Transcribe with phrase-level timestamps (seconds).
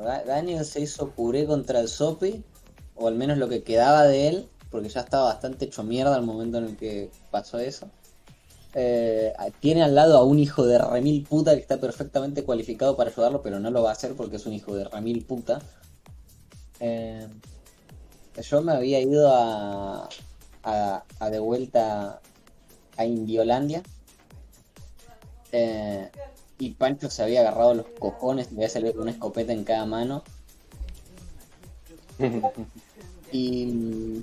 [0.00, 2.42] Daniel se hizo puré contra el Sopi,
[2.96, 6.24] o al menos lo que quedaba de él, porque ya estaba bastante hecho mierda al
[6.24, 7.88] momento en el que pasó eso.
[8.76, 13.10] Eh, tiene al lado a un hijo de remil puta que está perfectamente cualificado para
[13.10, 15.60] ayudarlo, pero no lo va a hacer porque es un hijo de remil puta.
[16.80, 17.28] Eh,
[18.42, 20.08] yo me había ido a,
[20.64, 22.20] a, de vuelta
[22.96, 23.82] a Indiolandia.
[25.52, 26.10] Eh,
[26.58, 29.86] y Pancho se había agarrado los cojones, le había salido con una escopeta en cada
[29.86, 30.22] mano.
[33.32, 34.20] y.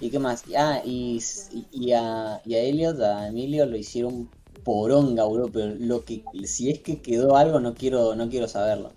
[0.00, 0.42] ¿Y qué más?
[0.58, 1.22] Ah, y,
[1.70, 4.28] y, a, y a Elliot, a Emilio, lo hicieron
[4.64, 5.46] poronga, bro.
[5.52, 8.90] Pero lo que, si es que quedó algo, no quiero, no quiero saberlo.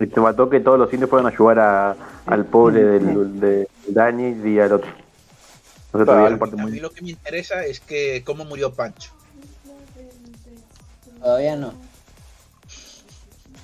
[0.00, 3.68] Y te mató que todos los indios fueron a ayudar a, al pobre del, de
[3.86, 5.03] Dani y al otro.
[5.94, 9.12] A mí lo que me interesa es que cómo murió Pancho.
[11.20, 11.72] Todavía no.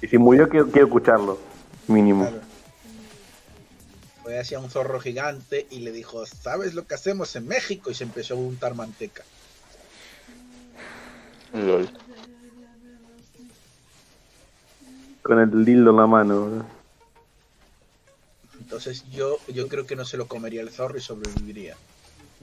[0.01, 1.39] Y si murió, quiero, escucharlo,
[1.89, 2.31] mínimo.
[4.23, 7.91] Fue hacia un zorro gigante y le dijo, ¿sabes lo que hacemos en México?
[7.91, 9.25] Y se empezó a untar manteca.
[15.23, 16.65] Con el dildo en la mano.
[18.59, 21.77] Entonces yo, yo creo que no se lo comería el zorro y sobreviviría.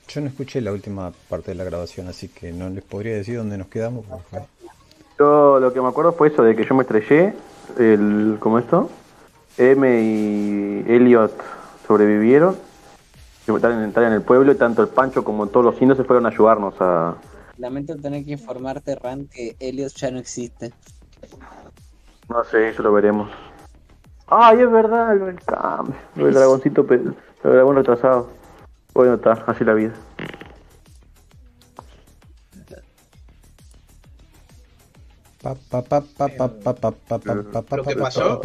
[0.08, 3.38] Yo no escuché la última parte de la grabación, así que no les podría decir
[3.38, 4.05] dónde nos quedamos.
[5.19, 7.33] Yo lo que me acuerdo fue eso, de que yo me estrellé,
[7.77, 8.89] el, ¿cómo esto?
[9.58, 11.33] M y Elliot
[11.88, 12.55] sobrevivieron,
[13.47, 16.30] estaban en el pueblo y tanto el Pancho como todos los indios se fueron a
[16.30, 17.16] ayudarnos a...
[17.58, 20.72] Lamento tener que informarte, Ran, que Elliot ya no existe.
[22.30, 23.30] No sé, eso lo veremos.
[24.28, 25.39] Ay, es verdad, el,
[26.23, 28.36] el dragoncito, el dragón retrasado.
[28.98, 29.94] Bueno, está, así la vida.
[35.44, 35.56] Lo
[37.84, 38.42] que pasó,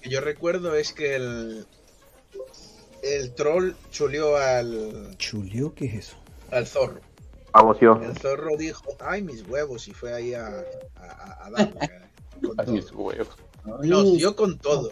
[0.00, 1.66] que yo recuerdo es que el,
[3.02, 5.14] el troll chuleó al.
[5.18, 6.16] ¿Chuleó qué es eso?
[6.50, 7.02] Al zorro.
[7.52, 8.00] Aboció.
[8.02, 10.64] El zorro dijo, ay, mis huevos, y fue ahí a,
[10.96, 11.74] a, a darle.
[12.40, 13.36] Con mis huevos.
[13.82, 14.90] Nos dio con todo.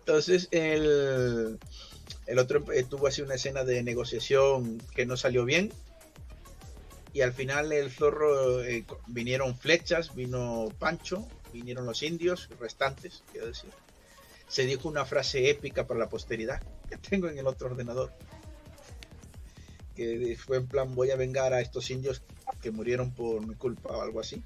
[0.00, 1.58] Entonces, el,
[2.26, 5.72] el otro tuvo así una escena de negociación que no salió bien
[7.12, 13.48] y al final el zorro eh, vinieron flechas, vino Pancho, vinieron los indios restantes, quiero
[13.48, 13.70] decir.
[14.48, 18.12] Se dijo una frase épica para la posteridad que tengo en el otro ordenador.
[19.94, 22.22] Que fue en plan voy a vengar a estos indios
[22.62, 24.42] que murieron por mi culpa o algo así.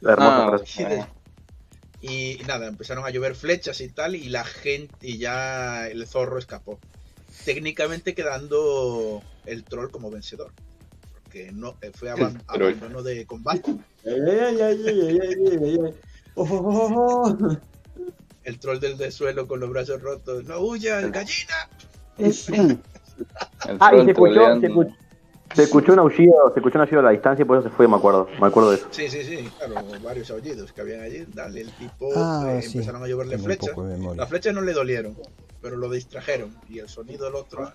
[0.00, 1.06] La hermosa frase.
[2.06, 6.38] Y, nada, empezaron a llover flechas y tal, y la gente, y ya el zorro
[6.38, 6.78] escapó.
[7.46, 10.52] Técnicamente quedando el troll como vencedor
[11.30, 12.10] que no eh, fue
[12.46, 13.74] abandono de combate.
[18.44, 20.44] El troll del desuelo con los brazos rotos.
[20.44, 21.68] ¡No huyas, gallina!
[23.80, 24.94] ah, y se escuchó, se escuchó,
[25.92, 27.96] un aullido, se escuchó un aullido a la distancia y por eso se fue, me
[27.96, 28.86] acuerdo, me acuerdo de eso.
[28.90, 31.24] Sí, sí, sí, claro, varios aullidos que habían allí.
[31.32, 33.74] Dale, el tipo ah, eh, empezaron a lloverle flechas.
[34.16, 35.16] Las flechas no le dolieron,
[35.60, 37.70] pero lo distrajeron y el sonido del otro.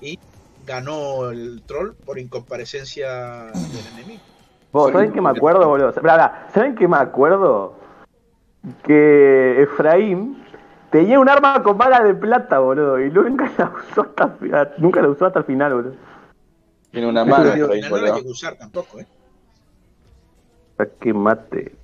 [0.00, 0.18] Y
[0.66, 4.22] ganó el troll por incomparecencia del enemigo.
[4.72, 5.92] ¿Saben qué me acuerdo, boludo?
[5.92, 7.74] ¿Saben qué me acuerdo?
[8.84, 10.42] Que Efraín
[10.90, 14.36] tenía un arma con bala de plata, boludo, y nunca la usó hasta
[14.78, 15.94] nunca la usó hasta el final, boludo.
[16.92, 19.06] Tiene una mano, pero no la hay que usar tampoco, eh.
[21.00, 21.74] que mate.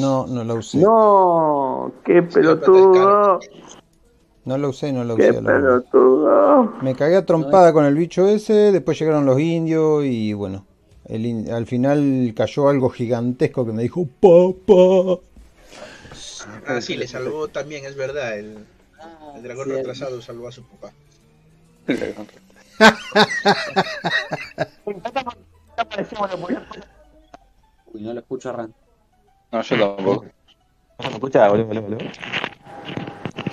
[0.00, 0.78] No, no la usé.
[0.78, 3.38] No, qué pelotudo.
[4.46, 5.42] No lo usé, no lo usé.
[6.82, 10.64] Me cagué a trompada con el bicho ese, después llegaron los indios y bueno,
[11.06, 15.20] al final cayó algo gigantesco que me dijo papá.
[16.66, 18.56] Ah, sí, le salvó también, es verdad, el,
[19.36, 20.92] el dragón retrasado salvó a su papá.
[27.92, 28.74] Uy, no lo escucho a Ran.
[29.52, 30.24] No, yo tampoco.
[30.24, 31.98] No lo escucha, boludo, boludo, boludo.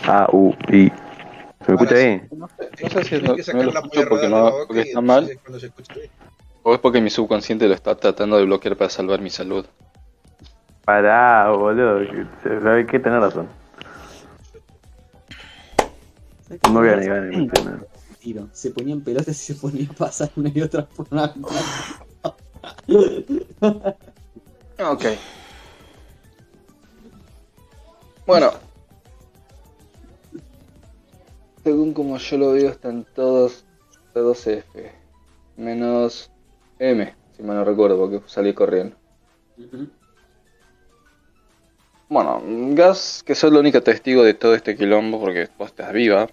[0.08, 0.92] A, U, I.
[1.66, 2.30] ¿Se me escucha bien?
[2.32, 5.30] No sé si no, no lo escucho porque, no, porque está mal.
[6.64, 9.66] O es porque mi subconsciente lo está tratando de bloquear para salvar mi salud.
[10.86, 12.02] Pará, boludo.
[12.44, 13.00] ¿Sabes qué?
[13.00, 13.48] Tenés razón.
[16.66, 17.48] No voy a negar ni
[18.22, 18.48] Tiro.
[18.54, 21.34] Se ponían pelotas y se ponía a pasar una y otra por una
[24.80, 25.06] Ok.
[28.26, 28.52] Bueno,
[31.64, 33.66] según como yo lo veo, están todos
[34.14, 34.92] todos F.
[35.58, 36.32] Menos
[36.80, 38.96] M, si mal no recuerdo, porque salí corriendo.
[42.10, 42.42] Bueno,
[42.76, 46.28] Gas, que sos el único testigo de todo este quilombo porque vos estás viva,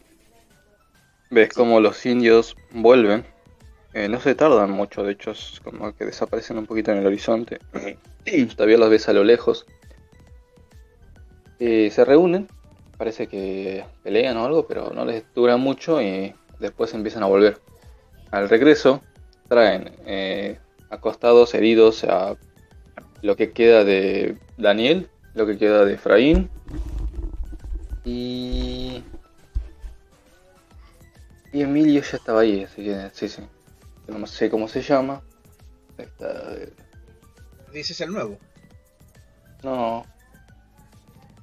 [1.31, 3.25] ves como los indios vuelven.
[3.95, 7.07] Eh, no se tardan mucho, de hecho, es como que desaparecen un poquito en el
[7.07, 7.59] horizonte.
[8.57, 9.67] Todavía los ves a lo lejos.
[11.59, 12.49] Eh, se reúnen,
[12.97, 17.59] parece que pelean o algo, pero no les dura mucho y después empiezan a volver.
[18.31, 19.03] Al regreso,
[19.49, 20.59] traen eh,
[20.91, 22.37] acostados, heridos a
[23.23, 26.51] lo que queda de Daniel, lo que queda de Efraín
[28.05, 29.03] y...
[31.53, 33.43] Y Emilio ya estaba ahí, así que sí, sí.
[34.07, 35.23] No sé cómo se llama.
[35.97, 36.57] Está...
[37.73, 38.39] ¿Dices el nuevo?
[39.63, 40.05] No.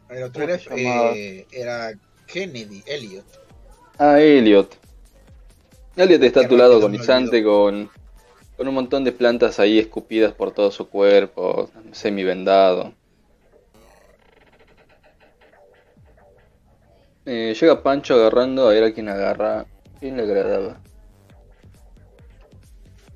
[0.09, 1.93] El otro era, eh, era,
[2.27, 3.25] Kennedy, Elliot.
[3.97, 4.77] Ah, Elliot.
[5.95, 7.89] Elliot está a tu lado agonizante con,
[8.57, 12.93] con un montón de plantas ahí escupidas por todo su cuerpo, semi vendado.
[17.25, 19.65] Eh, llega Pancho agarrando a ver a quién agarra.
[19.99, 20.81] ¿Quién le agradaba?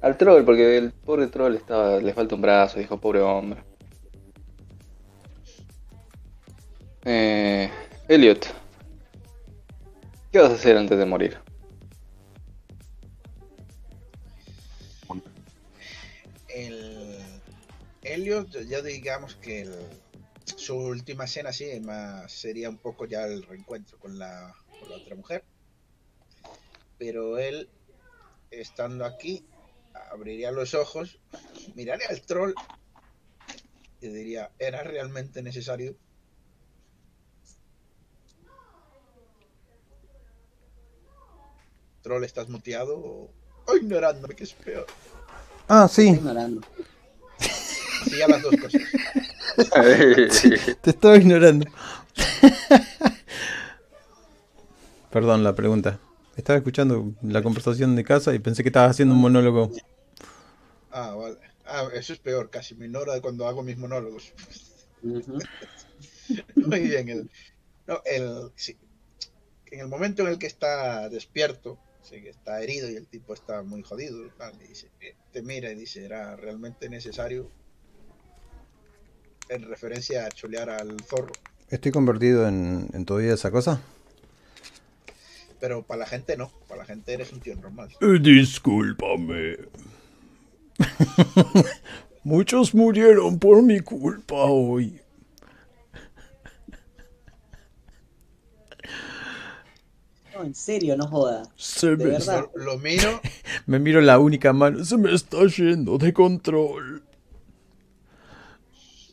[0.01, 3.63] Al troll, porque el pobre troll estaba, le falta un brazo, dijo pobre hombre.
[7.03, 7.69] Eh,
[8.07, 8.45] Elliot,
[10.31, 11.37] ¿qué vas a hacer antes de morir?
[16.47, 17.19] El
[18.03, 19.75] Elliot, ya digamos que el,
[20.55, 24.53] su última escena sí más sería un poco ya el reencuentro con la,
[24.93, 25.43] otra mujer.
[26.99, 27.69] Pero él,
[28.51, 29.47] estando aquí,
[30.11, 31.17] abriría los ojos,
[31.75, 32.53] miraría al troll
[34.01, 35.95] y diría, ¿era realmente necesario?
[42.01, 43.33] Troll, ¿estás muteado o,
[43.75, 44.85] ignorándome, que es peor?
[45.69, 46.09] Ah, sí.
[46.09, 46.61] Ignorando.
[47.39, 48.81] Sí, a las dos cosas.
[50.81, 51.65] Te estaba ignorando.
[55.11, 55.99] Perdón la pregunta.
[56.39, 59.73] Estaba escuchando la conversación de casa y pensé que estabas haciendo un monólogo.
[60.89, 61.35] Ah, vale.
[61.65, 64.31] Ah, eso es peor, casi me ignora cuando hago mis monólogos.
[65.03, 67.09] Muy bien.
[67.09, 67.29] El,
[67.87, 68.53] no, el,
[69.65, 71.77] En el momento en el que está despierto,
[72.09, 74.23] que está herido y el tipo está muy jodido,
[74.67, 77.51] dice, eh, te mira y dice, ¿era realmente necesario
[79.49, 81.33] en referencia a cholear al zorro.
[81.69, 83.81] ¿Estoy convertido en, en todavía esa cosa?
[85.59, 87.89] Pero para la gente no, para la gente eres un tío normal.
[88.01, 89.57] Eh, discúlpame.
[92.23, 95.01] Muchos murieron por mi culpa hoy.
[100.33, 101.43] No, en serio, no joda.
[101.81, 102.45] de verdad.
[102.55, 103.19] Lo, miro.
[103.65, 104.85] me miro la única mano.
[104.85, 107.03] Se me está yendo de control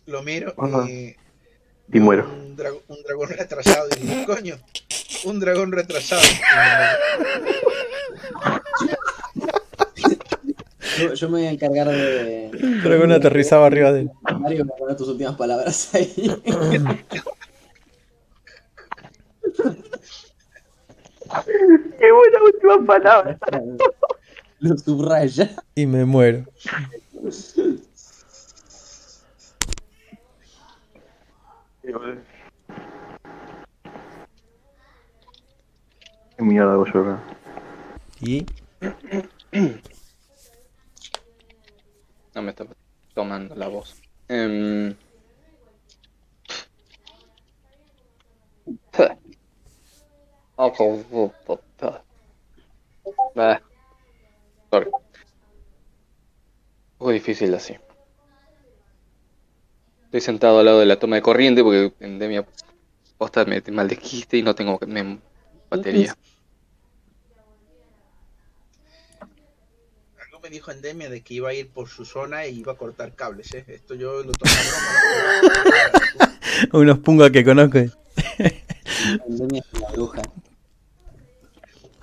[0.07, 0.55] lo miro
[0.89, 1.17] y.
[1.93, 2.27] Y muero.
[2.27, 3.89] Un, dragón retrasado.
[3.97, 4.57] Y digo, coño,
[5.25, 6.23] un dragón retrasado.
[11.15, 12.51] Yo, me voy a encargar de.
[12.83, 14.11] Dragón aterrizaba arriba de él.
[14.39, 16.13] Mario, me poner tus últimas palabras ahí.
[21.99, 23.39] Qué buena última palabra.
[24.61, 25.55] Lo subraya.
[25.75, 26.45] Y me muero.
[31.87, 31.95] ¿Qué
[36.43, 37.23] mierda hago yo acá?
[38.21, 38.45] ¿Y?
[42.35, 42.67] No me está
[43.15, 44.03] tomando la voz.
[44.29, 44.97] Um...
[54.73, 54.91] Sorry.
[54.91, 55.01] Un
[56.99, 57.77] poco difícil así.
[60.07, 62.47] Estoy sentado al lado de la toma de corriente porque Endemia
[63.19, 64.79] posta me maldijiste y no tengo
[65.69, 66.17] batería.
[70.25, 72.77] Algo me dijo Endemia de que iba a ir por su zona e iba a
[72.77, 73.65] cortar cables, ¿eh?
[73.67, 74.53] Esto yo lo tomo
[76.73, 77.79] Unos pungas que conozco.
[79.29, 80.23] Endemia es la bruja.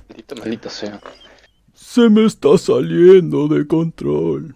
[0.10, 1.00] Maldito, maldito sea.
[1.74, 4.55] Se me está saliendo de control.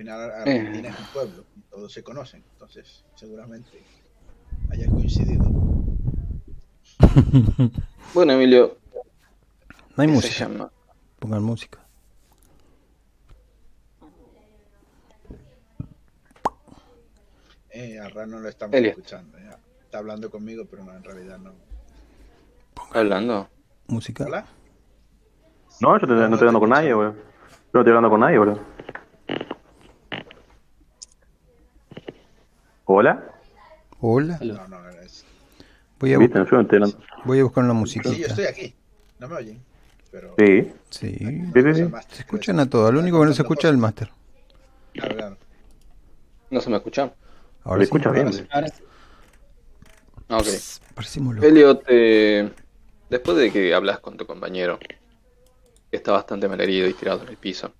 [0.00, 3.82] Final Argentina es un pueblo, todos se conocen, entonces seguramente
[4.70, 5.44] haya coincidido.
[8.14, 8.78] bueno, Emilio.
[9.96, 10.70] No hay música.
[11.18, 11.80] Pongan música.
[17.68, 19.36] Eh, a Ran no lo estamos escuchando.
[19.84, 21.52] Está hablando conmigo, pero no, en realidad no.
[22.94, 23.50] ¿Hablando?
[23.86, 24.24] ¿Música?
[25.80, 27.08] No, yo no estoy hablando con nadie, güey.
[27.72, 28.60] No estoy hablando con nadie, boludo.
[32.92, 33.24] ¿Hola?
[34.00, 34.36] Hola.
[34.42, 35.24] No, no, es...
[36.00, 36.38] Voy a, ¿Viste?
[36.38, 36.98] Yo no hablando.
[37.24, 38.12] voy a buscar una musiquita.
[38.12, 38.74] Sí, yo estoy aquí.
[39.20, 39.62] No me oyen.
[40.10, 40.34] Pero...
[40.36, 40.72] Sí.
[40.90, 41.16] Sí.
[41.16, 41.90] Sí, sí, sí.
[42.08, 42.92] Se escuchan a todos.
[42.92, 44.10] Lo único que no se escucha es el máster.
[46.50, 47.12] No se me escuchan.
[47.62, 47.90] Ahora ¿Me sí.
[47.90, 48.48] escuchas bien?
[50.28, 50.46] Ah, ok.
[50.96, 51.48] Parecimos locos.
[51.48, 52.50] Elliot, eh,
[53.08, 54.98] después de que hablas con tu compañero, que
[55.92, 57.72] está bastante malherido y tirado en el piso,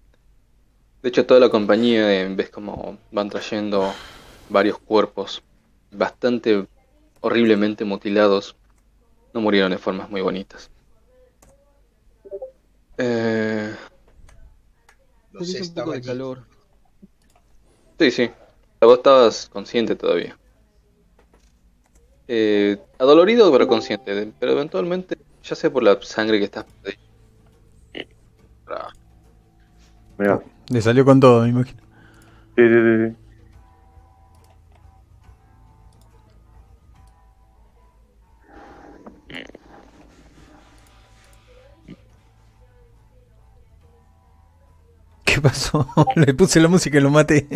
[1.02, 3.92] de hecho toda la compañía eh, ves como van trayendo
[4.50, 5.42] varios cuerpos
[5.90, 6.66] bastante
[7.20, 8.56] horriblemente mutilados,
[9.32, 10.70] no murieron de formas muy bonitas.
[12.98, 13.74] Eh,
[15.32, 16.44] Los un poco de calor.
[17.98, 18.30] Sí, sí.
[18.80, 20.38] Vos estabas consciente todavía.
[22.28, 26.64] Eh, adolorido pero consciente, pero eventualmente, ya sea por la sangre que estás...
[30.18, 30.42] Mirá.
[30.68, 31.82] Le salió con todo, me imagino.
[32.56, 33.29] Sí, sí, sí.
[45.40, 45.88] ¿Qué pasó?
[46.16, 47.46] Le puse la música y lo maté.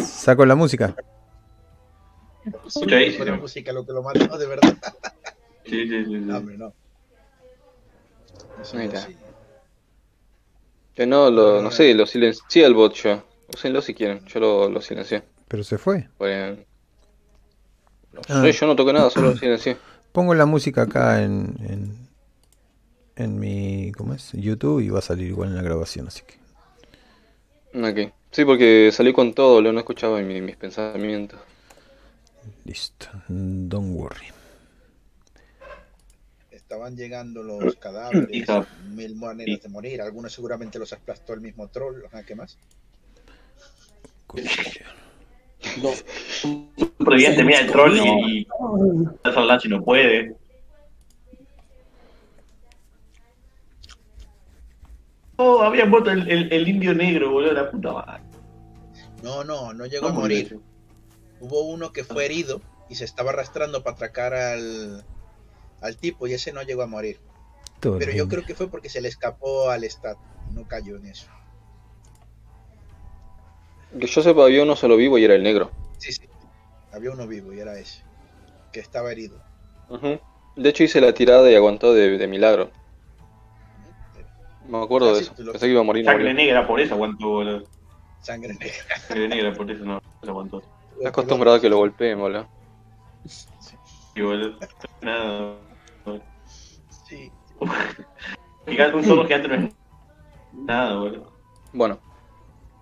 [0.00, 0.94] Saco la música.
[2.44, 4.78] Sí, Escucha ahí, sí, la música lo que lo mató, de verdad.
[5.64, 6.04] Sí, sí, sí.
[6.04, 6.10] sí.
[6.20, 6.72] No, hombre, no.
[8.62, 9.16] Eso sí.
[10.94, 13.24] que no, lo, no sé, lo silencié al bot yo.
[13.52, 15.24] Úsenlo si quieren, yo lo, lo silencié.
[15.48, 16.08] Pero se fue.
[16.16, 16.58] Pues,
[18.28, 18.42] no Ah.
[18.42, 19.34] sé, yo no toqué nada, solo.
[20.12, 22.08] Pongo la música acá en, en,
[23.16, 24.32] en mi ¿cómo es?
[24.32, 26.38] YouTube y va a salir igual en la grabación, así que.
[27.74, 28.12] Ok.
[28.30, 31.40] Sí, porque salí con todo, lo no escuchaba mi- mis pensamientos.
[32.64, 33.06] Listo.
[33.28, 34.26] Don't worry.
[36.50, 38.46] Estaban llegando los cadáveres,
[38.90, 40.02] mil maneras de morir.
[40.02, 42.02] Algunos seguramente los aplastó el mismo troll.
[42.26, 42.58] ¿Qué más?
[46.78, 48.46] Superviviente, mira el troll y, y
[49.24, 50.36] hace hablar si no puede.
[55.36, 58.22] Oh, había muerto el, el, el indio negro, boludo, la puta madre.
[59.22, 60.58] No, no, no llegó a ¿Cómo morir.
[61.40, 65.04] Hubo uno que fue herido y se estaba arrastrando para atracar al,
[65.80, 67.20] al tipo y ese no llegó a morir.
[67.80, 68.28] Todo Pero yo bien.
[68.28, 70.18] creo que fue porque se le escapó al stat.
[70.52, 71.28] No cayó en eso.
[73.98, 75.70] Que yo sepa, había uno solo vivo y era el negro.
[76.98, 77.06] Sí, sí.
[77.06, 78.02] Había uno vivo y era ese.
[78.72, 79.38] Que estaba herido.
[80.56, 82.70] De hecho, hice la tirada y aguantó de, de milagro.
[84.66, 85.42] Me acuerdo Ah, de sí, eso.
[85.42, 86.04] lo- Pensé que iba a morir.
[86.04, 87.64] Sangre negra, por eso aguantó, boludo.
[88.20, 88.72] Sangre negra.
[89.06, 90.62] Sangre negra, por eso no no aguantó.
[90.96, 92.48] Está acostumbrado a que lo golpeen, boludo.
[94.14, 94.58] Y boludo,
[95.00, 95.60] nada.
[96.88, 97.32] Sí.
[98.66, 99.72] Gigante, un zorro gigante no es
[100.52, 101.32] nada, boludo.
[101.72, 101.98] Bueno.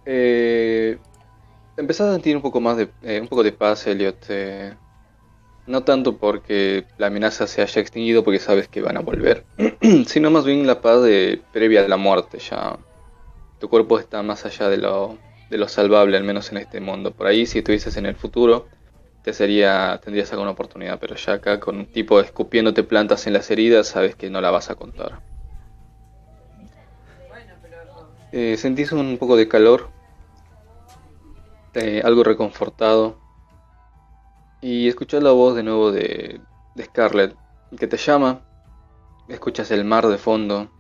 [0.05, 0.99] Eh,
[1.77, 4.25] empezás a sentir un poco más de, eh, un poco de paz, Elliot.
[4.29, 4.77] eh,
[5.67, 9.47] no tanto porque la amenaza se haya extinguido porque sabes que van a volver,
[10.07, 12.39] sino más bien la paz de, previa a la muerte.
[12.39, 12.79] Ya
[13.59, 15.19] tu cuerpo está más allá de lo,
[15.51, 17.13] de lo salvable, al menos en este mundo.
[17.13, 18.69] Por ahí, si estuvieses en el futuro,
[19.23, 23.51] te sería, tendrías alguna oportunidad, pero ya acá con un tipo escupiéndote plantas en las
[23.51, 25.21] heridas, sabes que no la vas a contar.
[28.33, 29.91] Eh, sentís un poco de calor,
[31.77, 33.19] eh, algo reconfortado,
[34.61, 36.43] y escuchás la voz de nuevo de,
[36.75, 37.39] de Scarlett,
[37.79, 38.43] que te llama,
[39.29, 40.71] escuchas el mar de fondo.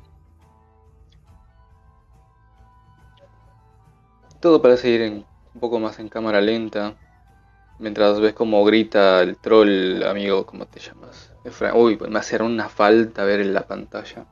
[4.41, 5.03] Todo parece ir
[5.53, 6.97] un poco más en cámara lenta,
[7.79, 11.33] mientras ves como grita el troll, amigo, ¿cómo te llamas?
[11.45, 14.26] Efra- Uy, me hace una falta ver en la pantalla.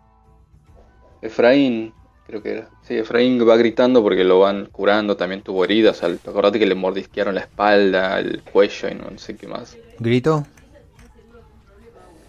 [1.29, 1.93] Efraín,
[2.27, 2.71] creo que era.
[2.83, 6.03] Sí, Efraín va gritando porque lo van curando, también tuvo heridas.
[6.03, 9.77] Al, acordate que le mordisquearon la espalda, el cuello y no sé qué más.
[9.99, 10.47] ¿Grito?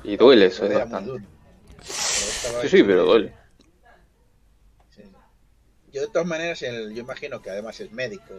[0.03, 1.11] Y duele eso, es bastante.
[1.81, 3.33] Sí, sí, pero duele.
[4.95, 5.01] Sí.
[5.91, 8.33] Yo de todas maneras, el- yo imagino que además es médico,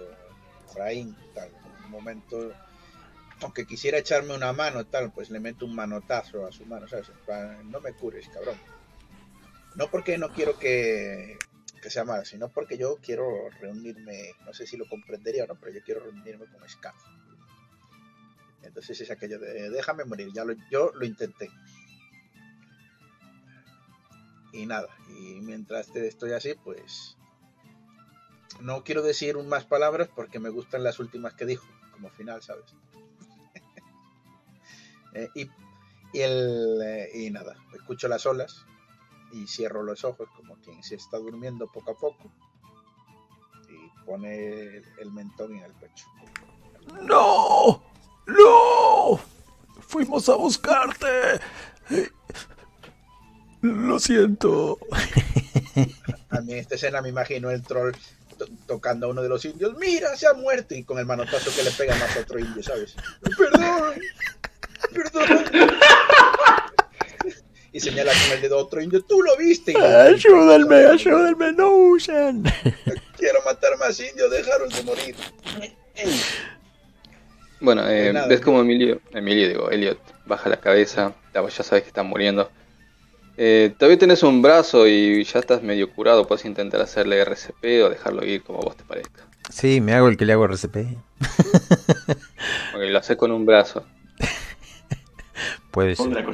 [0.69, 2.53] Efraín, tal, en un momento,
[3.41, 7.11] aunque quisiera echarme una mano, tal, pues le meto un manotazo a su mano, ¿sabes?
[7.65, 8.57] No me cures, cabrón.
[9.77, 11.45] No porque no quiero que,
[11.83, 15.55] que sea malo, sino porque yo quiero reunirme, no sé si lo comprendería o no,
[15.61, 16.95] pero yo quiero reunirme con Scar.
[18.63, 21.51] Entonces es aquello de, déjame morir, ya lo, yo lo intenté.
[24.53, 27.17] Y nada, y mientras te- estoy así, pues
[28.61, 32.65] no quiero decir más palabras porque me gustan las últimas que dijo, como final, ¿sabes?
[35.15, 35.51] Eh, y,
[36.13, 38.67] y, el, eh, y nada, escucho las olas
[39.37, 42.31] y cierro los ojos como quien se está durmiendo poco a poco
[43.69, 46.07] y pone el mentón en el pecho.
[47.03, 47.83] ¡No!
[48.27, 49.21] ¡No!
[49.81, 51.41] Fuimos a buscarte.
[53.61, 54.79] Lo siento.
[56.31, 57.93] A mí en esta escena me imagino el troll
[58.67, 59.77] tocando a uno de los indios.
[59.79, 60.75] ¡Mira, se ha muerto!
[60.75, 62.97] Y con el manotazo que le pega más a otro indio, ¿sabes?
[63.37, 63.95] ¡Perdón!
[64.93, 65.45] ¡Perdón!
[67.77, 69.05] Y señala con el dedo a otro indio.
[69.05, 69.77] ¡Tú lo viste!
[69.77, 70.87] ¡Ayúdenme!
[70.87, 71.53] ¡Ayúdenme!
[71.53, 72.43] ¡No usen!
[73.19, 75.15] Quiero matar más indios, dejaros de morir.
[77.61, 82.03] Bueno, eh, ves como Emilio, Emilio digo, Elliot, baja la cabeza, ya sabes que está
[82.03, 82.51] muriendo.
[83.37, 87.91] Eh, todavía tenés un brazo y ya estás medio curado, puedes intentar hacerle RCP o
[87.91, 89.27] dejarlo ir como vos te parezca.
[89.51, 90.77] Sí, me hago el que le hago RCP.
[92.75, 93.85] ok, lo haces con un brazo.
[95.71, 96.27] Puede ser.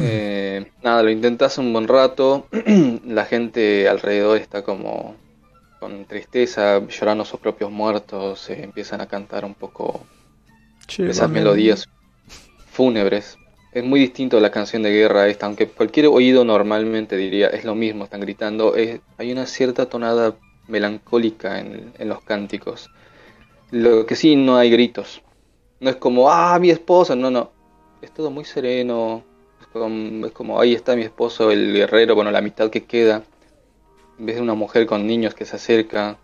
[0.00, 2.46] Eh, nada, lo intentas un buen rato.
[3.04, 5.16] la gente alrededor está como
[5.80, 10.06] con tristeza, llorando sus propios muertos, empiezan a cantar un poco
[10.98, 11.88] esas melodías
[12.70, 13.38] fúnebres.
[13.72, 17.64] Es muy distinto a la canción de guerra esta, aunque cualquier oído normalmente diría es
[17.64, 18.74] lo mismo, están gritando,
[19.18, 20.34] hay una cierta tonada
[20.66, 22.90] melancólica en, los cánticos.
[23.70, 25.22] Lo que sí, no hay gritos.
[25.80, 27.52] No es como, ah, mi esposa, no, no.
[28.00, 29.22] Es todo muy sereno.
[30.24, 33.22] Es como, ahí está mi esposo, el guerrero, bueno, la mitad que queda
[34.18, 36.18] en vez de una mujer con niños que se acerca,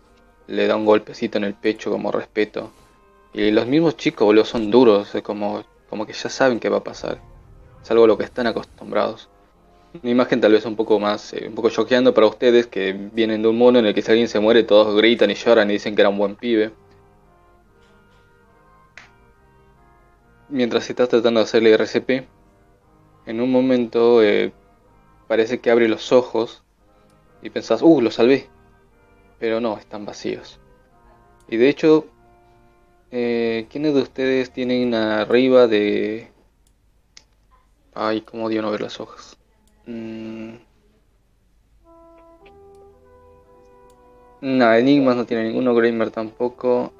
[0.47, 2.71] le da un golpecito en el pecho como respeto.
[3.33, 6.77] Y los mismos chicos, boludo, son duros, es como, como que ya saben qué va
[6.77, 7.19] a pasar.
[7.81, 9.29] Es algo a lo que están acostumbrados.
[10.01, 13.43] Una imagen tal vez un poco más, eh, un poco choqueando para ustedes que vienen
[13.43, 15.73] de un mundo en el que si alguien se muere todos gritan y lloran y
[15.73, 16.71] dicen que era un buen pibe.
[20.49, 22.27] Mientras estás tratando de hacerle RCP,
[23.25, 24.51] en un momento eh,
[25.27, 26.63] parece que abre los ojos
[27.41, 28.49] y pensás, uh, lo salvé.
[29.39, 30.59] Pero no, están vacíos.
[31.47, 32.05] Y de hecho,
[33.11, 36.31] eh, ¿quiénes de ustedes tienen arriba de...
[37.93, 39.37] Ay, cómo dio no ver las hojas.
[39.85, 40.55] Mm.
[44.41, 46.91] No, Enigmas no tiene ninguno, Gramer tampoco.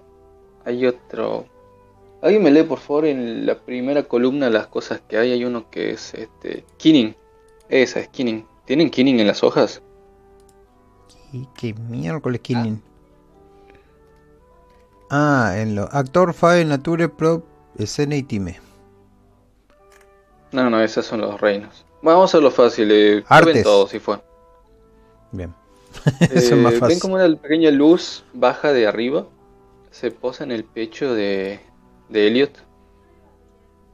[0.65, 1.45] Hay otro.
[2.23, 5.33] ¿Alguien me lee por favor en la primera columna las cosas que hay?
[5.33, 6.65] Hay uno que es este.
[6.77, 7.13] Kinning.
[7.67, 8.47] Esa es Kinning.
[8.63, 9.81] ¿Tienen Kinning en las hojas?
[11.33, 12.81] ¿Y qué miércoles Killing?
[15.09, 15.53] Ah.
[15.57, 17.43] en lo actor, file, nature, prop,
[17.77, 18.57] escena y time.
[20.53, 21.85] No, no, esos son los reinos.
[22.01, 22.89] Vamos a hacerlo fácil.
[22.89, 23.63] Eh, Artes.
[23.63, 24.21] todo, si fue.
[25.33, 25.53] Bien.
[26.21, 26.95] Eso es más eh, fácil.
[26.95, 29.27] Ven como una pequeña luz baja de arriba.
[29.91, 31.59] Se posa en el pecho de,
[32.09, 32.63] de Elliot.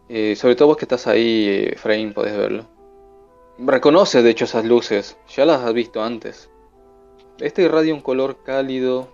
[0.09, 2.65] Eh, sobre todo vos que estás ahí, eh, Frame, podés verlo.
[3.59, 5.17] Reconoces de hecho esas luces.
[5.35, 6.49] Ya las has visto antes.
[7.39, 9.09] Este irradia un color cálido,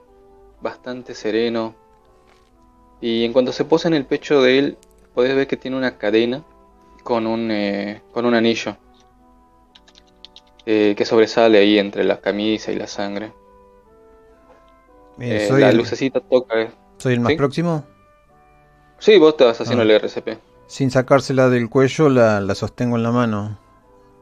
[0.62, 1.76] bastante sereno.
[3.02, 4.78] Y en cuanto se posa en el pecho de él,
[5.14, 6.44] puedes ver que tiene una cadena
[7.04, 8.78] con un, eh, con un anillo.
[10.66, 13.32] Eh, que sobresale ahí entre la camisa y la sangre.
[15.20, 16.74] Eh, la lucecita toca.
[16.98, 17.86] ¿Soy el más próximo?
[19.00, 19.86] Sí, vos estás haciendo ah.
[19.86, 20.40] el RCP.
[20.68, 23.60] Sin sacársela del cuello, la, la sostengo en la mano.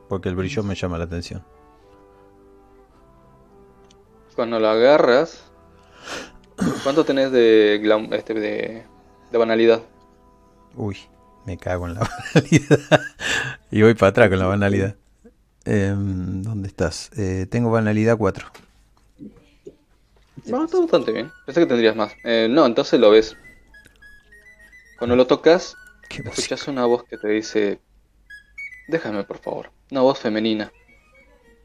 [0.09, 1.43] Porque el brillo me llama la atención.
[4.35, 5.43] Cuando lo agarras,
[6.83, 7.75] ¿cuánto tenés de,
[8.11, 8.83] este, de,
[9.31, 9.81] de banalidad?
[10.75, 10.97] Uy,
[11.45, 12.01] me cago en la
[12.33, 12.79] banalidad.
[13.71, 14.95] y voy para atrás con la banalidad.
[15.65, 17.09] Em, ¿Dónde estás?
[17.17, 18.47] Eh, tengo banalidad 4.
[20.45, 21.31] No, está bastante bien.
[21.45, 22.13] Pensé que tendrías más.
[22.23, 23.37] Eh, no, entonces lo ves.
[25.03, 25.75] Cuando lo tocas,
[26.09, 27.81] escuchas una voz que te dice:
[28.87, 29.69] Déjame, por favor.
[29.91, 30.71] Una voz femenina.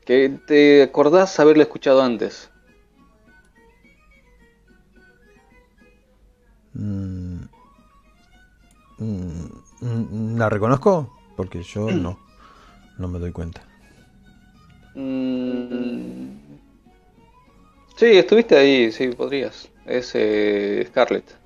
[0.05, 2.51] Que te acordás haberla escuchado antes.
[6.75, 7.43] Mm,
[8.99, 11.09] mm, ¿La reconozco?
[11.37, 12.19] Porque yo no,
[12.99, 13.63] no me doy cuenta.
[14.97, 16.31] Mm,
[17.95, 19.69] sí, estuviste ahí, sí, podrías.
[19.87, 21.38] Es eh, Scarlett.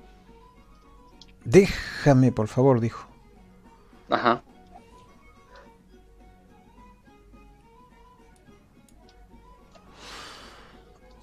[1.45, 3.07] Déjame, por favor, dijo.
[4.09, 4.43] Ajá.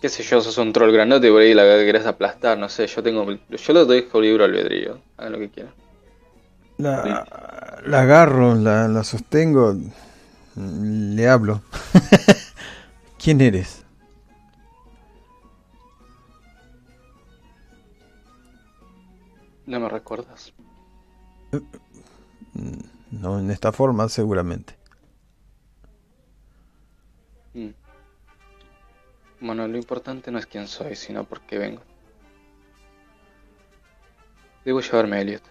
[0.00, 2.86] qué sé yo, sos un troll grandote y por ahí la querés aplastar, no sé,
[2.86, 5.74] yo tengo, yo le doy con libro albedrío, hagan lo que quieran.
[6.78, 7.26] La,
[7.84, 9.76] la agarro, la, la sostengo,
[10.56, 11.60] le hablo.
[13.22, 13.84] ¿Quién eres?
[19.70, 20.52] No me recuerdas.
[23.12, 24.74] No, en esta forma seguramente.
[27.54, 27.68] Mm.
[29.40, 31.82] Bueno, lo importante no es quién soy, sino por qué vengo.
[34.64, 35.42] Debo llevarme a Elliot.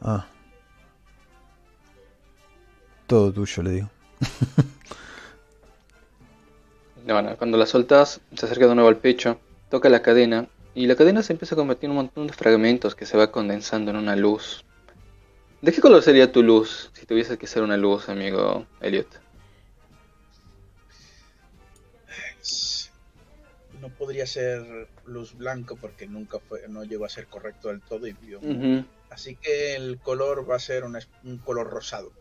[0.00, 0.26] Ah.
[3.06, 3.90] Todo tuyo, le digo.
[7.06, 9.38] bueno, cuando la soltas, se acerca de nuevo al pecho,
[9.70, 12.94] toca la cadena, y la cadena se empieza a convertir en un montón de fragmentos
[12.94, 14.64] que se va condensando en una luz.
[15.60, 19.22] ¿De qué color sería tu luz si tuviese que ser una luz, amigo Elliot?
[23.82, 28.06] no podría ser luz blanco porque nunca fue, no llegó a ser correcto del todo
[28.06, 28.40] y vio.
[29.10, 30.96] Así que el color va a ser un,
[31.38, 32.12] color rosado.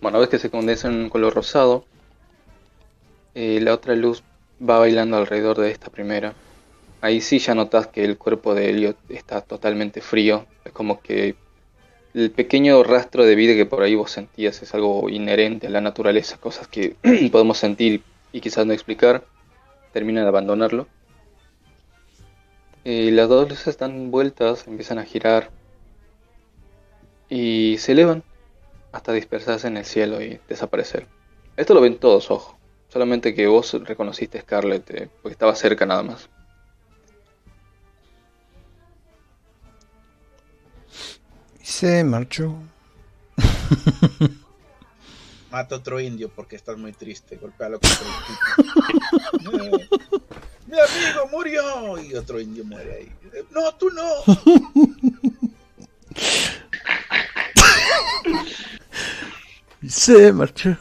[0.00, 1.84] Bueno, ves que se condensa en un color rosado.
[3.40, 4.24] Eh, la otra luz
[4.60, 6.34] va bailando alrededor de esta primera.
[7.00, 10.44] Ahí sí ya notas que el cuerpo de Elliot está totalmente frío.
[10.64, 11.36] Es como que
[12.14, 15.80] el pequeño rastro de vida que por ahí vos sentías es algo inherente a la
[15.80, 16.96] naturaleza, cosas que
[17.30, 19.24] podemos sentir y quizás no explicar,
[19.92, 20.88] termina de abandonarlo.
[22.82, 25.52] Y las dos luces están vueltas, empiezan a girar
[27.28, 28.24] y se elevan
[28.90, 31.06] hasta dispersarse en el cielo y desaparecer.
[31.56, 32.57] Esto lo ven todos, ojo.
[32.88, 36.30] Solamente que vos reconociste Scarlett eh, porque estaba cerca nada más.
[41.62, 42.54] Se marchó.
[45.50, 47.36] Mata otro indio porque estás muy triste.
[47.36, 48.06] Golpealo contra
[49.32, 49.88] el
[50.66, 52.02] Mi amigo murió.
[52.02, 53.12] Y otro indio muere ahí.
[53.50, 54.08] No, tú no.
[59.88, 60.76] Se marchó.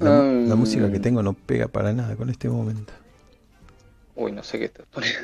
[0.00, 2.92] La, la, música que tengo no pega para nada con este momento.
[4.16, 5.20] Uy, no sé qué está poniendo.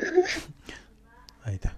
[1.45, 1.75] Ahí está.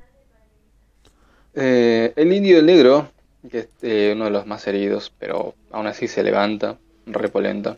[1.54, 3.10] Eh, el indio negro,
[3.50, 7.76] que es eh, uno de los más heridos, pero aún así se levanta, repolenta.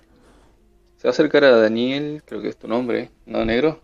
[0.96, 3.80] Se va a acercar a Daniel, creo que es tu nombre, ¿no, negro?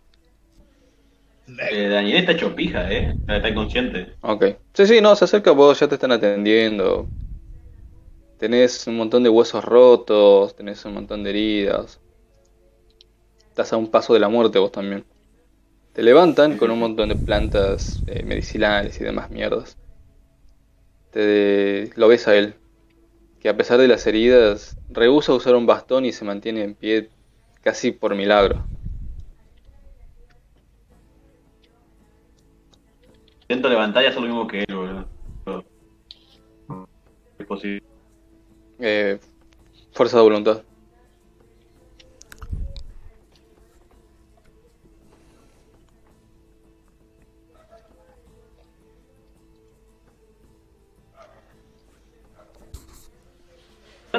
[1.70, 3.16] Eh, Daniel está hecho pija, ¿eh?
[3.28, 4.14] Está inconsciente.
[4.20, 4.44] Ok.
[4.74, 7.08] Sí, sí, no, se acerca vos, ya te están atendiendo.
[8.38, 11.98] Tenés un montón de huesos rotos, tenés un montón de heridas.
[13.48, 15.04] Estás a un paso de la muerte vos también.
[15.94, 19.78] Te levantan con un montón de plantas eh, medicinales y demás mierdas.
[21.10, 22.54] Te, lo ves a él,
[23.40, 27.08] que a pesar de las heridas, rehúsa usar un bastón y se mantiene en pie
[27.62, 28.60] casi por milagro.
[33.48, 35.08] Intento levantar y hacer lo mismo que él, boludo.
[37.38, 37.95] Es posible.
[38.78, 39.18] Eh,
[39.92, 40.62] fuerza de voluntad.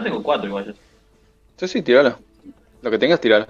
[0.04, 0.76] tengo cuatro igual.
[1.58, 2.17] Sí, sí, tiralo.
[2.82, 3.48] Lo que tengas, tiralo.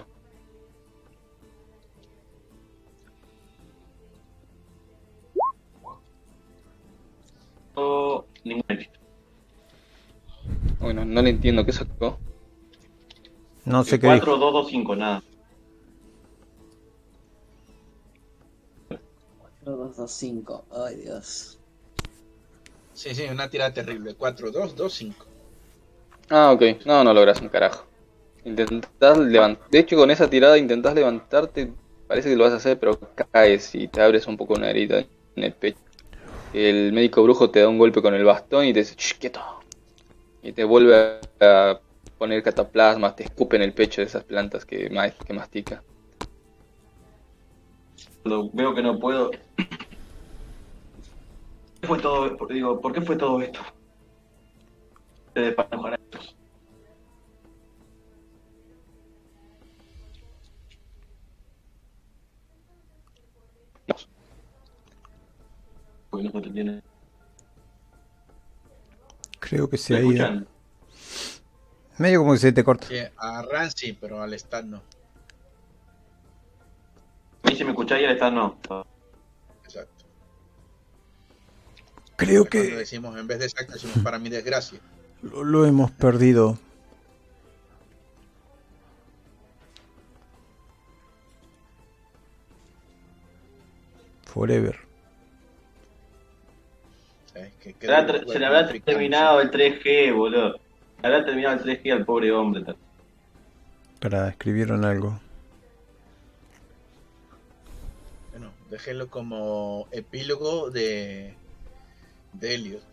[7.75, 8.96] Oh, ningún éxito.
[10.79, 11.65] Bueno, no le entiendo.
[11.65, 12.19] ¿Qué sacó?
[13.65, 15.23] No sé qué 4, 2, 2, 5, nada.
[18.87, 20.65] 4, 2, 2, 5.
[20.71, 21.59] Ay, Dios.
[22.93, 24.15] Sí, sí, una tirada terrible.
[24.15, 25.25] 4, 2, 2, 5.
[26.29, 26.85] Ah, ok.
[26.85, 27.85] No, no logras un carajo.
[28.45, 29.69] Intentás levantar.
[29.69, 31.73] De hecho, con esa tirada intentás levantarte.
[32.07, 32.97] Parece que lo vas a hacer, pero
[33.31, 34.99] caes y te abres un poco una herida
[35.35, 35.79] en el pecho.
[36.53, 39.41] El médico brujo te da un golpe con el bastón y te dice, quieto.
[40.41, 41.79] Y te vuelve a
[42.17, 44.89] poner cataplasmas, te escupe en el pecho de esas plantas que,
[45.25, 45.83] que mastica.
[48.23, 49.31] Veo que no puedo.
[49.31, 49.39] ¿Qué
[51.87, 52.37] fue todo?
[52.49, 53.59] Digo, ¿por qué fue todo esto?
[55.41, 56.35] de para estos.
[66.11, 66.86] no te tiene.
[69.39, 70.45] Creo que se ha ido.
[71.97, 72.87] Medio como que se te corta.
[72.87, 74.83] Sí, a Ran sí, pero al Stan no.
[77.43, 78.57] A mí si me escucháis al Stan no.
[79.63, 80.05] Exacto.
[82.15, 82.63] Creo que.
[82.75, 84.79] decimos, en vez de exacto, decimos para mi desgracia.
[85.21, 86.57] Lo, hemos perdido.
[94.25, 94.86] Forever.
[97.61, 100.59] Se le habrá terminado el 3G, boludo.
[100.99, 102.63] Se habrá terminado el 3G al pobre hombre.
[103.99, 105.19] Para escribieron algo.
[108.31, 111.33] Bueno, déjenlo como epílogo de,
[112.33, 112.83] de Elliot.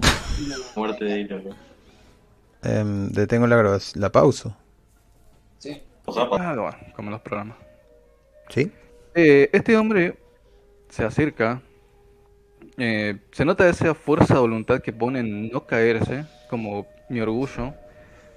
[0.76, 1.56] Muerte de Elliot.
[2.62, 4.00] Em, detengo la grabación.
[4.00, 4.56] ¿La pauso?
[5.58, 5.82] Sí.
[6.16, 7.58] Ah, bueno, como los programas.
[8.48, 8.72] ¿Sí?
[9.14, 10.18] Eh, este hombre
[10.88, 11.60] se acerca.
[12.78, 17.74] Eh, se nota esa fuerza de voluntad que pone en no caerse, como mi orgullo.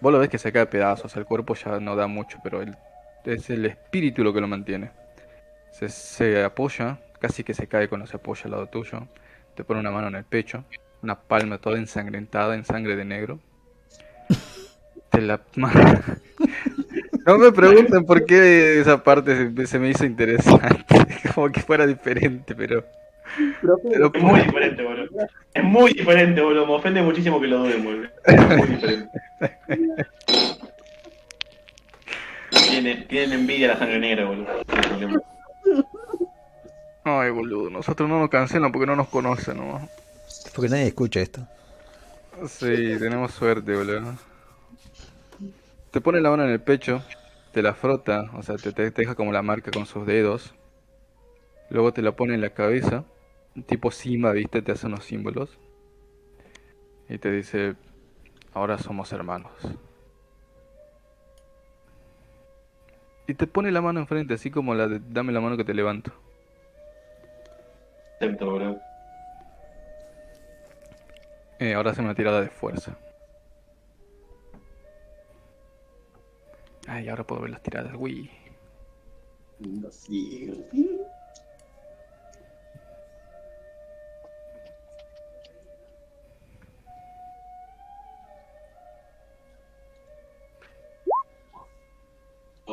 [0.02, 2.76] Vos lo ves que se cae pedazos, el cuerpo ya no da mucho, pero el-
[3.26, 4.92] es el espíritu lo que lo mantiene.
[5.72, 9.08] Se, se apoya, casi que se cae cuando se apoya al lado tuyo.
[9.56, 10.64] Te pone una mano en el pecho,
[11.04, 13.40] una palma toda ensangrentada en sangre de negro.
[15.10, 15.42] Te la
[17.26, 20.86] No me pregunten por qué esa parte se, se me hizo interesante,
[21.36, 22.84] como que fuera diferente, pero...
[23.62, 25.10] pero Es muy diferente, boludo.
[25.54, 26.66] Es muy diferente, boludo.
[26.66, 28.10] Me ofende muchísimo que lo duden, boludo.
[28.26, 29.10] Es muy diferente.
[32.50, 34.48] Tienen, tienen envidia a la sangre negra, boludo.
[37.04, 39.88] Ay, boludo, nosotros no nos cancelan porque no nos conocen, ¿no?
[40.54, 41.48] Porque nadie escucha esto.
[42.48, 44.16] Sí, tenemos suerte, boludo.
[45.92, 47.04] Te pone la mano en el pecho,
[47.52, 50.54] te la frota, o sea, te, te deja como la marca con sus dedos.
[51.70, 53.04] Luego te la pone en la cabeza,
[53.66, 54.62] tipo Simba, ¿viste?
[54.62, 55.58] Te hace unos símbolos.
[57.10, 57.76] Y te dice,
[58.54, 59.52] ahora somos hermanos.
[63.28, 65.74] Y te pone la mano enfrente, así como la de dame la mano que te
[65.74, 66.12] levanto.
[68.16, 68.80] Acepto, boludo.
[71.60, 72.98] Eh, ahora hace una tirada de fuerza.
[76.88, 77.94] Ay, ahora puedo ver las tiradas.
[77.98, 78.30] Uy.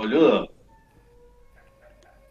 [0.09, 0.49] Boludo.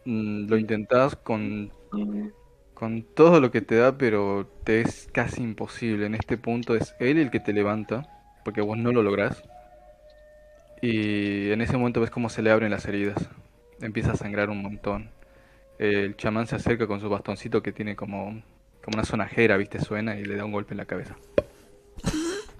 [0.04, 2.28] Mm, lo intentás con, Mm,
[2.74, 6.06] con todo lo que te da, pero te es casi imposible.
[6.06, 8.06] En este punto es él el que te levanta,
[8.44, 9.42] porque vos no lo lográs.
[10.80, 13.28] Y en ese momento ves cómo se le abren las heridas.
[13.80, 15.10] Empieza a sangrar un montón.
[15.78, 18.42] El chamán se acerca con su bastoncito que tiene como,
[18.84, 19.80] como una sonajera, ¿viste?
[19.80, 21.16] Suena y le da un golpe en la cabeza.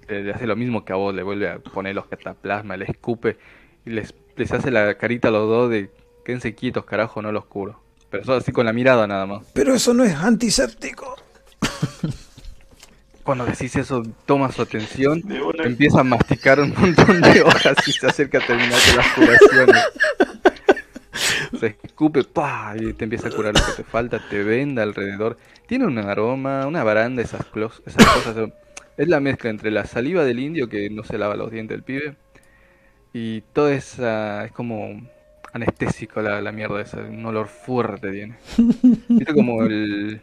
[0.09, 2.85] Eh, le hace lo mismo que a vos, le vuelve a poner los cataplasmas, le
[2.85, 3.37] escupe
[3.85, 5.89] y les, les hace la carita a los dos de
[6.25, 7.81] quédense quietos, carajo, no los curo.
[8.09, 9.45] Pero solo así con la mirada nada más.
[9.53, 11.15] Pero eso no es antiséptico.
[13.23, 15.21] Cuando decís eso, toma su atención,
[15.63, 19.83] empieza a masticar un montón de hojas y se acerca a terminarte las curaciones.
[21.59, 22.73] Se escupe, ¡pah!
[22.79, 25.37] y te empieza a curar lo que te falta, te venda alrededor.
[25.67, 28.49] Tiene un aroma, una baranda, esas, clos- esas cosas.
[28.97, 31.83] Es la mezcla entre la saliva del indio que no se lava los dientes el
[31.83, 32.15] pibe
[33.13, 34.45] y toda esa.
[34.45, 35.01] Es como
[35.51, 38.37] anestésico la, la mierda esa, un olor fuerte tiene.
[39.07, 40.19] Viste como el.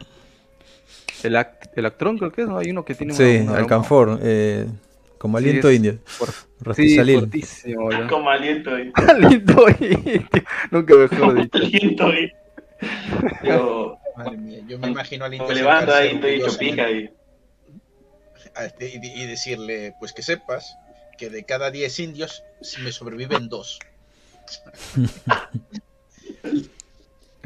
[1.23, 2.57] El, act, el actrón creo que es, ¿no?
[2.59, 4.19] Hay uno que tiene Sí, alcanfor.
[4.21, 4.67] Eh,
[5.17, 5.99] como Sí, aliento es indio.
[6.05, 6.37] fuerte.
[6.75, 8.07] Sí, fuertísimo, boludo.
[8.07, 8.91] Como aliento ahí.
[9.09, 10.21] Aliento indio.
[10.71, 11.57] Nunca mejor dicho.
[11.57, 12.31] aliento ahí.
[13.43, 16.59] Yo Madre mía, yo me imagino al me indio levanto ahí, sentarse estoy hecho orgulloso
[16.59, 17.09] pija y.
[18.55, 20.75] a este- y, y decirle, pues que sepas
[21.17, 22.43] que de cada 10 indios
[22.83, 23.79] me sobreviven dos.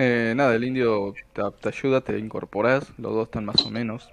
[0.03, 4.10] Eh, nada, el indio te, ayuda, te incorporas, los dos están más o menos.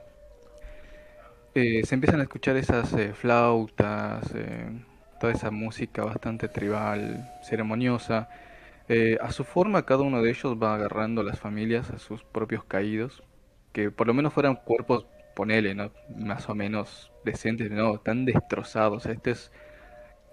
[1.55, 4.31] Eh, se empiezan a escuchar esas eh, flautas,
[5.19, 8.29] toda esa música bastante tribal, ceremoniosa.
[9.23, 12.65] A su forma, cada uno de ellos va agarrando a las familias, a sus propios
[12.65, 13.23] caídos,
[13.73, 15.91] que por lo menos fueran cuerpos, ponele, ¿no?
[16.19, 19.07] Más o menos decentes, no, están destrozados.
[19.07, 19.51] Este es,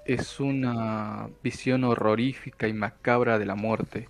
[0.05, 4.07] es una visión horrorífica y macabra de la muerte.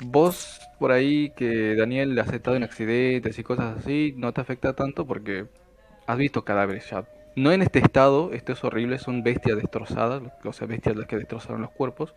[0.00, 4.74] Vos por ahí que Daniel has estado en accidentes y cosas así, no te afecta
[4.74, 5.46] tanto porque
[6.06, 7.04] has visto cadáveres ya.
[7.34, 11.16] No en este estado, esto es horrible, son bestias destrozadas, o sea, bestias las que
[11.16, 12.14] destrozaron los cuerpos.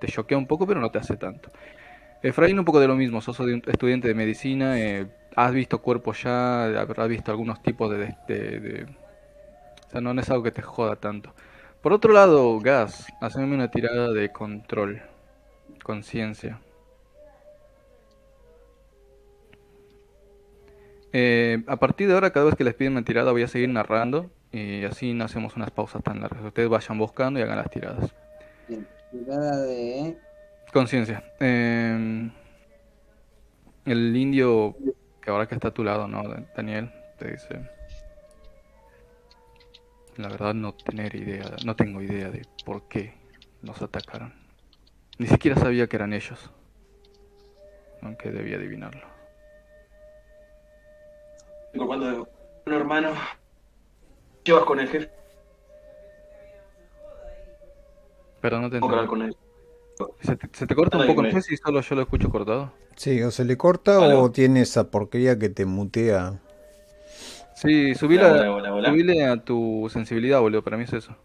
[0.00, 1.50] Te choquea un poco, pero no te hace tanto.
[2.22, 6.64] Efraín, un poco de lo mismo, sos estudiante de medicina, eh, has visto cuerpos ya,
[6.80, 8.86] habrás visto algunos tipos de-
[9.88, 11.34] O sea, no es algo que te joda tanto.
[11.80, 15.00] Por otro lado, Gas, haceme una tirada de control,
[15.82, 16.60] conciencia.
[21.14, 23.70] Eh, a partir de ahora, cada vez que les piden una tirada, voy a seguir
[23.70, 26.44] narrando y así no hacemos unas pausas tan largas.
[26.44, 28.14] Ustedes vayan buscando y hagan las tiradas.
[28.68, 30.18] Bien, tirada de.
[30.70, 31.24] Conciencia.
[31.40, 32.30] Eh,
[33.86, 34.76] el indio,
[35.22, 36.22] que ahora que está a tu lado, ¿no?
[36.54, 37.77] Daniel, te dice...
[40.18, 43.14] La verdad no tener idea, no tengo idea de por qué
[43.62, 44.34] nos atacaron.
[45.16, 46.50] Ni siquiera sabía que eran ellos.
[48.02, 49.06] Aunque debía adivinarlo.
[51.76, 52.28] Cuando
[52.66, 53.12] un hermano
[54.42, 55.08] llevas con el jefe.
[58.40, 59.36] Pero no te hablar con él.
[60.20, 62.72] ¿Se te, se te corta un poco, no sé si solo yo lo escucho cortado.
[62.96, 66.40] Sí, o se le corta o tiene esa porquería que te mutea.
[67.60, 71.16] Sí, subile a tu sensibilidad, boludo, para mí es eso.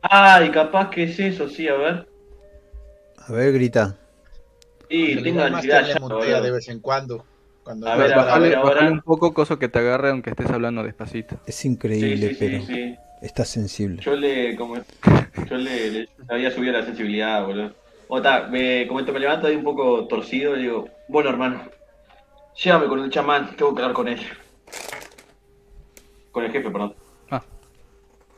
[0.00, 2.08] Ay, capaz que es eso, sí, a ver.
[3.18, 3.94] A ver, grita.
[4.88, 5.86] Sí, tengo ansiedad
[6.26, 7.22] ya, de vez en cuando.
[7.64, 11.38] cuando a ver, bajale, bajale un poco, cosa que te agarre aunque estés hablando despacito.
[11.46, 12.64] Es increíble, pero
[13.20, 14.00] está sensible.
[14.00, 17.74] Yo le, como, yo le, le había subido la sensibilidad, boludo.
[18.08, 21.60] O me, como me levanto ahí un poco torcido, le digo, bueno hermano,
[22.56, 24.20] llévame con el chamán, tengo que hablar con él.
[26.38, 26.94] Con el jefe, perdón.
[27.32, 27.42] Ah.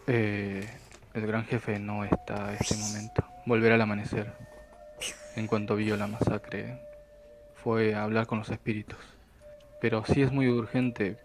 [0.07, 0.67] Eh,
[1.13, 3.23] el gran jefe no está en este momento.
[3.45, 4.33] Volverá al amanecer.
[5.37, 6.81] En cuanto vio la masacre,
[7.57, 8.97] fue a hablar con los espíritus.
[9.83, 11.19] Pero si es muy urgente,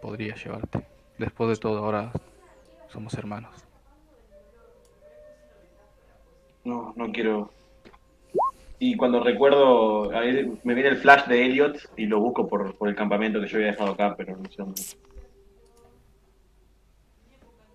[0.00, 0.84] podría llevarte.
[1.18, 2.10] Después de todo, ahora
[2.88, 3.54] somos hermanos.
[6.64, 7.52] No, no quiero
[8.80, 10.10] y cuando recuerdo,
[10.64, 13.58] me viene el flash de Elliot y lo busco por, por el campamento que yo
[13.58, 14.82] había dejado acá, pero no sé dónde.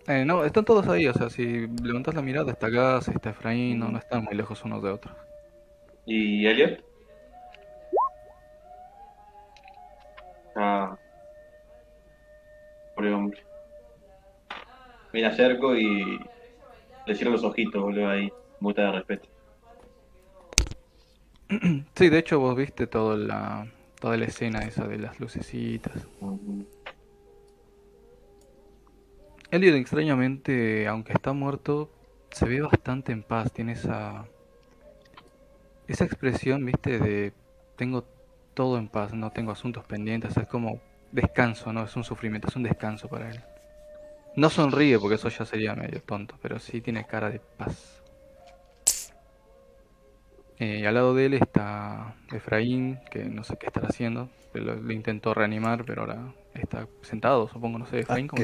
[0.08, 3.80] Eh, no, están todos ahí, o sea, si levantas la mirada, está Gas, está Efraín,
[3.80, 5.14] no, no están muy lejos unos de otros.
[6.06, 6.82] ¿Y Elliot?
[10.56, 10.98] Ah.
[12.96, 13.44] Pobre hombre.
[15.12, 16.20] Me acerco y
[17.06, 18.32] le cierro los ojitos, boludo, ahí.
[18.60, 19.28] Mucha de respeto.
[21.96, 23.68] Sí, de hecho vos viste toda la,
[24.00, 26.08] toda la escena esa de las lucecitas.
[29.52, 31.90] Elliot extrañamente, aunque está muerto,
[32.32, 34.26] se ve bastante en paz, tiene esa
[35.88, 37.34] esa expresión, viste, de
[37.78, 38.04] tengo
[38.54, 40.82] todo en paz, no tengo asuntos pendientes, es como
[41.12, 43.42] descanso, no es un sufrimiento, es un descanso para él.
[44.36, 48.02] No sonríe porque eso ya sería medio tonto, pero sí tiene cara de paz.
[50.60, 54.30] Eh, al lado de él está Efraín, que no sé qué estará haciendo.
[54.62, 58.00] Lo, le intentó reanimar, pero ahora está sentado, supongo, no sé.
[58.02, 58.44] Efraín, ¿cómo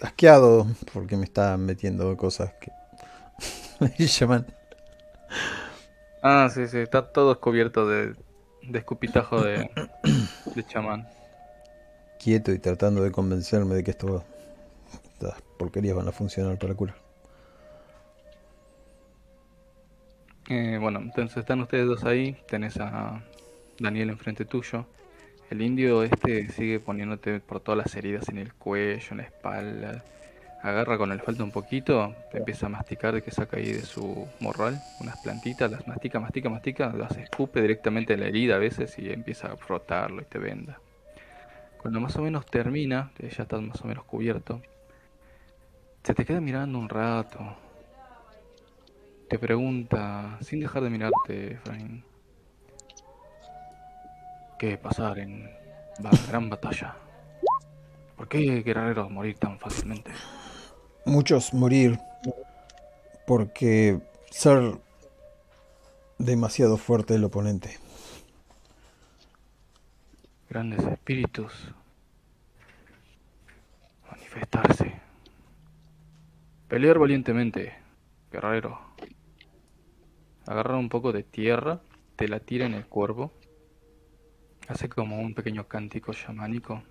[0.00, 2.72] Asqueado, porque me está metiendo cosas que
[3.80, 4.46] me llaman.
[6.22, 8.14] Ah, sí, sí, está todo cubierto de,
[8.62, 9.70] de escupitajo de,
[10.54, 11.08] de chamán.
[12.20, 14.22] Quieto y tratando de convencerme de que esto,
[15.12, 16.96] estas porquerías van a funcionar para curar.
[20.48, 23.22] Eh, bueno, entonces están ustedes dos ahí, tenés a
[23.78, 24.86] Daniel enfrente tuyo.
[25.50, 30.04] El indio este sigue poniéndote por todas las heridas en el cuello, en la espalda.
[30.62, 33.82] Agarra con el falta un poquito, te empieza a masticar de que saca ahí de
[33.82, 38.58] su morral unas plantitas, las mastica, mastica, mastica, las escupe directamente en la herida a
[38.58, 40.78] veces y empieza a frotarlo y te venda.
[41.78, 44.62] Cuando más o menos termina, ya estás más o menos cubierto,
[46.04, 47.56] se te queda mirando un rato,
[49.28, 52.04] te pregunta, sin dejar de mirarte, Efraín,
[54.60, 55.44] ¿qué pasar en
[56.02, 56.94] la gran batalla?
[58.14, 60.10] ¿Por qué guerreros morir tan fácilmente?
[61.06, 61.98] Muchos morir
[63.26, 63.98] porque
[64.30, 64.78] ser
[66.18, 67.78] demasiado fuerte el oponente.
[70.50, 71.72] Grandes espíritus
[74.10, 74.92] manifestarse.
[76.68, 77.72] Pelear valientemente,
[78.30, 78.78] guerrero
[80.46, 81.80] agarra un poco de tierra,
[82.16, 83.32] te la tira en el cuervo,
[84.70, 86.82] hace como un pequeño cántico chamánico,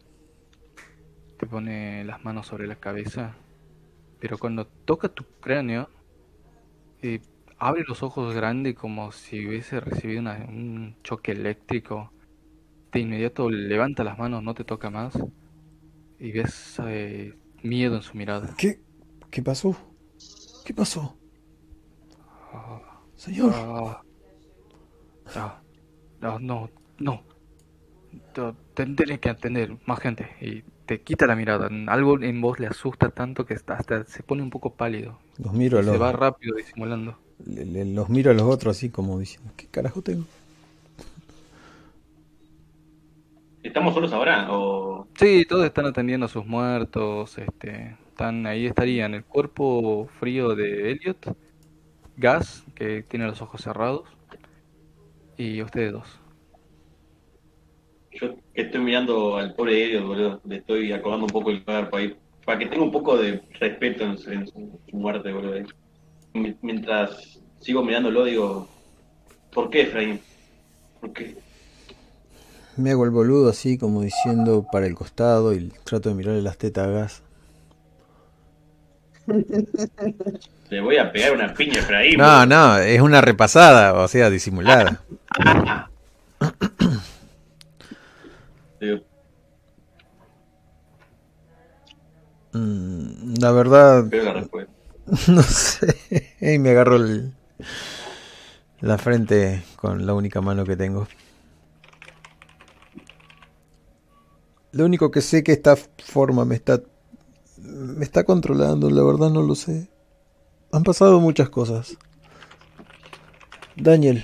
[1.38, 3.38] te pone las manos sobre la cabeza,
[4.20, 5.90] pero cuando toca tu cráneo,
[7.02, 7.22] eh,
[7.58, 12.12] abre los ojos grandes como si hubiese recibido un choque eléctrico.
[12.92, 15.18] De inmediato levanta las manos, no te toca más.
[16.20, 17.34] Y ves eh,
[17.64, 18.54] miedo en su mirada.
[18.58, 18.82] ¿Qué?
[19.32, 19.78] ¿Qué pasó?
[20.66, 21.18] ¿Qué pasó?
[22.52, 22.82] Ah.
[23.16, 23.54] Señor.
[23.56, 24.04] Ah,
[26.20, 27.39] no, no, no.
[28.74, 31.70] Tendré que atender más gente y te quita la mirada.
[31.88, 35.20] Algo en vos le asusta tanto que hasta se pone un poco pálido.
[35.38, 35.94] Los miro a los...
[35.94, 37.18] Se va rápido disimulando.
[37.46, 40.24] los miro a los otros así como diciendo, ¿qué carajo tengo?
[43.62, 44.48] ¿Estamos solos ahora?
[44.52, 45.08] O...
[45.16, 47.38] Sí, todos están atendiendo a sus muertos.
[47.38, 51.36] Este, están ahí estarían el cuerpo frío de Elliot
[52.18, 54.10] Gas, que tiene los ojos cerrados,
[55.38, 56.19] y ustedes dos.
[58.12, 61.98] Yo que estoy mirando al pobre Elliot, boludo, le estoy acordando un poco el cuerpo
[61.98, 65.56] ahí, para que tenga un poco de respeto en, su muerte, boludo.
[66.62, 68.68] Mientras sigo mirándolo, digo,
[69.54, 70.20] ¿por qué, Efraín?
[71.00, 71.36] ¿Por qué?
[72.78, 76.58] Me hago el boludo así como diciendo para el costado y trato de mirarle las
[76.58, 77.24] tetas a gas.
[80.70, 82.18] Le voy a pegar una piña a Efraín.
[82.18, 85.04] No, no, es una repasada, o sea, disimulada.
[92.54, 94.06] Mm, la verdad.
[95.28, 96.36] no sé.
[96.42, 96.98] Y me agarro
[98.82, 101.08] la frente con la única mano que tengo.
[104.72, 106.82] Lo único que sé que esta forma me está
[107.62, 109.90] me está controlando, la verdad no lo sé.
[110.72, 111.98] Han pasado muchas cosas.
[113.76, 114.24] Daniel,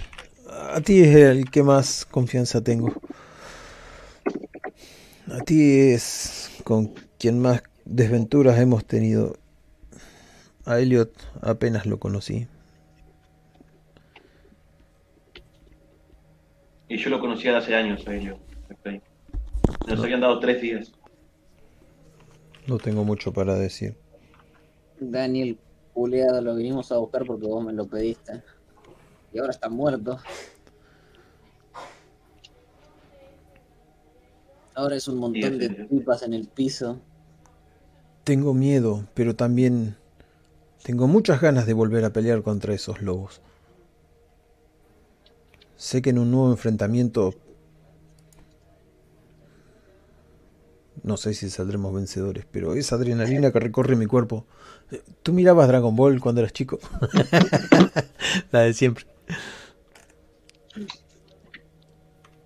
[0.73, 2.93] a ti es el que más confianza tengo.
[5.32, 9.38] A ti es con quien más desventuras hemos tenido.
[10.65, 12.47] A Elliot apenas lo conocí.
[16.88, 18.39] Y yo lo conocía hace años a Elliot.
[19.88, 20.91] Nos habían dado tres días.
[22.67, 23.95] No tengo mucho para decir.
[24.99, 25.59] Daniel,
[25.93, 28.43] Juliado, lo vinimos a buscar porque vos me lo pediste.
[29.31, 30.17] Y ahora está muerto.
[34.73, 36.99] Ahora es un montón de pipas en el piso.
[38.26, 39.95] Tengo miedo, pero también
[40.84, 43.39] tengo muchas ganas de volver a pelear contra esos lobos.
[45.78, 47.36] Sé que en un nuevo enfrentamiento
[51.03, 54.47] no sé si saldremos vencedores, pero esa adrenalina que recorre mi cuerpo.
[55.21, 56.80] ¿Tú mirabas Dragon Ball cuando eras chico?
[58.51, 59.05] La de siempre.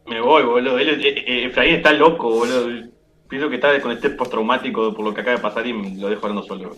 [0.07, 0.77] Me voy, boludo.
[0.77, 2.89] Efraín está loco, boludo.
[3.29, 6.25] Pienso que está con este postraumático por lo que acaba de pasar y lo dejo
[6.25, 6.75] hablando solo.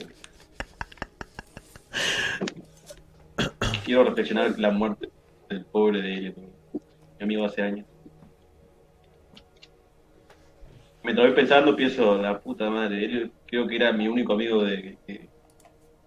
[3.85, 5.09] Quiero reflexionar la muerte
[5.49, 6.35] del pobre de
[7.19, 7.85] mi amigo hace años
[11.03, 14.97] me estoy pensando, pienso, la puta madre, él creo que era mi único amigo de
[15.07, 15.29] que,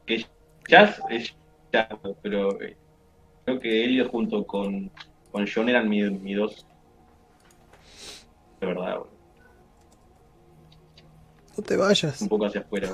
[0.06, 0.26] que
[0.68, 1.34] Jazz es
[1.72, 1.88] Jazz,
[2.22, 2.76] pero eh,
[3.44, 4.90] creo que él junto con,
[5.32, 6.66] con John eran mis mi dos.
[8.60, 9.00] De verdad,
[11.56, 12.20] No te vayas.
[12.22, 12.88] Un poco hacia afuera,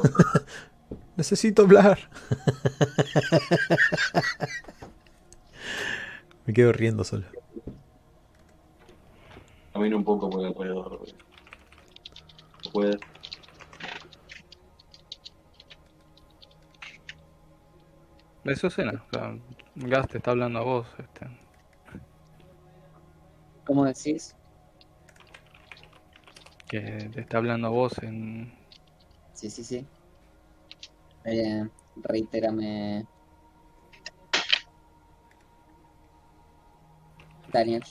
[1.17, 1.99] Necesito hablar.
[6.47, 7.25] Me quedo riendo solo.
[9.73, 11.01] Camino un poco por el alrededor,
[12.73, 12.99] puede.
[18.45, 19.05] Eso es cena.
[19.77, 20.87] Gas te está hablando a vos.
[20.99, 21.27] Este.
[23.65, 24.35] ¿Cómo decís?
[26.71, 28.53] Que te está hablando a vos en.
[29.33, 29.85] Sí, sí, sí.
[31.25, 31.67] Eh,
[31.97, 33.05] reitérame.
[37.53, 37.83] Daniel.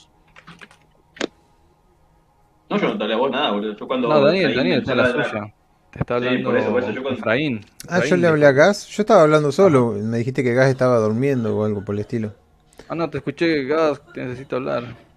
[2.70, 3.76] No, yo no te hablé a vos nada, boludo.
[3.76, 4.08] Yo cuando.
[4.08, 5.54] No, Daniel, Daniel, está la suya.
[5.90, 7.60] Te está hablando Efraín.
[7.86, 8.86] Ah, yo le hablé a Gas.
[8.86, 9.92] Yo estaba hablando solo.
[9.92, 12.32] Me dijiste que Gas estaba durmiendo o algo por el estilo.
[12.88, 15.09] Ah, no, te escuché, Gas, te necesito hablar.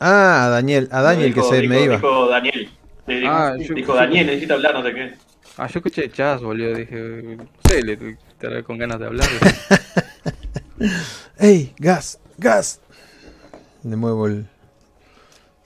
[0.00, 1.96] Ah, a Daniel, a Daniel que se me iba.
[1.96, 2.70] Dijo Daniel.
[3.06, 5.14] Dijo, ah, dijo Daniel, necesito hablar, no sé qué.
[5.56, 6.74] Ah, yo escuché Chas, boludo.
[6.74, 6.96] Dije,
[7.36, 9.28] no sé, le, te con ganas de hablar.
[11.38, 12.20] ¡Ey, Gas!
[12.36, 12.80] ¡Gas!
[13.82, 14.46] Le muevo el,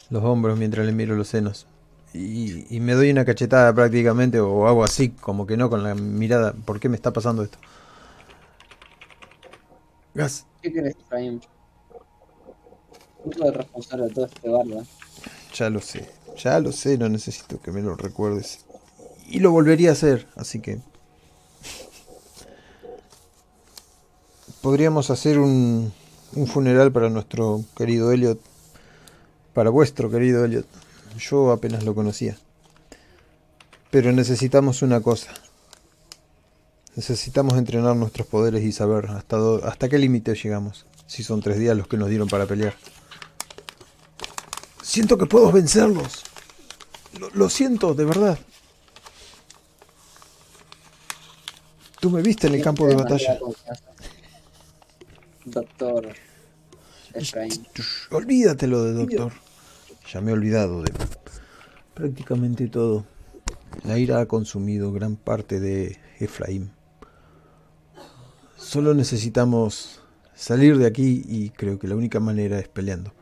[0.08, 1.66] los hombros mientras le miro los senos.
[2.14, 6.52] Y, me doy una cachetada prácticamente, o hago así, como que no, con la mirada.
[6.52, 7.58] ¿Por qué me está pasando esto?
[10.14, 10.46] Gas.
[10.60, 11.40] ¿Qué querés, Efraín?
[13.24, 14.84] Responsable de todo este barba.
[15.54, 18.64] Ya lo sé, ya lo sé, no necesito que me lo recuerdes.
[19.28, 20.80] Y lo volvería a hacer, así que.
[24.60, 25.92] Podríamos hacer un,
[26.34, 28.40] un funeral para nuestro querido Elliot
[29.54, 30.66] para vuestro querido Elliot.
[31.18, 32.36] Yo apenas lo conocía.
[33.90, 35.32] Pero necesitamos una cosa.
[36.96, 40.86] Necesitamos entrenar nuestros poderes y saber hasta, hasta qué límite llegamos.
[41.06, 42.74] Si son tres días los que nos dieron para pelear.
[44.92, 46.22] Siento que puedo vencerlos.
[47.32, 48.38] Lo, siento, de verdad.
[51.98, 53.38] Tú me viste en el campo de batalla.
[55.46, 56.14] Doctor
[58.10, 59.32] Olvídatelo de doctor.
[60.12, 60.92] Ya me he olvidado de
[61.94, 63.06] prácticamente todo.
[63.84, 66.70] La ira ha consumido gran parte de Efraín.
[68.58, 70.02] Solo necesitamos
[70.34, 73.14] salir de aquí y creo que la única manera es peleando.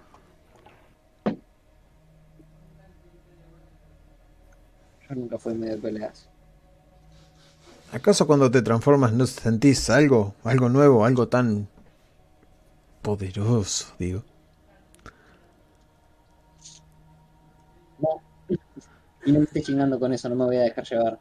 [5.11, 6.29] Yo nunca fui medio de peleas.
[7.93, 11.67] ¿Acaso cuando te transformas no sentís algo, algo nuevo, algo tan
[13.03, 14.23] poderoso, digo?
[17.99, 18.23] No.
[19.27, 21.19] Y no me estoy chingando con eso, no me voy a dejar llevar.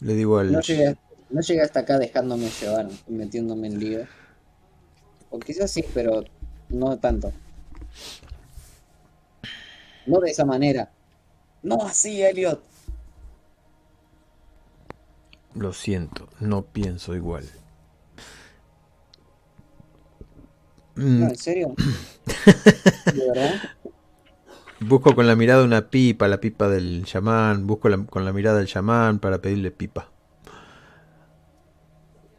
[0.00, 0.52] Le digo al...
[0.52, 0.98] No llegué,
[1.30, 4.06] no llegué hasta acá dejándome llevar, metiéndome en lío.
[5.30, 6.24] O quizás sí, pero
[6.68, 7.32] no tanto.
[10.08, 10.90] No de esa manera.
[11.62, 12.62] No así, Elliot.
[15.54, 17.44] Lo siento, no pienso igual.
[20.94, 21.74] No, ¿en serio?
[23.14, 23.54] ¿De verdad?
[24.80, 27.66] Busco con la mirada una pipa, la pipa del chamán.
[27.66, 30.10] Busco con la mirada del chamán para pedirle pipa.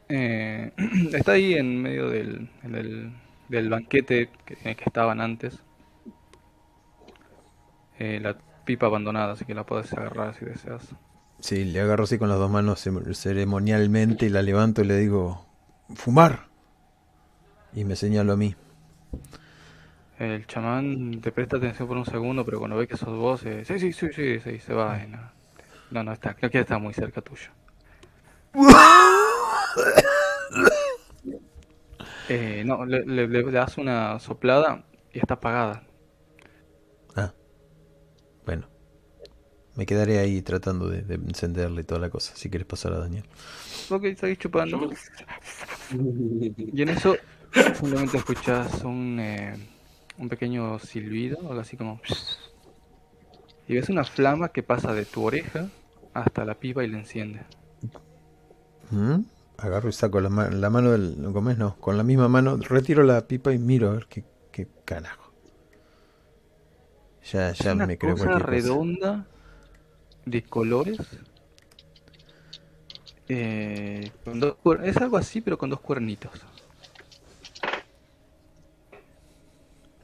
[0.09, 0.71] Eh,
[1.13, 2.49] está ahí en medio del,
[3.49, 5.59] del, banquete que, que, estaban antes.
[7.99, 8.35] Eh, la
[8.65, 10.95] pipa abandonada, así que la puedes agarrar si deseas.
[11.39, 12.83] Sí, le agarro así con las dos manos
[13.13, 15.45] ceremonialmente y la levanto y le digo,
[15.95, 16.47] fumar.
[17.73, 18.55] Y me señalo a mí.
[20.17, 23.63] El chamán te presta atención por un segundo, pero cuando ve que sos vos, eh,
[23.63, 24.97] sí, sí, sí, sí, sí, se va.
[25.05, 25.31] no,
[25.91, 27.51] no, no está, creo que está muy cerca tuyo.
[32.29, 34.83] eh, no, le, le, das una soplada
[35.13, 35.83] y está apagada.
[37.15, 37.33] Ah,
[38.45, 38.67] bueno.
[39.79, 42.35] Me quedaré ahí tratando de, encenderle toda la cosa.
[42.35, 43.23] Si quieres pasar a Daniel.
[43.89, 44.91] Ok, seguís chupando.
[45.93, 47.15] Y en eso,
[47.77, 49.17] simplemente escuchas un...
[49.21, 49.53] Eh,
[50.17, 52.01] un pequeño silbido, algo así como...
[53.69, 55.69] Y ves una flama que pasa de tu oreja
[56.13, 57.39] hasta la pipa y la enciende.
[58.91, 59.21] ¿Mm?
[59.59, 61.15] Agarro y saco la, la mano del...
[61.31, 61.53] ¿Cómo?
[61.53, 65.31] No, con la misma mano retiro la pipa y miro a ver qué, qué carajo.
[67.31, 69.25] Ya, ya me creo cosa redonda
[70.25, 70.97] de colores.
[73.27, 74.11] Eh,
[74.83, 76.31] es algo así, pero con dos cuernitos.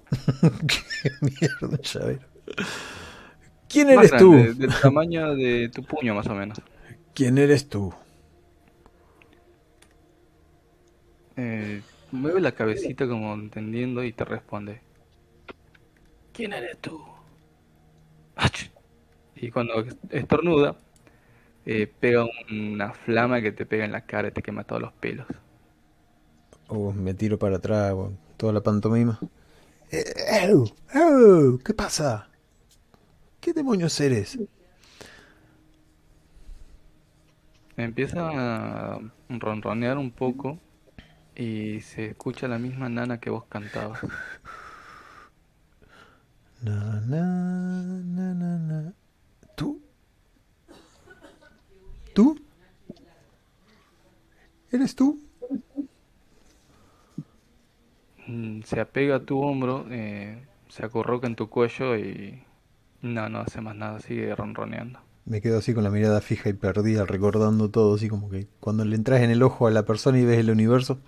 [1.02, 2.28] Qué mierda, llavero.
[3.68, 4.32] ¿Quién eres tú?
[4.32, 6.62] Del tamaño de tu puño, más o menos.
[7.14, 7.94] ¿Quién eres tú?
[11.36, 14.82] Eh, mueve la cabecita como entendiendo y te responde.
[16.32, 17.02] ¿Quién eres tú?
[19.36, 20.76] Y cuando estornuda,
[21.66, 24.94] eh, pega una flama que te pega en la cara y te quema todos los
[24.94, 25.28] pelos.
[26.68, 27.94] O me tiro para atrás,
[28.38, 29.20] toda la pantomima.
[29.92, 30.04] Eh,
[31.64, 32.28] ¿Qué pasa?
[33.40, 34.38] ¿Qué demonios eres?
[37.78, 38.22] Empieza
[38.96, 40.60] a ronronear un poco
[41.36, 44.00] y se escucha la misma nana que vos cantabas.
[46.64, 47.24] Na, na,
[48.68, 49.05] na.
[52.16, 52.40] ¿Tú?
[54.72, 55.20] ¿Eres tú?
[58.26, 62.42] Mm, se apega a tu hombro, eh, se acurroca en tu cuello y
[63.02, 65.02] no, no hace más nada, sigue ronroneando.
[65.26, 68.86] Me quedo así con la mirada fija y perdida, recordando todo, así como que cuando
[68.86, 71.00] le entras en el ojo a la persona y ves el universo.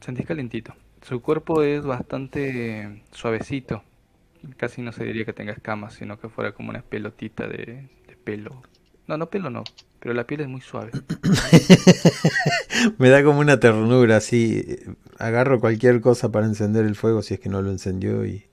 [0.00, 0.74] Sentís calentito.
[1.02, 3.82] Su cuerpo es bastante suavecito.
[4.56, 7.88] Casi no se diría que tenga escamas, sino que fuera como una pelotita de
[8.24, 8.62] pelo.
[9.06, 9.64] No, no pelo no,
[10.00, 10.90] pero la piel es muy suave.
[12.98, 14.78] Me da como una ternura, así.
[15.18, 18.46] Agarro cualquier cosa para encender el fuego si es que no lo encendió y...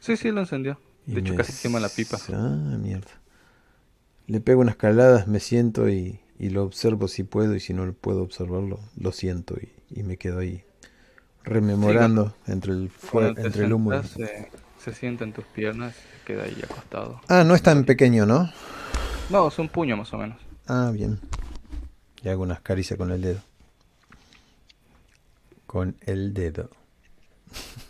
[0.00, 0.78] Sí, sí, lo encendió.
[1.06, 2.18] De hecho, casi quema la pipa.
[2.32, 3.10] Ah, mierda.
[4.26, 8.22] Le pego unas caladas, me siento y, lo observo si puedo y si no puedo
[8.22, 9.56] observarlo, lo siento
[9.90, 10.62] y, me quedo ahí
[11.44, 13.92] rememorando entre el fuego, entre el humo.
[14.88, 17.20] Se sienta en tus piernas y queda ahí acostado.
[17.28, 18.50] Ah, no es tan pequeño, ¿no?
[19.30, 20.38] No, es un puño más o menos.
[20.66, 21.18] Ah, bien.
[22.22, 23.40] Y hago unas caricias con el dedo.
[25.66, 26.70] Con el dedo.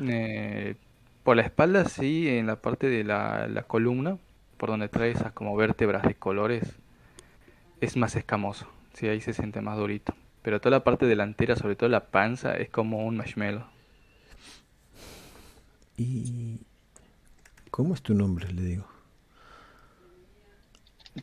[0.00, 0.76] Eh,
[1.24, 4.16] por la espalda, sí, en la parte de la, columna,
[4.56, 6.62] por donde trae esas como vértebras de colores,
[7.80, 8.68] es más escamoso.
[8.92, 10.14] Sí, ahí se siente más durito.
[10.42, 13.64] Pero toda la parte delantera, sobre todo la panza, es como un marshmallow.
[15.98, 16.60] ¿Y
[17.72, 18.50] cómo es tu nombre?
[18.52, 18.86] Le digo.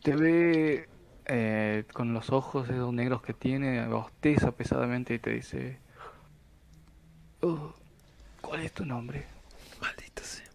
[0.03, 0.89] Te ve
[1.25, 5.79] eh, con los ojos esos negros que tiene, bosteza pesadamente y te dice,
[7.39, 7.73] oh,
[8.41, 9.25] ¿cuál es tu nombre?
[9.79, 10.49] Maldito sea.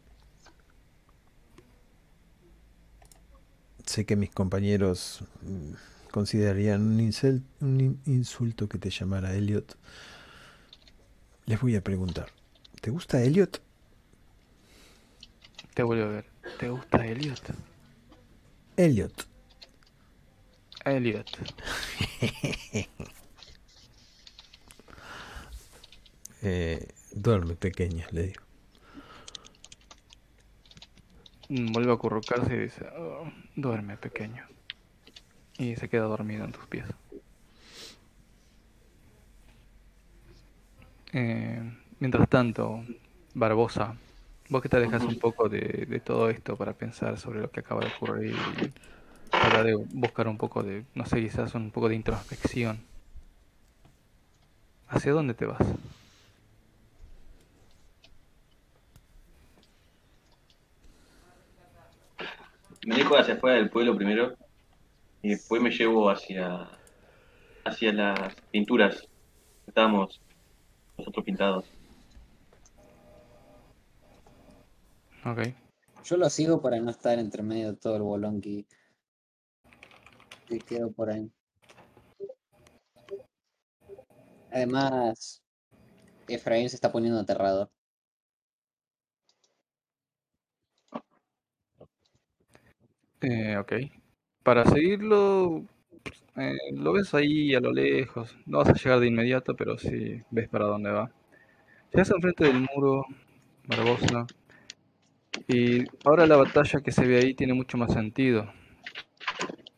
[3.87, 9.79] Sé que mis compañeros mm, considerarían un, un insulto que te llamara Elliot.
[11.47, 12.29] Les voy a preguntar,
[12.81, 13.61] ¿Te gusta Elliot?
[15.75, 16.25] Te vuelvo a ver.
[16.59, 17.55] ¿Te gusta Elliot?
[18.77, 19.27] Elliot.
[20.85, 21.29] Elliot.
[26.43, 28.43] eh, duerme pequeña, le digo.
[31.51, 34.47] Mm, vuelve a acurrucarse y dice, oh, duerme pequeño.
[35.59, 36.87] Y se queda dormido en tus pies.
[41.12, 41.61] Eh,
[41.99, 42.85] mientras tanto,
[43.35, 43.97] Barbosa,
[44.51, 47.80] vos que te dejas un poco de, todo esto para pensar sobre lo que acaba
[47.80, 48.72] de ocurrir y
[49.30, 52.80] para de buscar un poco de, no sé, quizás un poco de introspección.
[54.88, 55.62] ¿Hacia dónde te vas?
[62.84, 64.34] Me dejo hacia afuera del pueblo primero
[65.22, 66.66] y después me llevo hacia
[67.64, 70.20] hacia las pinturas que estábamos
[70.98, 71.80] nosotros pintados.
[75.25, 75.55] Ok.
[76.05, 78.66] Yo lo sigo para no estar entre medio de todo el bolón que,
[80.47, 81.31] que quedó por ahí.
[84.53, 85.43] Además,
[86.29, 87.71] Efraín se está poniendo aterrador.
[93.21, 93.73] Eh, ok.
[94.43, 95.64] Para seguirlo,
[96.37, 98.37] eh, lo ves ahí a lo lejos.
[98.47, 101.12] No vas a llegar de inmediato, pero sí ves para dónde va.
[101.93, 103.05] Llegas enfrente del muro,
[103.68, 104.27] Barbosa.
[105.53, 108.53] Y ahora la batalla que se ve ahí tiene mucho más sentido.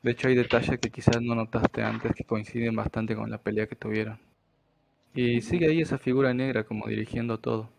[0.03, 3.67] De hecho, hay detalles que quizás no notaste antes que coinciden bastante con la pelea
[3.67, 4.19] que tuvieron.
[5.15, 7.71] Y sigue ahí esa figura negra como dirigiendo todo.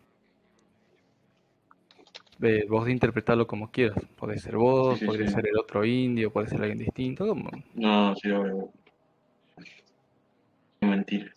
[2.42, 4.04] Eh, vos de interpretarlo como quieras.
[4.16, 7.28] Puede ser vos, puede ser el otro indio, puede ser alguien distinto.
[7.28, 7.52] Como...
[7.76, 8.30] No, sí,
[10.82, 11.32] Mentira.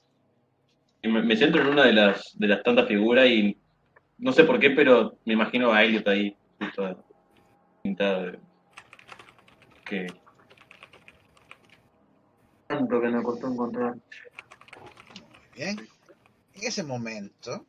[1.02, 3.59] Me, me centro en una de las, de las tantas figuras y
[4.18, 7.04] no sé por qué, pero me imagino a Elliot ahí, justo
[7.82, 8.32] pintada
[9.84, 10.07] que
[12.66, 13.96] tanto que me costó encontrar.
[15.54, 15.78] Bien.
[16.54, 17.64] En ese momento,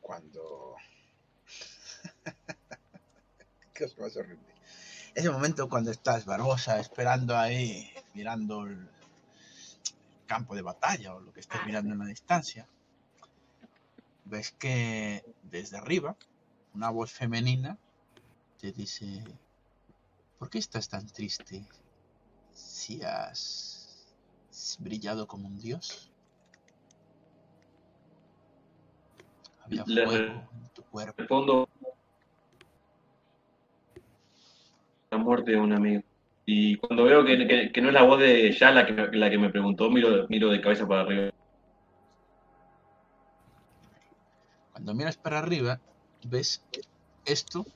[0.00, 0.76] cuando
[3.74, 4.54] qué más horrible.
[5.14, 8.88] Ese momento cuando estás Barbosa esperando ahí, mirando el
[10.26, 12.66] campo de batalla o lo que estés mirando en la distancia,
[14.24, 16.16] ves que desde arriba
[16.76, 17.78] una voz femenina
[18.60, 19.24] te dice,
[20.38, 21.64] ¿por qué estás tan triste
[22.52, 24.06] si has
[24.78, 26.12] brillado como un dios?
[29.64, 31.68] Había fuego en tu cuerpo.
[35.10, 36.02] la muerte de un amigo.
[36.44, 39.38] Y cuando veo que, que, no es la voz de ya la que, la que
[39.38, 41.32] me preguntó, miro, miro de cabeza para arriba.
[44.72, 45.80] Cuando miras para arriba,
[46.24, 46.62] ves
[47.24, 47.66] esto,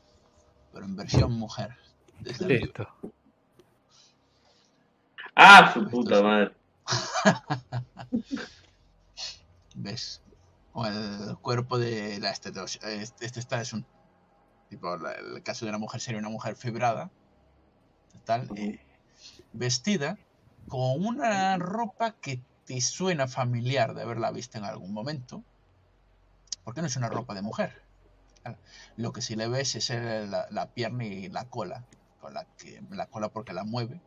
[0.72, 1.76] pero en versión mujer.
[2.20, 2.88] Desde esto.
[5.34, 6.54] Ah, su puta madre.
[9.74, 10.22] ¿Ves?
[10.72, 13.84] O el cuerpo de la este, este, este está es un
[14.68, 17.10] tipo el caso de una mujer sería una mujer fibrada
[18.24, 18.78] tal eh,
[19.52, 20.16] vestida
[20.68, 25.42] con una ropa que te suena familiar de haberla visto en algún momento
[26.64, 27.82] porque no es una ropa de mujer.
[28.96, 31.84] Lo que sí le ves es la, pierna y la cola,
[32.18, 34.00] con la que la cola porque la mueve,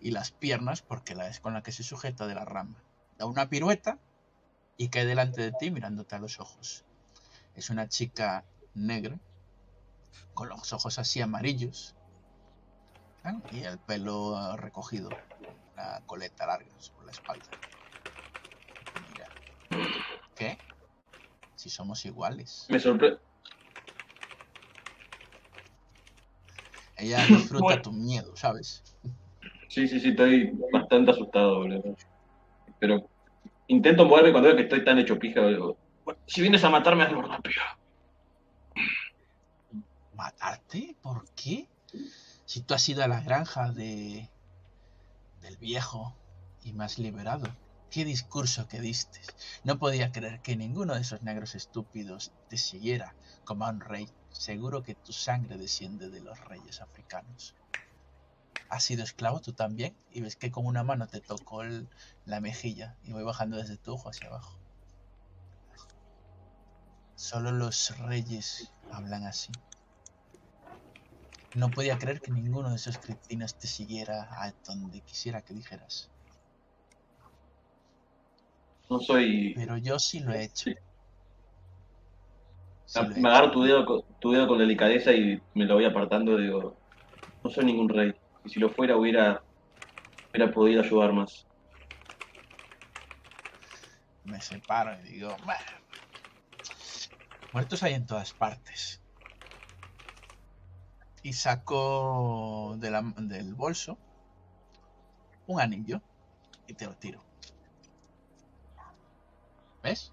[0.00, 2.82] y las piernas porque la es con la que se sujeta de la rama.
[3.18, 3.98] Da una pirueta
[4.76, 6.84] y cae delante de ti mirándote a los ojos.
[7.54, 9.18] Es una chica negra,
[10.34, 11.94] con los ojos así amarillos,
[13.50, 15.10] y el pelo recogido,
[15.76, 17.48] la coleta larga sobre la espalda.
[19.08, 19.30] Mira.
[20.34, 20.58] ¿Qué?
[21.64, 22.66] Si somos iguales.
[22.68, 23.18] Me sorprende.
[26.98, 28.82] Ella disfruta tu miedo, ¿sabes?
[29.68, 31.64] Sí, sí, sí, estoy bastante asustado,
[32.78, 33.08] Pero
[33.68, 35.40] intento moverme cuando veo que estoy tan hecho pija.
[36.26, 37.62] si vienes a matarme, hazlo rápido.
[40.12, 40.94] ¿Matarte?
[41.00, 41.66] ¿Por qué?
[42.44, 44.28] Si tú has ido a la granja de
[45.40, 46.14] del viejo
[46.62, 47.46] y me has liberado.
[47.94, 49.20] Qué discurso que diste.
[49.62, 54.12] No podía creer que ninguno de esos negros estúpidos te siguiera como a un rey.
[54.32, 57.54] Seguro que tu sangre desciende de los reyes africanos.
[58.68, 59.96] ¿Has sido esclavo tú también?
[60.10, 61.62] Y ves que con una mano te tocó
[62.24, 64.58] la mejilla y voy bajando desde tu ojo hacia abajo.
[67.14, 69.52] Solo los reyes hablan así.
[71.54, 76.10] No podía creer que ninguno de esos cretinos te siguiera a donde quisiera que dijeras.
[78.88, 79.54] No soy.
[79.54, 80.70] Pero yo sí lo he hecho.
[83.16, 86.36] me agarro tu dedo, tu dedo con delicadeza y me lo voy apartando.
[86.36, 86.76] Digo,
[87.42, 88.12] no soy ningún rey.
[88.44, 89.42] Y si lo fuera, hubiera,
[90.32, 91.46] hubiera podido ayudar más.
[94.24, 95.36] Me separo y digo,
[97.52, 99.00] muertos hay en todas partes.
[101.22, 103.98] Y saco del bolso
[105.46, 106.00] un anillo
[106.66, 107.24] y te lo tiro.
[109.84, 110.12] ¿Ves?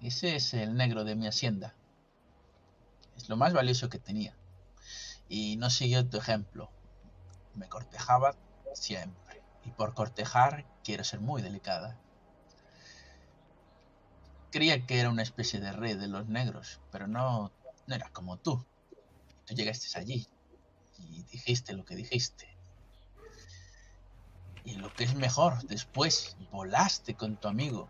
[0.00, 1.74] Ese es el negro de mi hacienda.
[3.16, 4.36] Es lo más valioso que tenía.
[5.28, 6.70] Y no siguió tu ejemplo.
[7.56, 8.36] Me cortejaba
[8.74, 9.42] siempre.
[9.64, 11.98] Y por cortejar quiero ser muy delicada.
[14.52, 17.50] Creía que era una especie de rey de los negros, pero no,
[17.88, 18.64] no era como tú.
[19.44, 20.28] Tú llegaste allí
[21.00, 22.53] y dijiste lo que dijiste.
[24.64, 27.88] Y lo que es mejor, después volaste con tu amigo.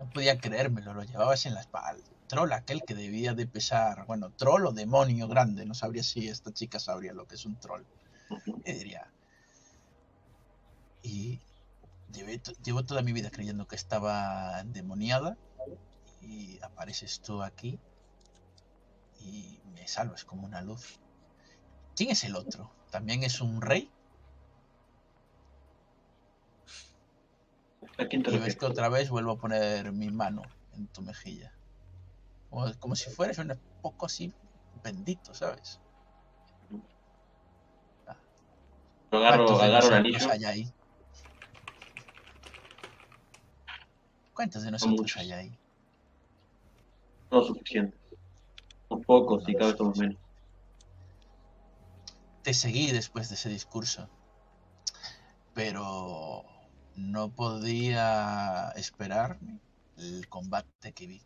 [0.00, 2.02] No podía creérmelo, lo llevabas en la espalda.
[2.28, 6.52] Troll aquel que debía de pesar, bueno, troll o demonio grande, no sabría si esta
[6.52, 7.84] chica sabría lo que es un troll.
[8.64, 9.12] Y diría.
[11.02, 11.40] Y
[12.64, 15.36] llevo toda mi vida creyendo que estaba endemoniada
[16.20, 17.78] y apareces tú aquí
[19.20, 21.00] y me salvas como una luz.
[21.96, 22.72] ¿Quién es el otro?
[22.90, 23.90] ¿También es un rey?
[27.98, 30.42] Y ves que otra vez vuelvo a poner mi mano
[30.74, 31.52] en tu mejilla.
[32.50, 34.32] Como, si fueras un poco así
[34.82, 35.80] bendito, ¿sabes?
[38.06, 38.16] Ah.
[39.10, 40.30] Agarro, agarro el anillo.
[40.30, 40.72] Hay ahí?
[44.34, 45.58] ¿Cuántos de nosotros hay ahí?
[47.30, 47.96] No suficiente.
[48.88, 50.18] Un pocos y cada vez somos menos.
[52.42, 54.08] Te seguí después de ese discurso.
[55.54, 56.44] Pero
[56.96, 59.38] no podía esperar
[59.96, 61.22] el combate que vi.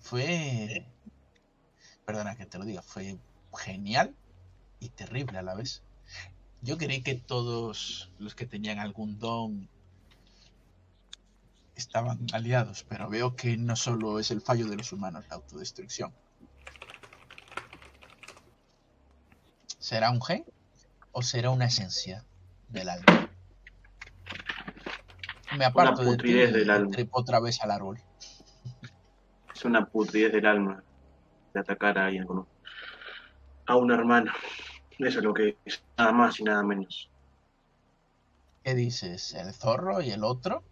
[0.00, 0.86] Fue,
[2.04, 3.18] perdona que te lo diga, fue
[3.56, 4.14] genial
[4.78, 5.82] y terrible a la vez.
[6.62, 9.68] Yo creí que todos los que tenían algún don
[11.74, 16.12] estaban aliados, pero veo que no solo es el fallo de los humanos la autodestrucción.
[19.78, 20.44] ¿Será un gen
[21.12, 22.24] o será una esencia
[22.68, 23.29] del alma?
[25.56, 26.96] Me aparto de ti del alma.
[27.10, 27.98] otra vez al árbol.
[29.54, 30.82] Es una putridez del alma
[31.52, 32.46] de atacar a alguien con
[33.66, 34.32] a un hermano.
[34.98, 37.10] Eso es lo que es, nada más y nada menos.
[38.64, 39.32] ¿Qué dices?
[39.34, 40.64] ¿El zorro y el otro?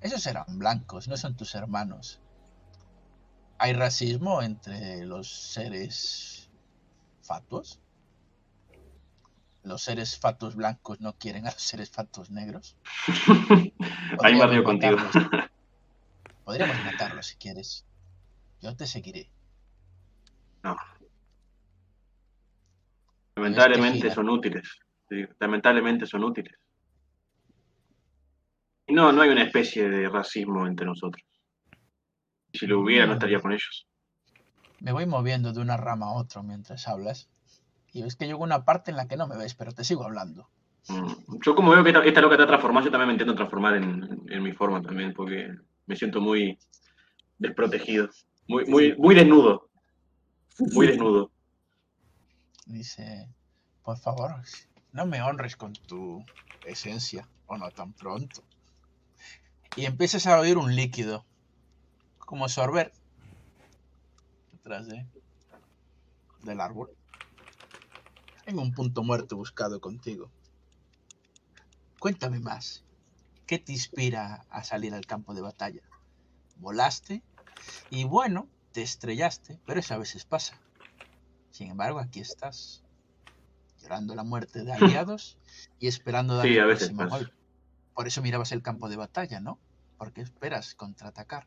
[0.00, 2.20] Esos eran blancos, no son tus hermanos.
[3.58, 6.50] ¿Hay racismo entre los seres
[7.22, 7.80] fatuos?
[9.68, 12.76] Los seres fatos blancos no quieren a los seres fatos negros.
[14.24, 14.96] Ahí me contigo.
[16.44, 17.84] Podríamos matarlos si quieres.
[18.62, 19.28] Yo te seguiré.
[20.62, 20.76] No.
[23.36, 24.66] Lamentablemente son útiles.
[25.38, 26.54] lamentablemente son útiles.
[28.86, 31.22] Y no, no hay una especie de racismo entre nosotros.
[32.52, 33.86] Si lo hubiera, no estaría con ellos.
[34.80, 37.28] Me voy moviendo de una rama a otra mientras hablas.
[37.98, 39.82] Y ves que llego a una parte en la que no me ves, pero te
[39.82, 40.48] sigo hablando.
[40.86, 43.34] Mm, yo como veo que esta, esta loca te ha transformado, yo también me intento
[43.34, 45.52] transformar en, mi forma también, porque
[45.86, 46.56] me siento muy
[47.38, 48.08] desprotegido,
[48.46, 49.68] muy, muy, muy desnudo.
[50.60, 51.32] Muy desnudo.
[52.66, 53.28] Dice,
[53.82, 54.36] por favor,
[54.92, 56.24] no me honres con tu
[56.66, 58.44] esencia, o no tan pronto.
[59.74, 61.24] Y empiezas a oír un líquido,
[62.20, 62.92] como sorber,
[64.52, 65.04] detrás de,
[66.44, 66.90] del árbol.
[68.48, 70.30] Tengo un punto muerto buscado contigo.
[71.98, 72.82] Cuéntame más.
[73.46, 75.82] ¿Qué te inspira a salir al campo de batalla?
[76.56, 77.22] Volaste
[77.90, 80.58] y bueno, te estrellaste, pero eso a veces pasa.
[81.50, 82.82] Sin embargo, aquí estás,
[83.82, 85.36] llorando la muerte de aliados
[85.78, 87.34] y esperando dar el próximo golpe.
[87.92, 89.58] Por eso mirabas el campo de batalla, ¿no?
[89.98, 91.46] Porque esperas contraatacar.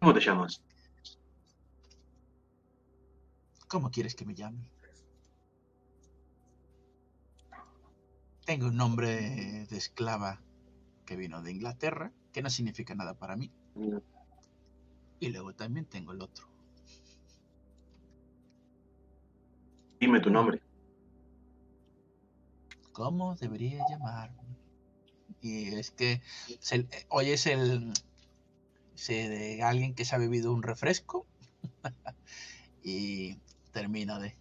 [0.00, 0.60] ¿Cómo te llamas?
[3.68, 4.70] ¿Cómo quieres que me llame?
[8.44, 10.40] Tengo un nombre de esclava
[11.04, 13.52] que vino de Inglaterra, que no significa nada para mí.
[15.18, 16.48] Y luego también tengo el otro.
[19.98, 20.60] Dime tu nombre.
[22.92, 24.56] ¿Cómo debería llamarme?
[25.40, 26.22] Y es que
[27.08, 27.92] hoy es el
[29.08, 31.26] de alguien que se ha bebido un refresco
[32.82, 33.38] y
[33.76, 34.34] termina de...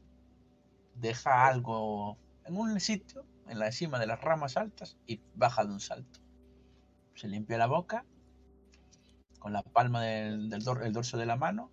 [0.96, 5.74] Deja algo en un sitio, en la cima de las ramas altas, y baja de
[5.74, 6.22] un salto.
[7.16, 8.06] Se limpia la boca
[9.40, 11.70] con la palma del, el dorso de la mano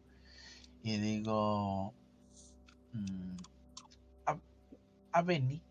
[0.82, 1.94] y digo
[2.92, 3.36] mm,
[4.26, 4.38] a,
[5.12, 5.62] a Benny.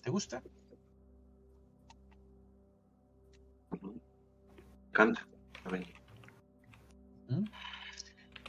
[0.00, 0.42] ¿Te gusta?
[4.92, 5.26] Canta,
[5.64, 5.92] a Benny.
[7.28, 7.44] ¿Mm?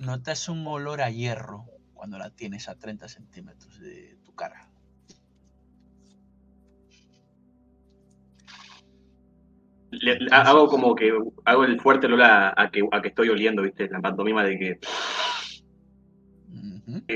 [0.02, 4.70] Notas un olor a hierro cuando la tienes a 30 centímetros de tu cara.
[10.32, 11.12] hago como que
[11.46, 13.88] hago el fuerte olor a, que, a que estoy oliendo, ¿viste?
[13.90, 14.80] La pantomima de que.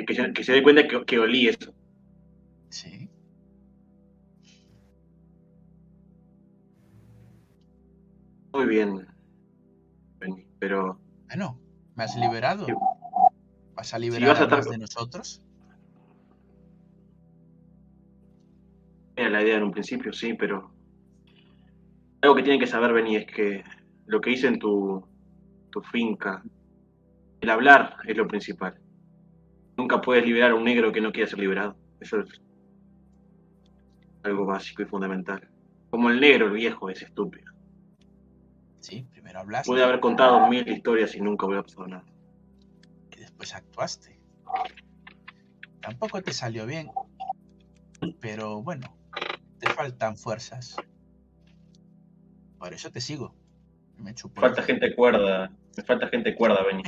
[0.05, 1.73] que, se, dé cuenta que, que olí eso.
[2.69, 3.09] Sí.
[8.53, 9.07] Muy bien,
[10.59, 10.99] pero.
[11.27, 11.59] Bueno,
[11.99, 12.65] ¿me has liberado?
[13.75, 15.41] ¿Vas a liberar a, de nosotros?
[19.17, 20.71] Era la idea en un principio, sí, pero
[22.21, 23.65] algo que tienen que saber, Benny, es que
[24.05, 25.05] lo que hice en tu,
[25.71, 26.41] tu finca,
[27.41, 28.79] el hablar es lo principal.
[29.75, 31.75] Nunca puedes liberar a un negro que no quiera ser liberado.
[31.99, 32.41] Eso es
[34.23, 35.49] algo básico y fundamental.
[35.89, 37.51] Como el negro, el viejo, es estúpido.
[38.79, 39.69] Sí, primero hablaste.
[39.69, 42.05] Pude haber contado mil historias y nunca hubiera pasado nada.
[43.15, 44.19] Y después actuaste.
[45.81, 46.89] Tampoco te salió bien.
[48.19, 48.97] Pero bueno,
[49.59, 50.75] te faltan fuerzas.
[52.57, 53.35] Por eso te sigo.
[53.97, 55.51] Me Falta gente cuerda.
[55.75, 56.83] Me falta gente cuerda, Benny.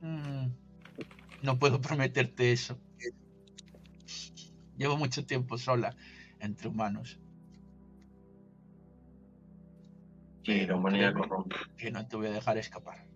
[0.00, 0.52] Mm,
[1.42, 2.78] no puedo prometerte eso.
[4.76, 5.96] Llevo mucho tiempo sola
[6.40, 7.20] entre humanos.
[10.48, 11.56] Sí, la humanidad corrompe.
[11.76, 13.06] Que no te voy a dejar escapar.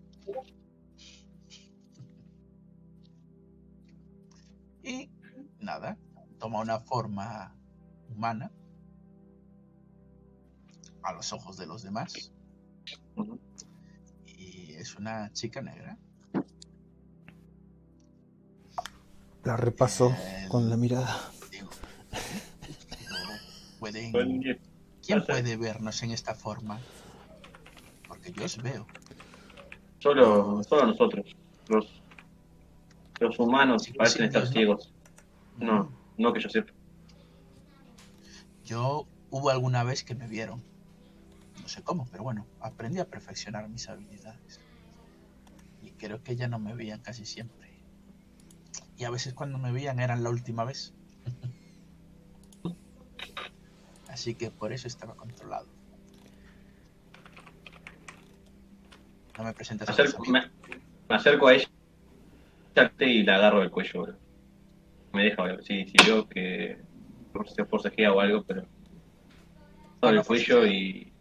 [4.83, 5.09] Y
[5.57, 5.97] nada,
[6.37, 7.55] toma una forma
[8.07, 8.51] humana
[11.01, 12.31] a los ojos de los demás.
[14.27, 15.97] Y es una chica negra.
[19.43, 20.15] La repaso
[20.49, 21.31] con la mirada.
[25.01, 26.79] ¿Quién puede vernos en esta forma?
[28.23, 28.87] Porque yo os veo.
[29.99, 31.35] Solo, solo nosotros.
[31.67, 32.01] Los,
[33.19, 34.93] los humanos parecen estar ciegos.
[35.57, 36.71] No, no que yo sepa.
[38.63, 40.61] Yo hubo alguna vez que me vieron
[41.63, 44.59] no sé cómo, pero bueno, aprendí a perfeccionar mis habilidades.
[45.81, 47.81] Y creo que ya no me veían casi siempre.
[48.97, 50.93] Y a veces cuando me veían eran la última vez.
[54.09, 55.67] Así que por eso estaba controlado.
[59.37, 60.41] No me presentas me acerco, me,
[61.09, 61.67] acerco a ella
[62.99, 64.07] y la agarro del cuello.
[65.11, 66.77] Me deja ver si, si veo que
[67.55, 68.63] se forcejea o algo, pero
[69.99, 71.13] todo el cuello y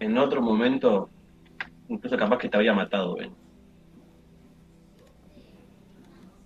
[0.00, 1.10] en otro momento,
[1.88, 3.32] incluso capaz que te había matado, Ben.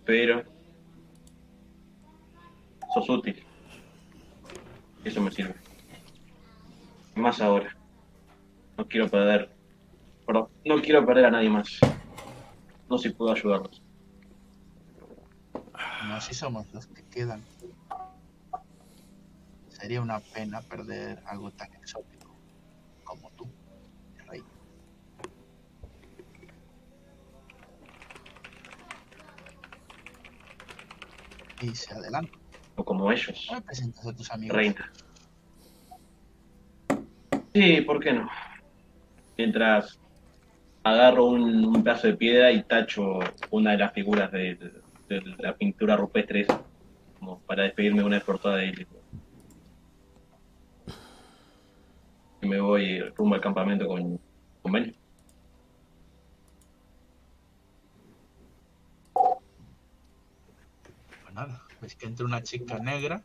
[0.05, 0.45] Pero
[2.93, 3.43] sos útil.
[5.05, 5.55] Eso me sirve.
[7.14, 7.76] Más ahora.
[8.77, 9.57] No quiero perder.
[10.27, 11.79] Perdón, no quiero perder a nadie más.
[12.89, 13.83] No sé si puedo ayudarlos.
[16.09, 17.43] No, si somos los que quedan.
[19.68, 22.35] Sería una pena perder algo tan exótico
[23.05, 23.49] como tú,
[24.27, 24.43] rey.
[31.61, 32.39] Y se adelanta.
[32.77, 33.49] O como ellos.
[33.53, 34.57] ¿Me presentas a tus amigos?
[34.57, 34.93] Reina.
[37.55, 38.29] Sí, ¿por qué no?
[39.37, 40.01] Mientras
[40.82, 43.18] agarro un, pedazo de piedra y tacho
[43.51, 44.59] una de las figuras de,
[45.39, 46.47] la pintura rupestre
[47.18, 48.87] como para despedirme de una esforzada de él.
[52.43, 54.20] me voy rumbo al campamento con,
[54.62, 54.72] con.
[61.22, 63.22] Pues nada, ves que entra una chica negra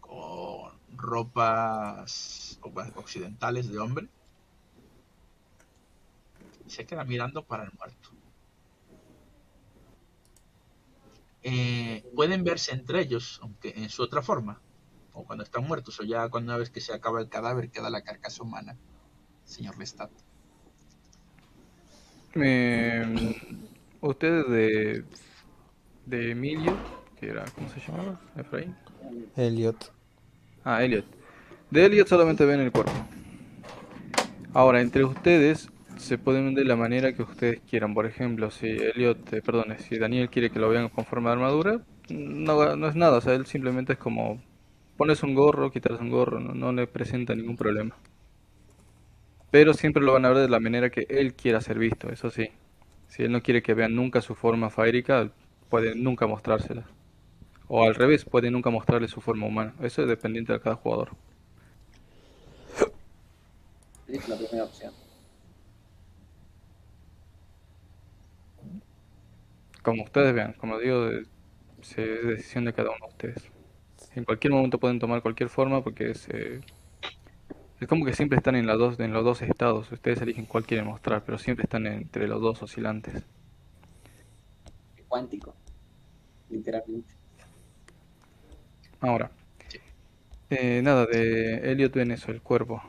[0.00, 2.58] con ropas
[2.94, 4.08] occidentales de hombre
[6.66, 8.10] y se queda mirando para el muerto.
[11.42, 14.60] Eh, pueden verse entre ellos, aunque en su otra forma
[15.16, 17.88] o cuando están muertos, o ya cuando una vez que se acaba el cadáver queda
[17.88, 18.76] la carcasa humana,
[19.44, 20.10] señor Lestat.
[22.34, 23.34] Eh,
[24.02, 25.04] usted de,
[26.04, 26.76] de Emilio,
[27.18, 28.20] que era, ¿cómo se llamaba?
[28.36, 28.76] Efraín.
[29.36, 29.95] Elliot.
[30.68, 31.04] Ah, Elliot.
[31.70, 32.90] De Elliot solamente ven el cuerpo.
[34.52, 37.94] Ahora, entre ustedes se pueden ver de la manera que ustedes quieran.
[37.94, 41.34] Por ejemplo, si Elliot, eh, perdón, si Daniel quiere que lo vean con forma de
[41.36, 43.18] armadura, no, no es nada.
[43.18, 44.42] O sea, él simplemente es como
[44.96, 47.94] pones un gorro, quitas un gorro, no, le presenta ningún problema.
[49.50, 52.30] Pero siempre lo van a ver de la manera que él quiera ser visto, eso
[52.30, 52.50] sí.
[53.06, 55.30] Si él no quiere que vean nunca su forma faérica,
[55.70, 56.95] puede nunca mostrársela.
[57.68, 59.74] O al revés, puede nunca mostrarle su forma humana.
[59.80, 61.10] Eso es dependiente de cada jugador.
[64.08, 64.92] Es la primera opción.
[69.82, 73.50] Como ustedes vean, como digo, es decisión de cada uno de ustedes.
[74.14, 76.60] En cualquier momento pueden tomar cualquier forma porque es, eh,
[77.80, 79.90] es como que siempre están en, dos, en los dos estados.
[79.92, 83.24] Ustedes eligen cuál quieren mostrar, pero siempre están entre los dos oscilantes.
[85.08, 85.54] Cuántico,
[86.48, 87.15] literalmente.
[89.00, 89.30] Ahora,
[90.50, 92.82] eh, nada, de Elliot ven eso, el cuerpo.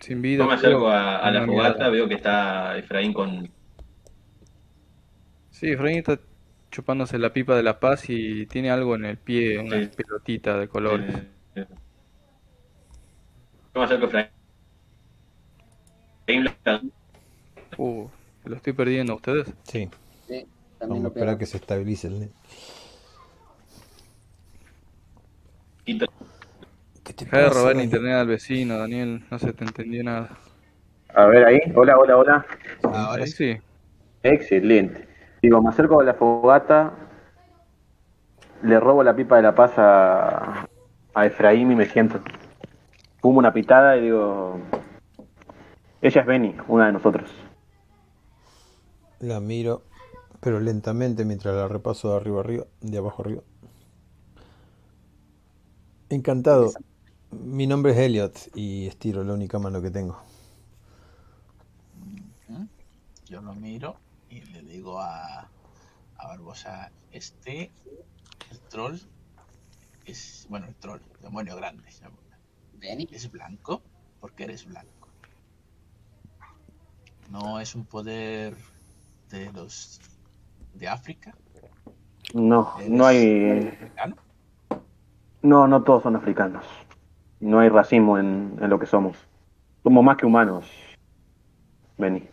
[0.00, 0.44] Sin vida.
[0.44, 3.50] Yo me acerco a, la fogata, veo que está Efraín con.
[5.50, 6.18] Sí, Efraín está
[6.70, 10.68] chupándose la pipa de la paz y tiene algo en el pie, una pelotita de
[10.68, 11.14] colores.
[11.54, 11.64] Yo
[13.74, 14.30] me acerco a Efraín.
[17.78, 18.08] Uh,
[18.44, 19.52] ¿lo estoy perdiendo a ustedes?
[19.64, 19.88] Sí.
[20.80, 22.30] Vamos a esperar que se estabilice el
[25.86, 26.10] net.
[27.18, 29.24] Deja de robar el internet al vecino, Daniel.
[29.30, 30.30] No se te entendió nada.
[31.14, 31.60] A ver ahí.
[31.74, 32.46] Hola, hola, hola.
[32.82, 33.56] Ahora sí.
[34.22, 35.08] Excelente.
[35.40, 36.92] Digo, me acerco a la fogata.
[38.62, 40.66] Le robo la pipa de la paz a,
[41.14, 42.20] a Efraín y me siento.
[43.20, 44.60] Fumo una pitada y digo.
[46.02, 47.30] Ella es Benny, una de nosotros.
[49.20, 49.82] La miro,
[50.40, 53.42] pero lentamente mientras la repaso de arriba arriba, de abajo arriba.
[56.08, 56.72] Encantado.
[57.32, 60.22] Mi nombre es Elliot y estiro la única mano que tengo.
[63.26, 63.96] Yo lo miro
[64.30, 67.72] y le digo a, a Barbosa, este,
[68.52, 68.98] el troll,
[70.04, 71.82] es, bueno, el troll, el demonio grande,
[73.10, 73.82] es blanco
[74.20, 75.08] porque eres blanco.
[77.30, 78.56] No es un poder
[79.30, 80.00] de los
[80.74, 81.36] de África.
[82.32, 83.76] No, no hay.
[85.46, 86.64] No, no todos son africanos.
[87.38, 89.16] No hay racismo en, lo que somos.
[89.84, 90.66] Somos más que humanos.
[91.96, 92.28] Vení.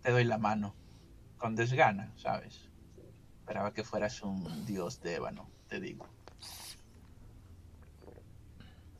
[0.00, 0.74] Te doy la mano.
[1.36, 2.70] Con desgana, ¿sabes?
[3.40, 6.06] Esperaba que fueras un dios de ébano, te digo.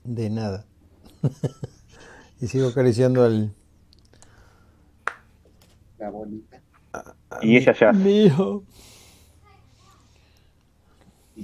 [0.04, 0.66] De nada.
[2.40, 3.54] y sigo acariciando al.
[5.98, 6.60] La bolita.
[7.40, 7.92] y ella ya.
[7.94, 8.28] Mi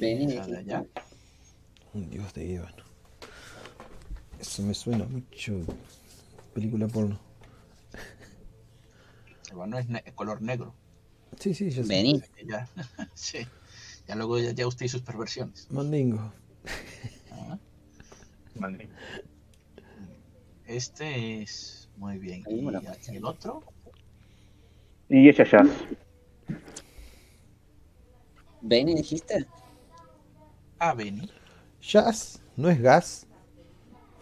[0.02, 0.84] allá.
[1.94, 2.84] Un dios de ébano.
[4.38, 5.60] Eso me suena mucho.
[6.54, 7.18] Película porno.
[9.50, 10.74] Ébano es color negro.
[11.38, 12.22] Sí, sí, ya Vení.
[12.46, 12.68] Ya,
[13.14, 13.46] sí.
[14.06, 15.70] Ya luego ya, usted y sus perversiones.
[15.70, 16.32] Mandingo.
[17.30, 17.58] Ah.
[18.54, 18.92] Mandingo.
[20.66, 22.44] Este es muy bien.
[22.48, 23.62] ¿Y, el otro?
[25.08, 25.64] Y ella ya.
[28.60, 29.46] ¿Benny dijiste?
[30.78, 31.28] Ah, Benny.
[31.80, 33.26] Jazz, ¿no es gas?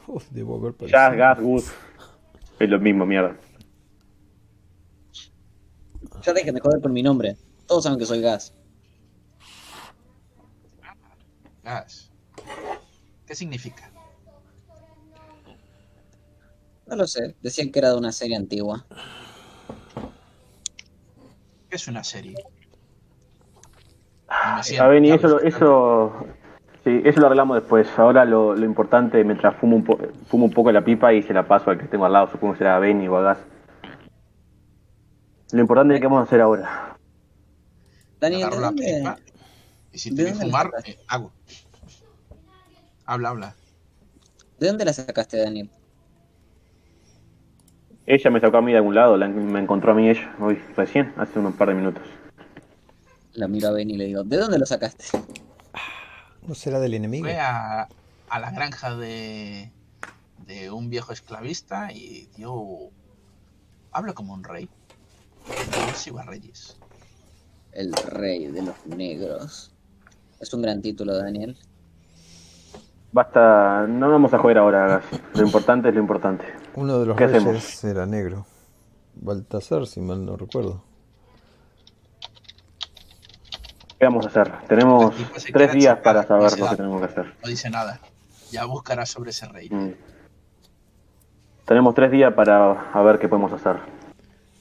[0.06, 1.72] Uf, debo haber Jazz, gas, gus.
[2.58, 3.36] Es lo mismo, mierda.
[6.22, 7.36] Ya dejen de joder por mi nombre.
[7.66, 8.54] Todos saben que soy gas.
[11.62, 12.10] Gas.
[13.26, 13.90] ¿Qué significa?
[16.86, 17.36] No lo sé.
[17.42, 18.86] Decían que era de una serie antigua.
[21.68, 22.36] ¿Qué es una serie?
[24.28, 26.26] a ver, y eso, eso
[26.86, 27.88] Sí, eso lo arreglamos después.
[27.98, 29.84] Ahora lo, lo importante, mientras fumo un,
[30.28, 32.52] fumo un poco la pipa y se la paso al que tengo al lado, supongo
[32.52, 33.38] que será Benny o a Gas.
[35.50, 36.96] Lo importante es que vamos a hacer ahora.
[38.20, 39.14] Daniel, ¿de dónde...
[39.92, 41.32] y si te fumar, eh, hago.
[43.04, 43.54] Habla, habla.
[44.60, 45.68] ¿De dónde la sacaste, Daniel?
[48.06, 51.12] Ella me sacó a mí de algún lado, me encontró a mí ella, hoy, recién,
[51.16, 52.04] hace unos par de minutos.
[53.32, 55.06] La miro a Benny y le digo, ¿de dónde lo sacaste?
[56.46, 57.24] ¿No será del enemigo?
[57.24, 57.88] Fue a,
[58.30, 59.72] la granja de,
[60.46, 62.90] de un viejo esclavista y dio.
[63.92, 64.68] Habla como un rey.
[66.18, 66.76] a Reyes.
[67.72, 69.72] El rey de los negros.
[70.40, 71.56] Es un gran título, Daniel.
[73.12, 75.00] Basta, no vamos a jugar ahora,
[75.34, 76.44] Lo importante es lo importante.
[76.74, 78.44] Uno de los ¿Qué reyes era negro.
[79.14, 80.84] Baltasar, si mal no recuerdo.
[83.98, 84.52] ¿Qué vamos a hacer?
[84.68, 85.14] Tenemos
[85.52, 87.34] tres días para saber lo que tenemos que hacer.
[87.42, 87.98] No dice nada.
[88.50, 89.70] Ya buscará sobre ese rey.
[89.70, 89.94] Mm.
[91.64, 93.76] Tenemos tres días para ver qué podemos hacer.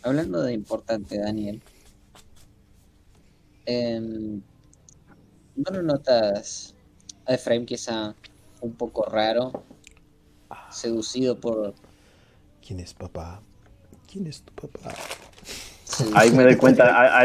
[0.04, 1.62] Hablando de importante, Daniel.
[3.66, 4.42] Em,
[5.56, 6.74] ¿No lo notas
[7.26, 8.14] a Efraín quizá
[8.62, 9.64] un poco raro,
[10.70, 11.74] seducido por...
[12.66, 13.42] ¿Quién es papá?
[14.12, 14.94] ¿Quién es tu papá?
[16.14, 17.20] Ahí me doy cuenta,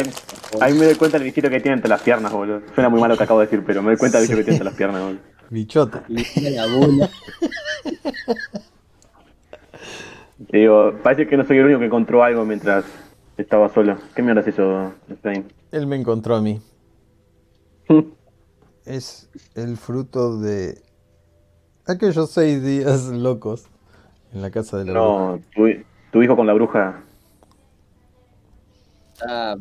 [0.60, 2.62] ahí, me doy cuenta del bichito que tiene entre las piernas, boludo.
[2.74, 4.44] Suena muy malo lo que acabo de decir, pero me doy cuenta del bichito que
[4.44, 5.20] tiene entre las piernas, boludo.
[5.50, 5.98] Bichote.
[6.08, 7.10] la bola.
[10.38, 12.84] digo, parece que no soy el único que encontró algo mientras
[13.36, 13.96] estaba solo.
[14.14, 14.92] ¿Qué mierda es eso,
[15.72, 16.60] Él me encontró a mí.
[18.84, 20.80] es el fruto de
[21.86, 23.68] aquellos seis días locos
[24.32, 25.66] en la casa de la No, tu,
[26.12, 27.02] tu hijo con la bruja
[29.26, 29.56] Ah,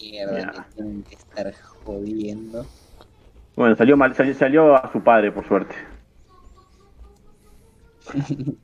[0.00, 1.54] mierda, que tienen que estar
[1.84, 2.66] jodiendo.
[3.56, 5.74] Bueno, salió mal, salió, a su padre, por suerte.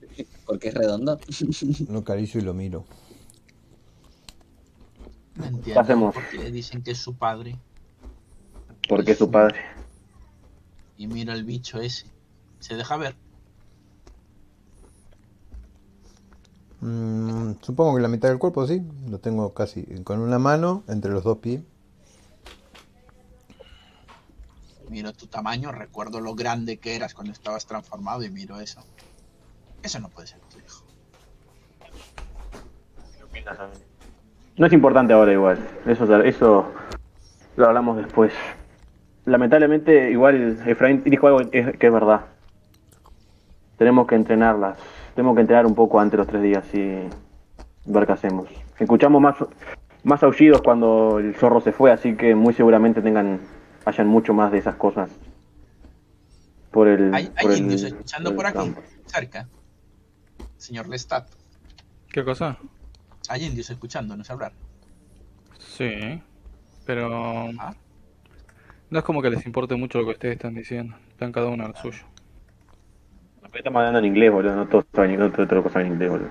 [0.46, 1.18] Porque es redondo.
[1.88, 2.84] Lo acaricio y lo miro.
[5.36, 6.14] No entiendo hacemos?
[6.14, 7.56] por qué le dicen que es su padre.
[8.88, 9.60] Porque es su padre.
[10.96, 12.06] Y mira el bicho ese.
[12.60, 13.16] Se deja ver.
[16.84, 21.12] Mm, supongo que la mitad del cuerpo sí, lo tengo casi con una mano entre
[21.12, 21.62] los dos pies.
[24.90, 28.84] Miro tu tamaño, recuerdo lo grande que eras cuando estabas transformado y miro eso.
[29.82, 30.84] Eso no puede ser tu hijo.
[34.58, 36.70] No es importante ahora igual, eso, eso
[37.56, 38.34] lo hablamos después.
[39.24, 42.26] Lamentablemente igual Efraín dijo algo que es verdad.
[43.78, 44.76] Tenemos que entrenarlas
[45.14, 47.08] tengo que entrenar un poco antes de los tres días y
[47.86, 48.48] ver qué hacemos.
[48.78, 49.36] Escuchamos más,
[50.02, 53.40] más aullidos cuando el zorro se fue, así que muy seguramente tengan
[53.84, 55.10] hayan mucho más de esas cosas.
[56.70, 58.74] Por el, hay, hay indios escuchando por aquí,
[59.06, 59.48] cerca.
[60.56, 61.28] Señor Lestat.
[62.08, 62.58] ¿Qué cosa?
[63.28, 64.52] Hay indios escuchándonos hablar.
[65.58, 66.20] Sí,
[66.84, 67.74] pero ah.
[68.90, 70.96] no es como que les importe mucho lo que ustedes están diciendo.
[71.10, 72.04] Están cada uno a lo suyo
[73.58, 74.56] estamos hablando en inglés, boludo.
[74.56, 76.30] No todos saben, no todos saben inglés, boludo.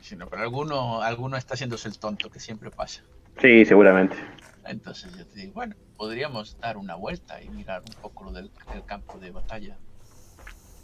[0.00, 3.02] Sí, no, pero alguno, alguno está haciéndose el tonto, que siempre pasa.
[3.40, 4.16] Sí, seguramente.
[4.64, 8.50] Entonces yo te digo, bueno, podríamos dar una vuelta y mirar un poco lo del,
[8.86, 9.76] campo de batalla.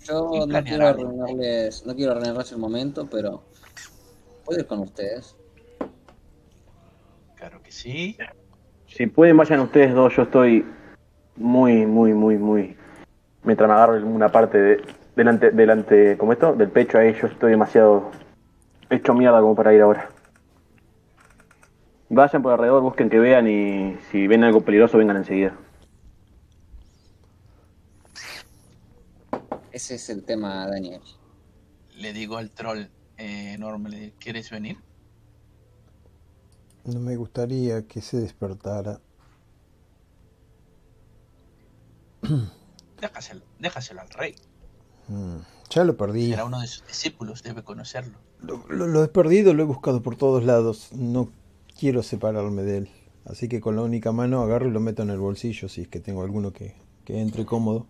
[0.02, 3.42] Yo no quiero, arruinarles, no quiero arruinarles el momento, pero
[4.44, 5.36] ¿puedo ir con ustedes?
[7.36, 8.16] Claro que sí.
[8.86, 10.14] Si pueden, vayan ustedes dos.
[10.16, 10.64] Yo estoy
[11.36, 12.76] muy, muy, muy, muy.
[13.42, 14.84] Mientras me agarro una parte de,
[15.16, 18.10] delante, delante, como esto, del pecho a ellos, estoy demasiado
[18.90, 20.08] hecho mierda como para ir ahora.
[22.08, 25.56] Vayan por alrededor, busquen que vean y si ven algo peligroso vengan enseguida.
[29.72, 31.02] Ese es el tema, Daniel.
[31.96, 32.86] Le digo al troll
[33.16, 34.76] eh, enorme, ¿quieres venir?
[36.84, 39.00] No me gustaría que se despertara.
[43.00, 44.34] Déjaselo, déjaselo al rey.
[45.08, 45.36] Mm,
[45.70, 46.32] ya lo perdí.
[46.32, 48.18] Era uno de sus discípulos, debe conocerlo.
[48.68, 50.90] Lo, he perdido, lo he buscado por todos lados.
[50.92, 51.30] No
[51.78, 52.88] quiero separarme de él.
[53.24, 55.88] Así que con la única mano agarro y lo meto en el bolsillo si es
[55.88, 57.86] que tengo alguno que, que entre cómodo.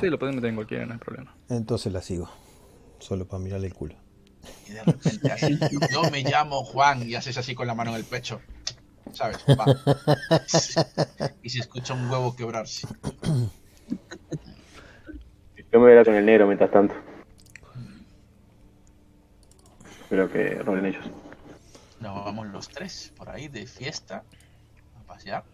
[0.00, 1.36] Sí, lo pueden meter en cualquiera, no hay problema.
[1.48, 2.28] Entonces la sigo.
[2.98, 3.94] Solo para mirarle el culo.
[4.68, 5.58] Y de repente así,
[5.92, 8.40] yo me llamo Juan y haces así con la mano en el pecho.
[9.12, 9.38] ¿Sabes?
[11.42, 12.86] y se escucha un huevo quebrarse.
[15.56, 16.94] Yo me voy a con el negro mientras tanto.
[20.02, 21.04] Espero que rolen ellos.
[22.00, 24.24] Nos vamos los tres por ahí de fiesta
[24.98, 25.44] a pasear.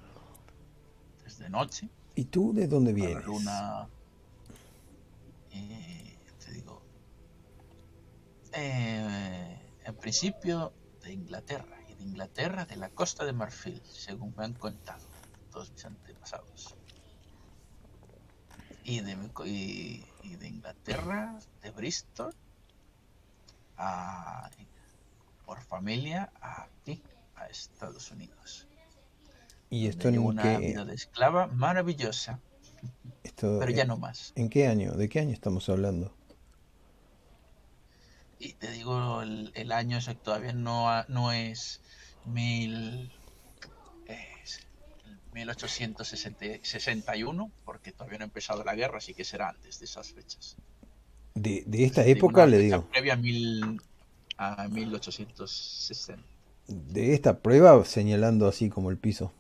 [1.25, 1.89] Desde noche.
[2.15, 3.25] ¿Y tú de dónde vienes?
[3.25, 3.89] Luna.
[5.51, 6.83] Eh, te digo.
[8.53, 10.73] Eh, en principio
[11.03, 11.84] de Inglaterra.
[12.05, 15.05] Inglaterra de la Costa de Marfil, según me han contado
[15.51, 16.77] todos mis antepasados.
[18.85, 22.35] Y de, de Inglaterra, de Bristol,
[23.79, 24.51] a,
[25.47, 27.03] por familia aquí,
[27.37, 28.69] a Estados Unidos.
[29.71, 32.39] ¿Y esto en una vida de esclava maravillosa.
[33.41, 34.33] pero ya no más.
[34.37, 34.93] ¿En qué año?
[34.93, 36.15] ¿De qué año estamos hablando?
[38.39, 41.81] Y te digo, el, año todavía no, no es
[42.27, 43.11] mil,
[45.35, 50.57] 1861, porque todavía no ha empezado la guerra, así que será antes de esas fechas.
[51.35, 52.89] De, esta época, le digo.
[52.91, 53.81] Previa a, mil,
[54.37, 56.23] a 1860.
[56.69, 59.33] De esta prueba, señalando así como el piso.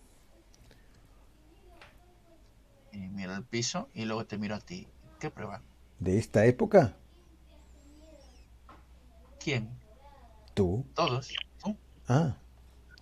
[2.92, 4.88] Y miro el piso y luego te miro a ti.
[5.20, 5.62] ¿Qué prueba?
[6.00, 6.96] ¿De esta época?
[9.38, 9.70] ¿Quién?
[10.54, 10.84] ¿Tú?
[10.94, 11.32] Todos.
[11.62, 11.76] ¿Tú?
[12.08, 12.36] Ah.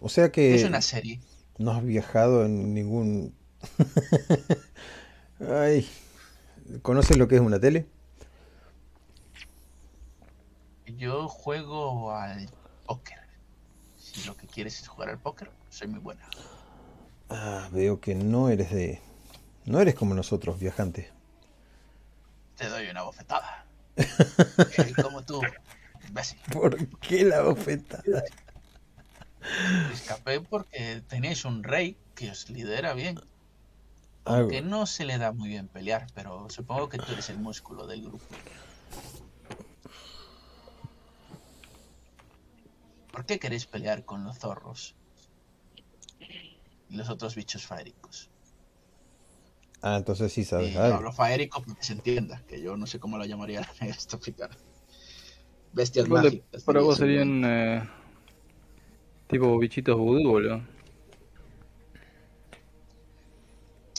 [0.02, 0.54] O sea que.
[0.54, 1.20] Es una serie.
[1.58, 3.34] no has viajado en ningún...
[5.48, 5.88] Ay,
[6.82, 7.86] ¿conoces lo que es una tele?
[10.98, 12.48] Yo juego al
[12.86, 13.18] póker.
[13.96, 16.28] Si lo que quieres es jugar al póker, soy muy buena.
[17.30, 19.00] Ah, veo que no eres de...
[19.64, 21.06] No eres como nosotros, viajantes.
[22.56, 23.66] Te doy una bofetada.
[25.02, 25.40] como tú,
[26.52, 28.24] ¿Por qué la bofetada?
[29.92, 33.20] Escapé porque tenéis un rey que os lidera bien.
[34.24, 37.86] Aunque no se le da muy bien pelear, pero supongo que tú eres el músculo
[37.86, 38.24] del grupo.
[43.10, 44.94] ¿Por qué queréis pelear con los zorros?
[46.88, 48.30] Y los otros bichos faéricos.
[49.82, 50.72] Ah, entonces sí sabes.
[50.74, 54.56] no hablo faérico porque se entienda, que yo no sé cómo lo llamaría esta africana.
[55.72, 56.64] Bestias mágicas.
[56.64, 57.88] Vos serían eh,
[59.32, 60.60] tipo bichitos vudú, boludo.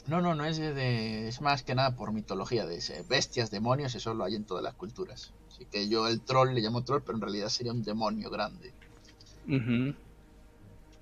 [0.06, 2.80] No, no, no es de, es más que nada por mitología de
[3.10, 5.34] bestias, demonios, eso lo hay en todas las culturas.
[5.48, 8.74] Así que yo el troll le llamo troll, pero en realidad sería un demonio grande.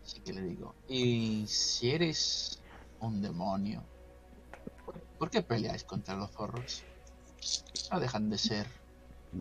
[0.03, 2.61] Así que le digo, y si eres
[3.01, 3.83] un demonio,
[5.19, 6.83] ¿por qué peleáis contra los zorros?
[7.91, 8.67] No dejan de ser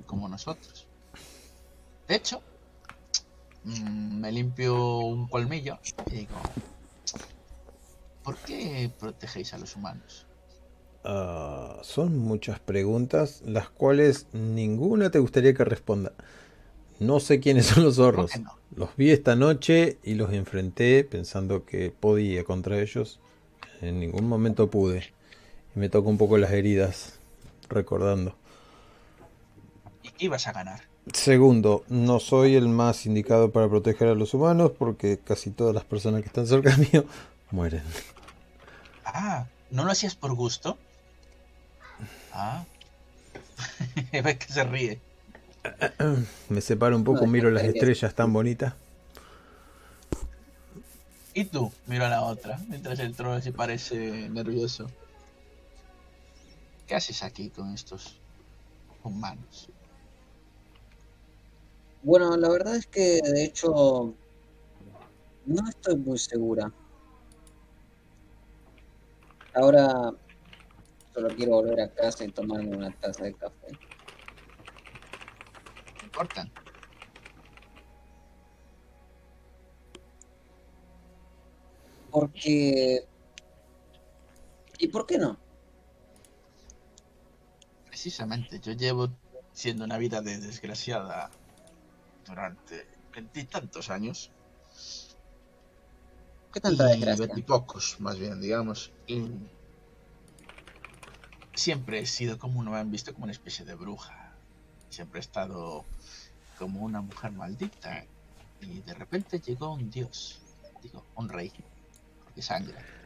[0.06, 0.86] como nosotros.
[2.08, 2.42] De hecho,
[3.64, 6.36] mm, me limpio un colmillo y digo,
[8.22, 10.26] ¿por qué protegéis a los humanos?
[11.04, 16.12] Ah, son muchas preguntas, las cuales ninguna te gustaría que responda.
[16.98, 18.32] No sé quiénes son los zorros.
[18.76, 23.20] Los vi esta noche y los enfrenté pensando que podía contra ellos.
[23.80, 25.14] En ningún momento pude.
[25.74, 27.18] Y me tocó un poco las heridas,
[27.70, 28.36] recordando.
[30.02, 30.89] ¿Y qué ibas a ganar?
[31.12, 35.84] Segundo, no soy el más indicado para proteger a los humanos porque casi todas las
[35.84, 37.04] personas que están cerca mío
[37.50, 37.82] mueren.
[39.04, 40.78] Ah, ¿no lo hacías por gusto?
[42.32, 42.64] Ah.
[44.12, 45.00] Ves que se ríe.
[46.48, 48.74] Me separo un poco, miro las estrellas tan bonitas.
[51.34, 54.90] Y tú, miro a la otra, mientras el trono se parece nervioso.
[56.86, 58.16] ¿Qué haces aquí con estos
[59.04, 59.68] humanos?
[62.02, 64.14] Bueno, la verdad es que de hecho
[65.46, 66.72] no estoy muy segura.
[69.52, 70.12] Ahora
[71.12, 73.76] solo quiero volver a casa y tomarme una taza de café.
[76.00, 76.50] ¿Me importan?
[82.10, 83.04] Porque...
[84.78, 85.38] ¿Y por qué no?
[87.86, 89.08] Precisamente, yo llevo
[89.52, 91.30] siendo una vida de desgraciada
[92.30, 94.30] durante veintitantos años.
[96.52, 97.26] ¿Qué tanta desgracia?
[97.26, 98.92] Veintipocos, más bien, digamos.
[99.06, 99.30] Y
[101.54, 104.32] siempre he sido como uno me han visto como una especie de bruja.
[104.88, 105.84] Siempre he estado
[106.58, 108.04] como una mujer maldita.
[108.60, 110.40] Y de repente llegó un dios,
[110.82, 111.52] digo, un rey,
[112.24, 112.99] porque sangra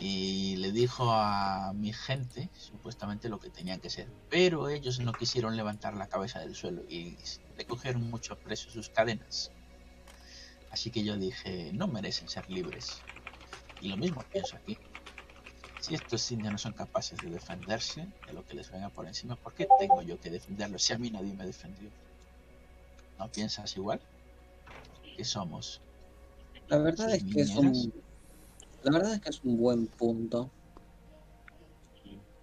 [0.00, 5.12] y le dijo a mi gente supuestamente lo que tenían que ser, pero ellos no
[5.12, 7.18] quisieron levantar la cabeza del suelo y
[7.58, 9.52] le cogieron mucho preso sus cadenas.
[10.70, 13.02] Así que yo dije, no merecen ser libres.
[13.82, 14.78] Y lo mismo pienso aquí.
[15.80, 19.36] Si estos indios no son capaces de defenderse de lo que les venga por encima,
[19.36, 21.90] ¿por qué tengo yo que defenderlos si a mí nadie me defendió?
[23.18, 24.00] ¿No piensas igual?
[25.16, 25.82] ¿Qué somos?
[26.68, 27.72] La verdad es que son
[28.82, 30.50] la verdad es que es un buen punto.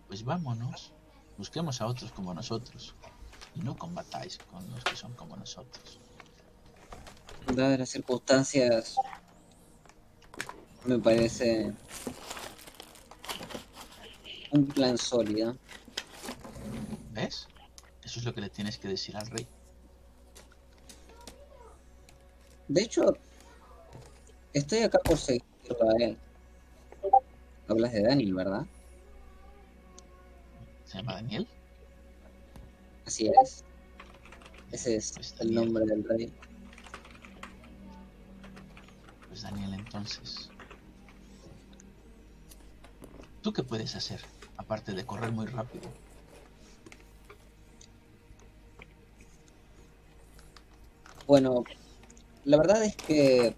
[0.08, 0.94] Pues vámonos.
[1.38, 2.96] Busquemos a otros como nosotros.
[3.56, 6.00] Y no combatáis con los que son como nosotros.
[7.54, 8.96] Dadas las circunstancias,
[10.86, 11.74] me parece
[14.52, 15.58] un plan sólido.
[17.12, 17.48] ¿Ves?
[18.04, 19.48] Eso es lo que le tienes que decir al rey.
[22.68, 23.18] De hecho,
[24.54, 26.18] estoy acá por seguirlo a él.
[27.68, 28.66] Hablas de Daniel, ¿verdad?
[30.86, 31.48] ¿Se llama Daniel?
[33.06, 33.64] Así es.
[34.72, 36.34] Ese es pues el nombre del rey.
[39.28, 40.50] Pues Daniel, entonces.
[43.42, 44.22] ¿Tú qué puedes hacer?
[44.58, 45.90] Aparte de correr muy rápido.
[51.26, 51.64] Bueno,
[52.46, 53.56] la verdad es que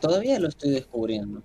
[0.00, 1.42] todavía lo estoy descubriendo.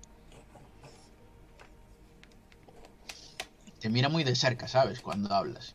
[3.82, 5.00] Te mira muy de cerca, ¿sabes?
[5.00, 5.74] Cuando hablas.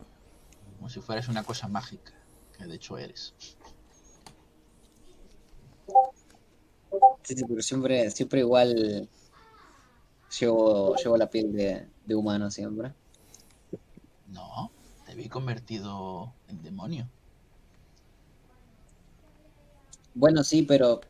[0.77, 2.13] Como si fueras una cosa mágica,
[2.57, 3.35] que de hecho eres.
[7.23, 9.09] Sí, sí, pero siempre, siempre igual
[10.39, 12.93] llevo, llevo la piel de, de humano siempre.
[14.27, 14.71] No,
[15.05, 17.09] te vi convertido en demonio.
[20.13, 21.01] Bueno, sí, pero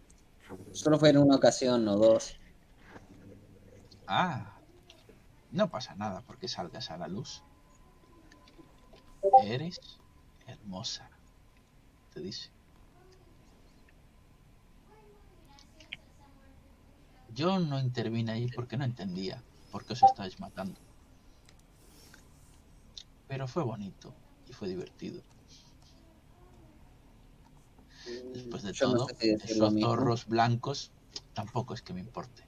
[0.71, 2.39] solo fue en una ocasión o dos.
[4.07, 4.56] Ah,
[5.51, 7.43] no pasa nada porque salgas a la luz.
[9.43, 9.79] Eres
[10.45, 11.09] hermosa,
[12.13, 12.51] te dice.
[17.33, 20.79] Yo no intervine ahí porque no entendía por qué os estáis matando.
[23.27, 24.13] Pero fue bonito
[24.47, 25.21] y fue divertido.
[28.33, 30.91] Después de Yo no todo, sé si esos zorros blancos
[31.33, 32.47] tampoco es que me importe.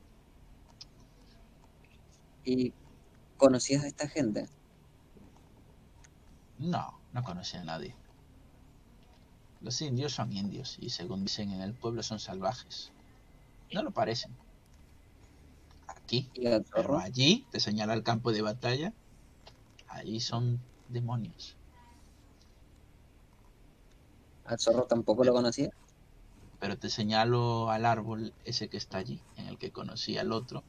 [2.46, 2.74] ¿Y
[3.40, 4.48] conocías a esta gente?
[6.60, 7.96] No, no conocí a nadie.
[9.62, 12.92] Los indios son indios y según dicen en el pueblo son salvajes.
[13.74, 14.36] No lo parecen.
[15.88, 18.94] Aquí, ¿Y al pero allí, te señala el campo de batalla,
[19.88, 21.58] allí son demonios.
[24.46, 25.70] ¿Al zorro tampoco lo conocía?
[26.60, 30.64] Pero te señalo al árbol ese que está allí, en el que conocí al otro.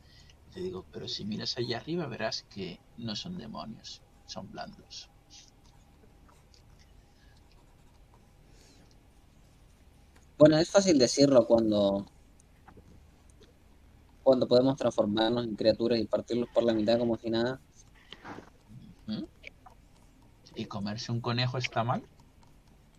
[0.53, 5.09] Te digo, pero si miras allá arriba verás que no son demonios, son blandos.
[10.39, 12.07] Bueno, es fácil decirlo cuando
[14.23, 17.61] cuando podemos transformarnos en criaturas y partirlos por la mitad como si nada.
[20.55, 22.03] ¿Y comerse un conejo está mal?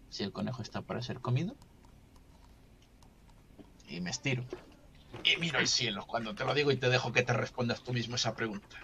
[0.09, 1.55] Si el conejo está para ser comido.
[3.87, 4.43] Y me estiro.
[5.23, 7.93] Y miro al cielo cuando te lo digo y te dejo que te respondas tú
[7.93, 8.77] mismo esa pregunta.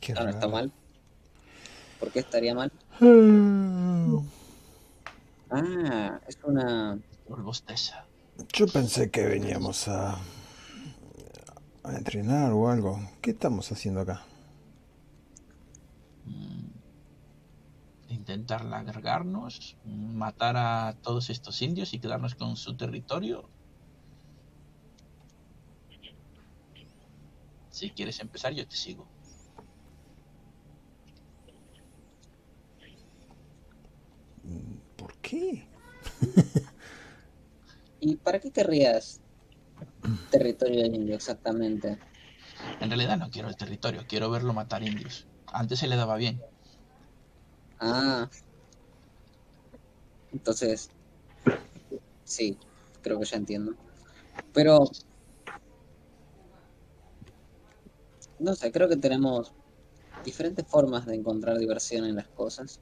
[0.00, 0.72] Qué No, no está mal.
[1.98, 2.70] ¿Por qué estaría mal?
[3.00, 4.22] Ah,
[5.50, 6.98] Ah, es una...
[7.28, 8.04] Bosteza.
[8.52, 10.18] Yo pensé que veníamos a,
[11.84, 13.00] a entrenar o algo.
[13.22, 14.22] ¿Qué estamos haciendo acá?
[16.26, 16.63] Mm.
[18.14, 23.50] Intentar largarnos, matar a todos estos indios y quedarnos con su territorio.
[27.70, 29.08] Si quieres empezar, yo te sigo.
[34.96, 35.68] ¿Por qué?
[38.00, 39.20] ¿Y para qué querrías
[40.30, 41.98] territorio indio exactamente?
[42.80, 45.26] En realidad no quiero el territorio, quiero verlo matar indios.
[45.46, 46.40] Antes se le daba bien.
[47.86, 48.28] Ah.
[50.32, 50.90] Entonces,
[52.24, 52.58] sí,
[53.00, 53.76] creo que ya entiendo.
[54.52, 54.86] Pero,
[58.38, 59.52] no sé, creo que tenemos
[60.22, 62.80] diferentes formas de encontrar diversión en las cosas.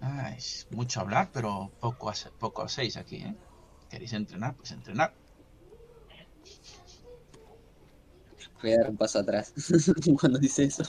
[0.00, 3.36] Ah, es mucho hablar, pero poco, hace- poco hacéis aquí, ¿eh?
[3.90, 4.54] ¿Queréis entrenar?
[4.54, 5.12] Pues entrenar.
[8.62, 9.52] Voy a dar un paso atrás
[10.20, 10.82] cuando dice eso.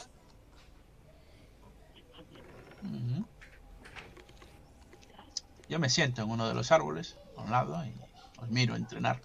[5.70, 7.94] Yo me siento en uno de los árboles, a un lado, y
[8.42, 9.20] os miro entrenar.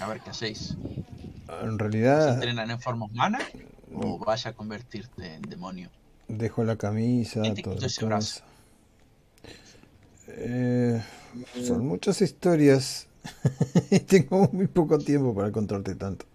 [0.00, 0.72] A ver qué hacéis.
[0.72, 3.38] En ¿Vas a realidad entrenar en forma humana
[3.94, 5.90] o vas a convertirte en demonio?
[6.26, 8.40] dejo la camisa, ¿Quién te toda quitó la ese brazo?
[10.36, 11.02] Eh,
[11.62, 13.08] son muchas historias
[13.90, 16.26] y tengo muy poco tiempo para contarte tanto.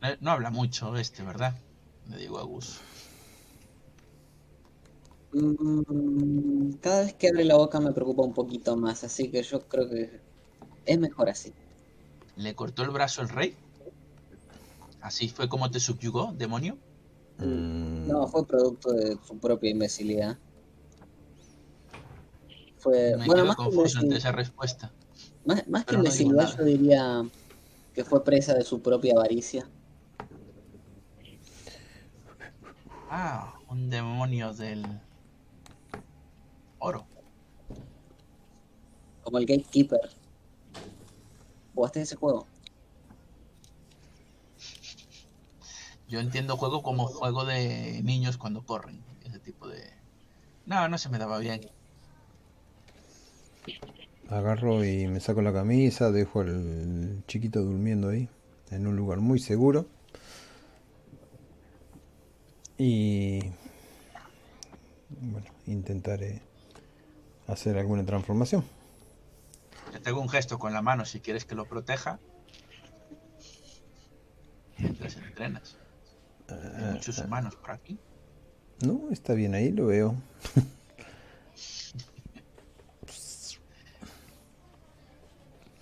[0.00, 1.54] No, no habla mucho este, ¿verdad?
[2.08, 2.80] Le digo a Gus.
[5.32, 9.66] Mm, Cada vez que abre la boca me preocupa un poquito más, así que yo
[9.68, 10.20] creo que
[10.86, 11.52] es mejor así.
[12.36, 13.54] ¿Le cortó el brazo el rey?
[15.00, 16.78] ¿Así fue como te subyugó, demonio?
[17.38, 20.38] Mm, No, fue producto de su propia imbecilidad.
[22.78, 24.92] Fue, Me bueno, más confuso imbecil- esa respuesta.
[25.44, 27.28] más, más que no imbecilidad, yo diría
[27.92, 29.68] que fue presa de su propia avaricia.
[33.10, 34.84] Ah, un demonio del
[36.78, 37.06] oro.
[39.22, 40.00] Como el Gatekeeper.
[41.74, 42.46] ¿Jugaste ese juego?
[46.08, 49.04] Yo entiendo juego como juego de niños cuando corren.
[49.24, 49.92] Ese tipo de...
[50.64, 51.60] No, no se me daba bien.
[54.30, 58.28] agarro y me saco la camisa, dejo al chiquito durmiendo ahí,
[58.70, 59.86] en un lugar muy seguro.
[62.78, 63.40] Y
[65.10, 66.40] bueno, intentaré
[67.48, 68.64] hacer alguna transformación.
[70.02, 72.18] te hago un gesto con la mano si quieres que lo proteja.
[74.78, 75.76] Mientras entrenas.
[76.48, 77.98] Hay muchos humanos por aquí.
[78.84, 80.14] No, está bien ahí, lo veo.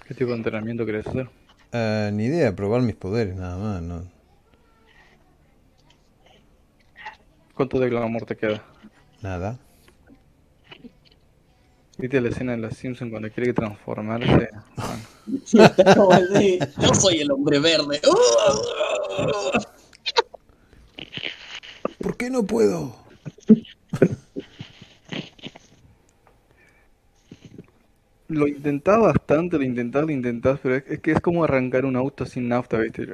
[0.07, 1.29] ¿Qué tipo de entrenamiento querés hacer?
[1.73, 4.05] Uh, ni idea, probar mis poderes, nada más, ¿no?
[7.55, 8.63] ¿Cuánto de glamour te queda?
[9.21, 9.59] Nada.
[11.99, 14.51] ¿Viste la escena de los Simpsons cuando quiere transformarse?
[15.47, 18.01] Yo soy el hombre verde.
[22.07, 22.95] ¿Por qué no puedo?
[28.29, 32.25] Lo intentás bastante, lo intentás, lo intentás, pero es, que es como arrancar un auto
[32.25, 33.07] sin nafta, ¿viste?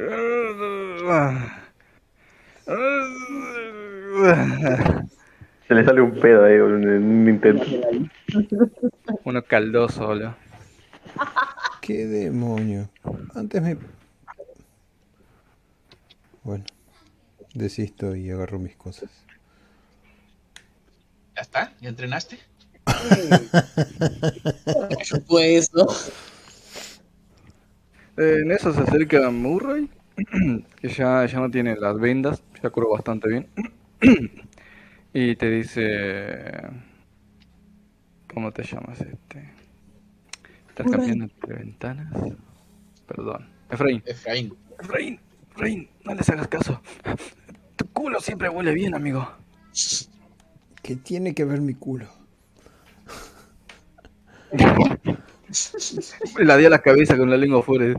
[5.66, 7.64] Se le sale un pedo ahí en un intento.
[9.24, 10.36] Uno caldoso, boludo.
[11.80, 12.90] ¿Qué demonio?
[13.34, 13.78] Antes me...
[16.42, 16.64] Bueno,
[17.54, 19.10] desisto y agarro mis cosas.
[21.34, 21.72] ¿Ya está?
[21.80, 22.38] ¿Ya entrenaste?
[25.26, 25.86] fue eso?
[28.16, 29.88] Eh, en eso se acerca Murray,
[30.80, 33.48] que ya, ya no tiene las vendas, ya curó bastante bien.
[35.14, 36.62] y te dice...
[38.32, 39.50] ¿Cómo te llamas este?
[40.68, 42.12] ¿Estás cambiando entre ventanas?
[43.06, 43.46] Perdón.
[43.70, 44.02] Efraín.
[44.06, 44.54] Efraín.
[44.80, 45.20] Efraín,
[45.50, 46.80] Efraín, no les hagas caso.
[47.76, 49.28] Tu culo siempre huele bien, amigo.
[50.82, 52.06] ¿Qué tiene que ver mi culo?
[56.38, 57.94] La di a la cabeza con la lengua fuera.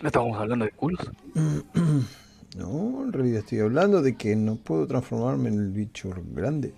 [0.00, 1.10] ¿No estábamos hablando de culos?
[2.56, 6.72] No, en realidad estoy hablando de que no puedo transformarme en el bicho grande.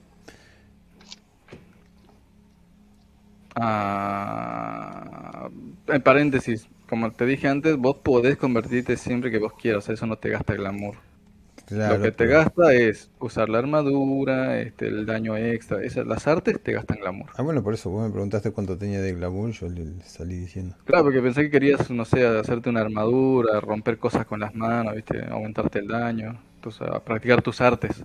[3.55, 5.49] Ah,
[5.89, 10.17] en paréntesis, como te dije antes, vos podés convertirte siempre que vos quieras, eso no
[10.17, 10.97] te gasta glamour.
[11.69, 15.83] Lo que te gasta es usar la armadura, este, el daño extra.
[15.83, 17.31] Esas, las artes te gastan glamour.
[17.37, 20.77] Ah, bueno, por eso vos me preguntaste cuánto tenía de glamour, yo le, salí diciendo.
[20.85, 24.95] Claro, porque pensé que querías, no sé, hacerte una armadura, romper cosas con las manos,
[24.95, 25.25] ¿viste?
[25.29, 26.41] aumentarte el daño,
[27.05, 28.05] practicar tus artes.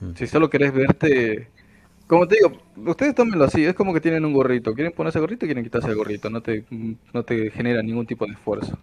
[0.00, 0.12] Mm.
[0.14, 1.48] Si solo querés verte.
[2.12, 2.52] Como te digo,
[2.90, 4.74] ustedes tómenlo así, es como que tienen un gorrito.
[4.74, 6.66] Quieren ponerse gorrito y quieren quitarse el gorrito, no te,
[7.14, 8.78] no te genera ningún tipo de esfuerzo.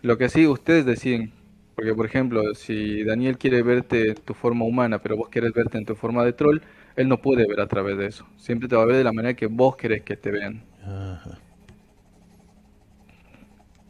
[0.00, 1.32] Lo que sí, ustedes deciden
[1.74, 5.78] porque, por ejemplo, si Daniel quiere verte en tu forma humana, pero vos quieres verte
[5.78, 6.60] en tu forma de troll,
[6.94, 8.24] él no puede ver a través de eso.
[8.36, 10.62] Siempre te va a ver de la manera que vos querés que te vean.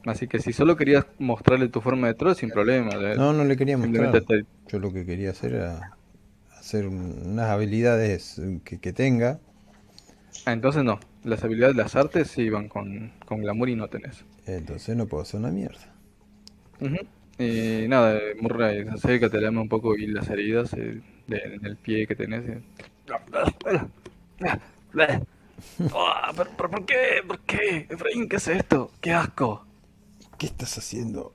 [0.07, 2.93] Así que si solo querías mostrarle tu forma de troll, sin problema.
[3.15, 4.23] No, no le quería mostrar.
[4.69, 6.00] Yo lo que quería hacer era
[6.75, 9.41] unas habilidades que, tenga.
[10.47, 11.01] Ah, entonces no.
[11.25, 14.25] Las habilidades de las artes sí van con, con glamour y no tenés.
[14.47, 15.93] Entonces no puedo hacer una mierda.
[17.39, 22.15] Y nada, Murray, acércate, dame un poco y las heridas eh, en el pie que
[22.15, 22.49] tenés.
[22.49, 22.61] Eh.
[25.93, 27.23] Oh, ¿pero, por qué?
[27.27, 27.87] ¿Por qué?
[27.89, 28.91] Efraín, ¿qué es esto?
[29.01, 29.67] ¡Qué asco!
[30.39, 31.35] ¿Qué estás haciendo?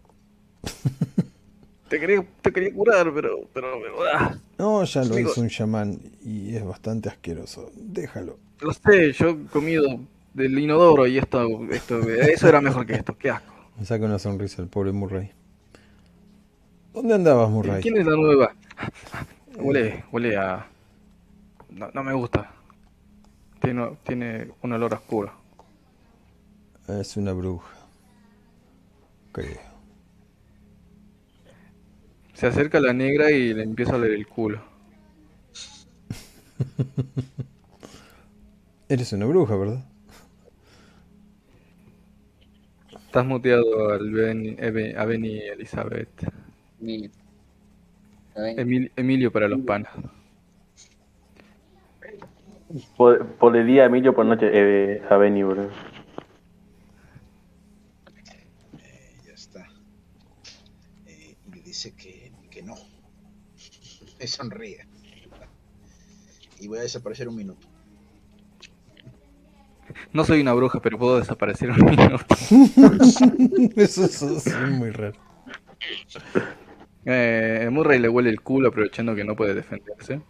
[1.96, 3.48] Te, quería, te quería curar, pero...
[3.54, 3.68] pero
[4.14, 4.36] ah.
[4.58, 7.72] No, ya lo hizo un chamán y es bastante asqueroso.
[7.74, 8.38] Déjalo.
[8.60, 10.00] Lo sé, yo he comido
[10.34, 13.18] del inodoro y esto, esto eso era mejor que esto.
[13.18, 13.54] ¡Qué asco!
[13.78, 15.32] Me saca una sonrisa el pobre Murray.
[16.94, 17.82] ¿Dónde andabas, Murray?
[17.82, 18.54] ¿Quién es la nueva?
[19.58, 20.68] Huele, huele a...
[21.70, 22.52] No, me gusta.
[23.62, 25.32] Tiene, tiene un olor oscuro.
[26.88, 27.74] Es una bruja.
[29.32, 29.75] Creo.
[32.36, 34.62] Se acerca a la negra y le empieza a leer el culo.
[38.90, 39.86] Eres una bruja, ¿verdad?
[43.06, 44.10] Estás muteado al
[44.98, 46.10] a Benny Elizabeth.
[46.82, 47.10] Emilio.
[48.98, 49.94] Emilio, para los panas.
[52.98, 55.70] Por, por, el día Emilio, por noche eh, a Benny, bro.
[64.28, 64.86] Sonríe.
[66.60, 67.68] Y voy a desaparecer un minuto.
[70.14, 72.26] No soy una bruja, pero puedo desaparecer un minuto.
[73.76, 75.18] eso, eso es muy raro.
[77.06, 80.22] Eh, Murray le huele el culo aprovechando que no puede defenderse.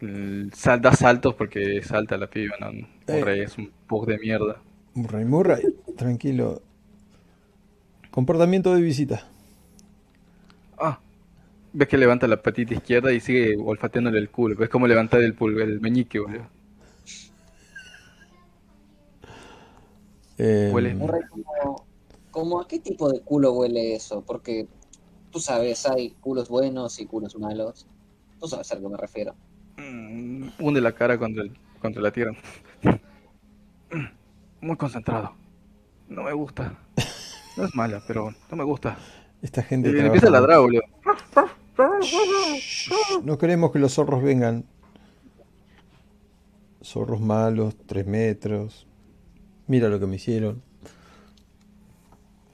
[0.00, 2.72] da saltos porque salta la piba, ¿no?
[3.08, 4.62] Murray es un pug de mierda.
[4.94, 5.62] Murray, Murray,
[5.96, 6.62] tranquilo.
[8.10, 9.28] Comportamiento de visita.
[11.76, 14.56] Ves que levanta la patita izquierda y sigue olfateándole el culo.
[14.56, 16.46] Ves como levantar el pulgar, el meñique, boludo.
[20.38, 20.96] Eh, huele.
[22.30, 24.22] Como, a qué tipo de culo huele eso?
[24.22, 24.66] Porque
[25.30, 27.86] tú sabes, hay culos buenos y culos malos.
[28.40, 29.34] Tú sabes a qué me refiero.
[29.76, 31.44] Mm, hunde la cara contra,
[31.82, 32.32] contra la tierra.
[34.62, 35.34] Muy concentrado.
[36.08, 36.74] No me gusta.
[37.58, 38.96] No es mala, pero no me gusta.
[39.42, 39.90] Esta gente.
[39.90, 40.80] Y empieza a ladrar, boludo.
[43.22, 44.64] No queremos que los zorros vengan.
[46.82, 48.86] Zorros malos, tres metros.
[49.66, 50.62] Mira lo que me hicieron.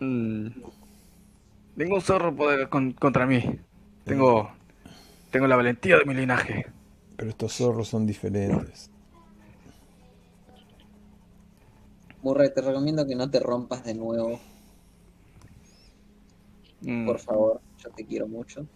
[0.00, 0.48] Mm.
[1.76, 3.42] Ningún zorro puede contra mí.
[4.04, 4.50] Tengo,
[5.30, 6.66] tengo la valentía de mi linaje.
[7.16, 8.90] Pero estos zorros son diferentes.
[12.22, 14.40] Murray, te recomiendo que no te rompas de nuevo.
[16.80, 17.06] Mm.
[17.06, 18.66] Por favor, yo te quiero mucho.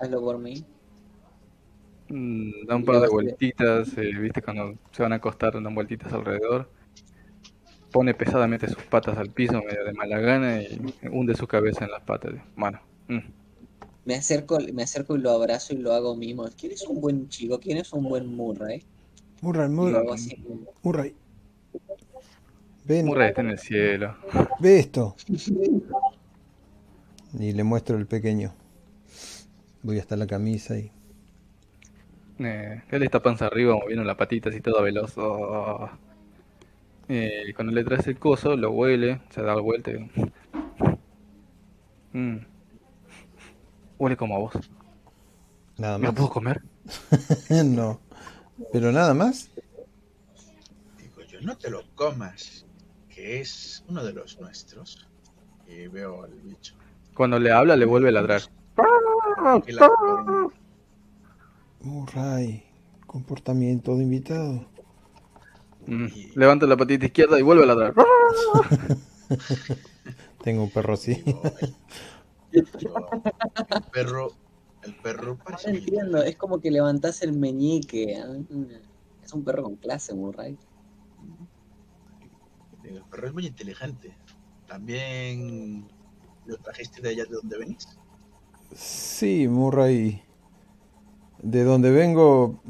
[0.00, 0.64] Hazlo por mí.
[2.08, 6.12] Mm, da un par de vueltitas, eh, viste, cuando se van a acostar, dan vueltitas
[6.12, 6.68] alrededor.
[7.92, 11.90] Pone pesadamente sus patas al piso, medio de mala gana, y hunde su cabeza en
[11.90, 12.34] las patas.
[12.56, 12.80] Bueno.
[13.08, 13.18] Mm.
[14.04, 16.48] Me acerco, me acerco y lo abrazo y lo hago mimo.
[16.58, 17.60] ¿Quién es un buen chico?
[17.60, 18.82] ¿Quién es un buen Murray?
[19.42, 20.04] Murray, Murray.
[20.82, 21.14] Murray.
[22.84, 23.06] Ven.
[23.06, 24.16] Murray está en el cielo.
[24.58, 25.14] Ve esto.
[27.38, 28.52] Y le muestro el pequeño.
[29.82, 30.90] Voy hasta la camisa y.
[32.38, 35.14] Eh, él está panza arriba, moviendo las patitas y todo veloz.
[37.08, 40.10] Eh, cuando le traes el coso, lo huele, se da la vuelta y...
[42.12, 42.46] Mm.
[43.98, 44.70] Huele como a vos.
[45.76, 46.10] Nada más.
[46.10, 46.62] ¿Me puedo comer?
[47.64, 48.00] no.
[48.72, 49.50] ¿Pero nada más?
[50.98, 52.66] Digo yo, no te lo comas,
[53.08, 55.08] que es uno de los nuestros.
[55.66, 56.74] Y veo al bicho.
[57.14, 58.42] Cuando le habla, le vuelve a ladrar.
[61.82, 62.62] Murray,
[63.06, 64.66] comportamiento de invitado.
[65.86, 67.94] Mm, levanta la patita izquierda y vuelve a ladrar.
[70.44, 71.22] Tengo un perro así.
[72.52, 72.64] el
[73.92, 74.32] perro,
[74.82, 78.22] el perro No entiendo, es como que levantas el meñique.
[79.22, 80.58] Es un perro con clase, Murray.
[82.84, 84.14] El perro es muy inteligente.
[84.66, 85.88] También
[86.46, 87.99] lo trajiste de allá de donde venís.
[88.74, 90.22] Sí, Murray.
[91.42, 92.60] De donde vengo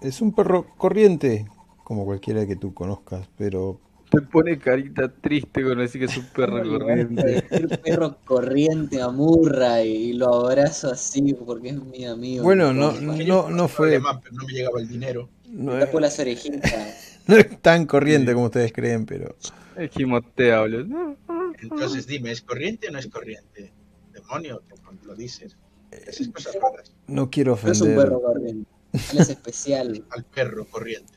[0.00, 1.46] es un perro corriente,
[1.84, 3.80] como cualquiera que tú conozcas, pero...
[4.10, 7.44] Te pone carita triste con decir que es un perro corriente.
[7.50, 12.44] Un perro corriente a Murray y lo abrazo así porque es mi amigo.
[12.44, 13.98] Bueno, no, no, no fue...
[14.00, 15.28] no me llegaba el dinero.
[15.48, 15.92] No es...
[15.94, 17.08] las orejitas.
[17.24, 19.36] No es tan corriente como ustedes creen, pero...
[19.76, 21.16] Es gimotea, boludo.
[21.60, 23.72] Entonces dime, ¿es corriente o no es corriente?
[24.12, 25.56] Demonio, cuando lo dices.
[25.90, 26.94] Esas cosas raras.
[27.06, 27.78] No quiero ofender.
[27.78, 28.70] No es un perro corriente.
[28.92, 30.04] Él es especial.
[30.10, 31.12] Al perro corriente.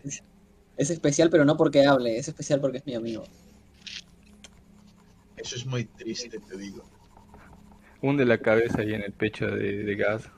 [0.77, 3.23] Es especial, pero no porque hable, es especial porque es mi amigo.
[5.37, 6.83] Eso es muy triste, te digo.
[8.01, 10.29] Hunde la cabeza ahí en el pecho de, gas.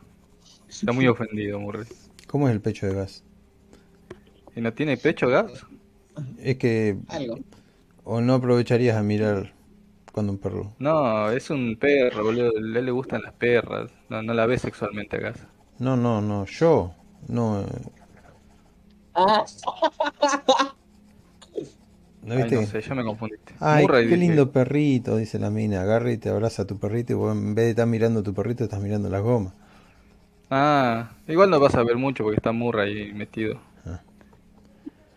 [0.69, 1.88] Está muy ofendido, Murray.
[2.27, 3.23] ¿Cómo es el pecho de gas?
[4.55, 5.65] ¿Y no tiene pecho gas?
[6.39, 6.97] Es que.
[7.07, 7.39] Algo.
[8.03, 9.53] O no aprovecharías a mirar
[10.18, 10.73] cuando un perro.
[10.80, 12.48] No, es un perro, boludo.
[12.48, 13.91] A él le gustan las perras.
[14.10, 15.45] No, no la ve sexualmente a gas.
[15.77, 16.45] No, no, no.
[16.45, 16.91] Yo.
[17.27, 17.61] No.
[17.61, 17.65] Eh.
[22.23, 22.56] ¿No viste?
[22.56, 23.53] no sé, ya me confundiste.
[23.60, 25.84] Ay, qué lindo perrito, dice la mina.
[25.84, 28.23] Agarra y te abraza a tu perrito y vos en vez de estar mirando a
[28.23, 29.53] tu perrito, estás mirando las gomas.
[30.49, 33.60] Ah, igual no vas a ver mucho porque está Murra ahí metido.
[33.85, 34.02] Ah.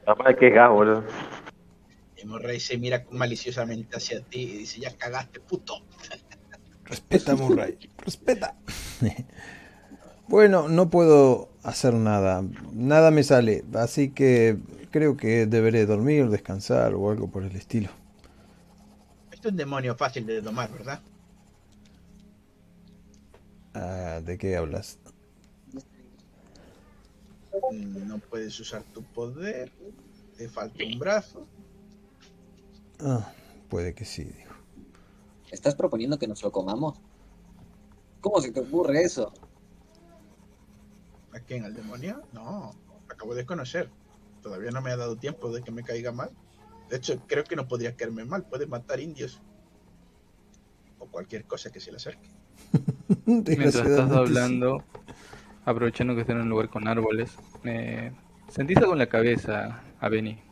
[0.05, 1.05] Capaz que es gas, boludo.
[2.23, 5.75] Y Murray se mira maliciosamente hacia ti y dice, ya cagaste, puto.
[6.85, 8.57] Respeta, Murray, respeta.
[10.29, 12.45] bueno, no puedo hacer nada.
[12.73, 14.59] Nada me sale, así que
[14.91, 17.91] creo que deberé dormir, descansar o algo por el estilo.
[19.31, 21.01] Esto es un demonio fácil de domar, ¿verdad?
[23.75, 24.99] Ah, ¿De qué hablas?
[27.71, 29.71] No puedes usar tu poder,
[30.37, 31.47] te falta un brazo.
[33.05, 33.33] Ah,
[33.69, 34.55] puede que sí, dijo.
[35.51, 37.01] ¿Estás proponiendo que nos lo comamos?
[38.21, 39.33] ¿Cómo se te ocurre eso?
[41.33, 41.65] ¿A quién?
[41.65, 42.23] ¿Al demonio?
[42.33, 42.75] No,
[43.09, 43.91] acabo de conocer.
[44.43, 46.31] Todavía no me ha dado tiempo de que me caiga mal.
[46.89, 48.45] De hecho, creo que no podría caerme mal.
[48.45, 49.41] Puede matar indios.
[50.99, 52.29] O cualquier cosa que se le acerque.
[53.27, 54.85] Mientras estás hablando,
[55.65, 58.13] aprovechando que están en un lugar con árboles, eh,
[58.49, 60.50] ¿sentís algo en la cabeza, a Benny?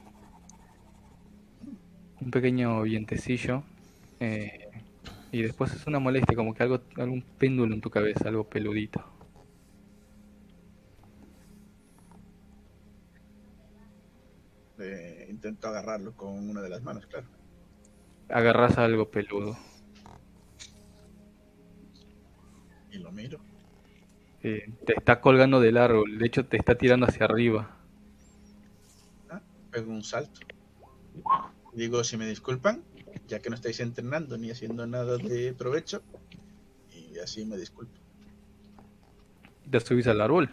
[2.20, 3.62] Un pequeño vientecillo.
[4.20, 4.68] Eh,
[5.30, 9.04] y después es una molestia, como que algo, algún péndulo en tu cabeza, algo peludito.
[15.38, 17.26] intento agarrarlo con una de las manos, claro.
[18.28, 19.56] agarras algo peludo.
[22.90, 23.38] Y lo miro.
[24.42, 27.76] Eh, te está colgando del árbol, de hecho te está tirando hacia arriba.
[29.30, 29.40] Ah,
[29.70, 30.40] pego un salto.
[31.78, 32.82] Digo, si me disculpan,
[33.28, 36.02] ya que no estáis entrenando ni haciendo nada de provecho,
[36.90, 37.96] y así me disculpo.
[39.70, 40.50] ¿Te subís al árbol?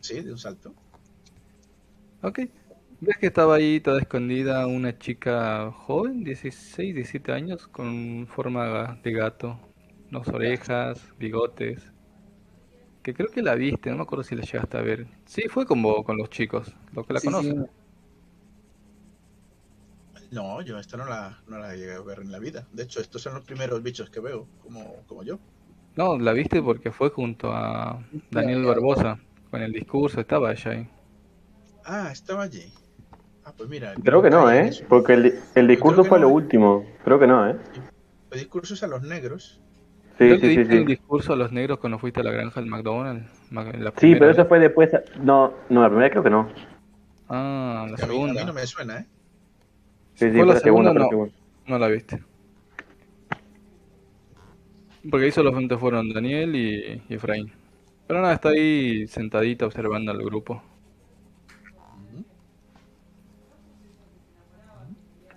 [0.00, 0.74] Sí, de un salto.
[2.22, 2.40] Ok.
[3.00, 9.12] Ves que estaba ahí toda escondida una chica joven, 16, 17 años, con forma de
[9.12, 9.60] gato,
[10.10, 11.92] dos orejas, bigotes.
[13.02, 15.06] Que creo que la viste, no me acuerdo si la llegaste a ver.
[15.26, 17.68] Sí, fue como con los chicos, los que la conocen.
[20.30, 22.66] No, yo esta no la, no la llegué a ver en la vida.
[22.72, 25.38] De hecho, estos son los primeros bichos que veo, como, como yo.
[25.94, 29.18] No, la viste porque fue junto a Daniel Barbosa,
[29.50, 30.88] con el discurso, estaba ella ahí.
[31.84, 32.72] Ah, estaba allí.
[33.44, 33.94] Ah, pues mira.
[34.02, 34.70] Creo que no, ¿eh?
[34.88, 36.84] Porque el, el discurso fue lo último.
[37.04, 37.56] Creo que no, ¿eh?
[38.30, 39.60] El discurso es a los negros.
[40.18, 42.70] Sí, sí, sí, sí, el discurso a los negros cuando fuiste a la granja del
[42.70, 43.30] McDonald's?
[43.98, 44.90] sí, pero eso fue después.
[45.20, 46.48] No, no, la primera creo que no.
[47.28, 48.40] Ah, la segunda.
[48.40, 49.06] A mí, no me suena, ¿eh?
[50.16, 51.08] Sí, sí, fue la segunda, no,
[51.66, 52.22] no la viste.
[55.10, 57.52] Porque ahí solamente fueron Daniel y, y Efraín.
[58.06, 60.62] Pero nada, está ahí sentadita observando al grupo.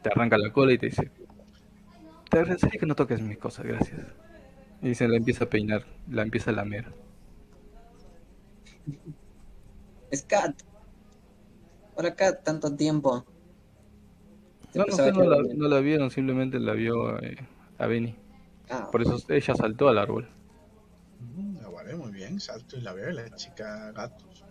[0.02, 1.12] Te arranca la cola y te dice:
[2.30, 4.02] Te agradecería que no toques mis cosas, gracias.
[4.82, 6.86] Y se la empieza a peinar, la empieza a lamer.
[10.14, 10.64] Scat.
[11.96, 13.26] Por acá tanto tiempo.
[14.76, 17.38] No, no, no, la, no, la, vieron, simplemente la vio eh,
[17.80, 18.16] a Benny.
[18.70, 20.30] Ah, Por eso ella saltó al árbol.
[21.20, 24.46] Mm, vale, muy bien, salto y la veo, la chica gatos.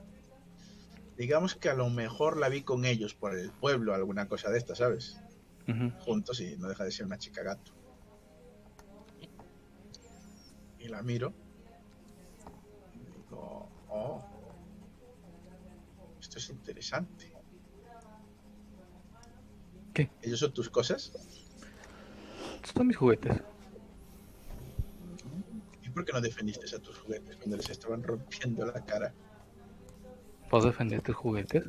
[1.16, 4.58] Digamos que a lo mejor la vi con ellos por el pueblo, alguna cosa de
[4.58, 5.20] esta, ¿sabes?
[6.00, 7.72] Juntos y no deja de ser una chica gato.
[10.78, 11.34] Y la miro.
[12.94, 14.24] Y digo, oh,
[16.18, 17.37] esto es interesante.
[19.98, 20.08] ¿Qué?
[20.22, 21.10] ¿Ellos son tus cosas?
[22.72, 23.42] Son mis juguetes.
[25.82, 29.12] ¿Y por qué no defendiste a tus juguetes cuando les estaban rompiendo la cara?
[30.52, 31.64] ¿Vos defender tus juguetes?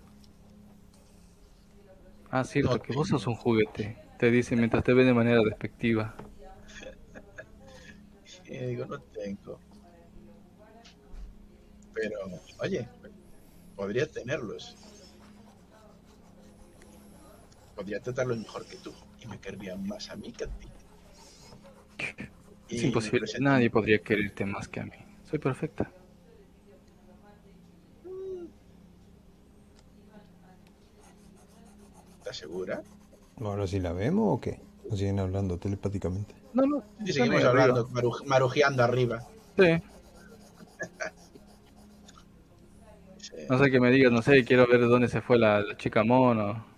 [2.29, 3.97] Ah, cierto, que vos sos un juguete.
[4.19, 6.15] Te dice mientras te ve de manera despectiva.
[8.45, 9.59] y digo, no tengo.
[11.95, 12.19] Pero,
[12.59, 12.87] oye,
[13.75, 14.88] podría tenerlos.
[17.79, 18.91] Podría tratarlos mejor que tú.
[19.23, 20.67] Y me querrían más a mí que a ti.
[22.67, 23.25] Es imposible.
[23.39, 24.97] Nadie podría quererte más que a mí.
[25.23, 25.89] Soy perfecta.
[32.17, 32.83] ¿Estás segura?
[33.39, 34.59] ¿Ahora sí la vemos o qué?
[34.89, 36.35] ¿O siguen hablando telepáticamente?
[36.51, 36.83] No, no.
[37.05, 37.87] Y seguimos hablando,
[38.25, 39.25] marujeando arriba.
[39.55, 39.81] Sí.
[43.49, 46.68] No sé qué me digas, no sé, quiero ver dónde se fue la, chica mono.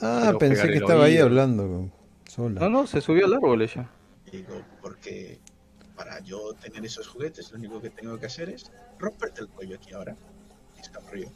[0.00, 1.90] Ah, pensé que estaba ahí hablando
[2.28, 2.60] sola.
[2.60, 3.88] No, no, se subió al árbol ella.
[4.30, 5.38] Digo, porque
[5.96, 9.76] para yo tener esos juguetes, lo único que tengo que hacer es romperte el cuello
[9.76, 10.14] aquí ahora.
[10.76, 11.28] Y está frío.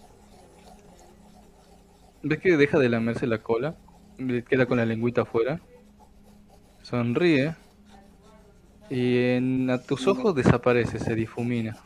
[2.23, 3.77] ¿Ves que deja de lamerse la cola?
[4.49, 5.61] Queda con la lengüita afuera.
[6.83, 7.55] Sonríe.
[8.91, 11.79] Y en, a tus ojos desaparece, se difumina.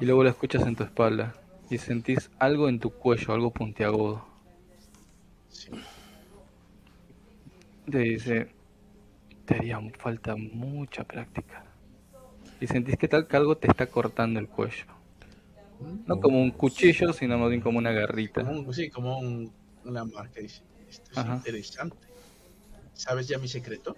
[0.00, 1.34] Y luego la escuchas en tu espalda.
[1.68, 4.29] Y sentís algo en tu cuello, algo puntiagudo.
[7.90, 8.48] Te dice,
[9.44, 11.64] te haría falta mucha práctica.
[12.60, 14.84] Y sentís que tal que algo te está cortando el cuello.
[16.06, 18.44] No como un cuchillo, sino más bien como una garrita.
[18.44, 19.50] Como sí, como un,
[19.84, 20.40] una marca.
[20.40, 21.96] Dice, esto es interesante.
[22.94, 23.96] ¿Sabes ya mi secreto?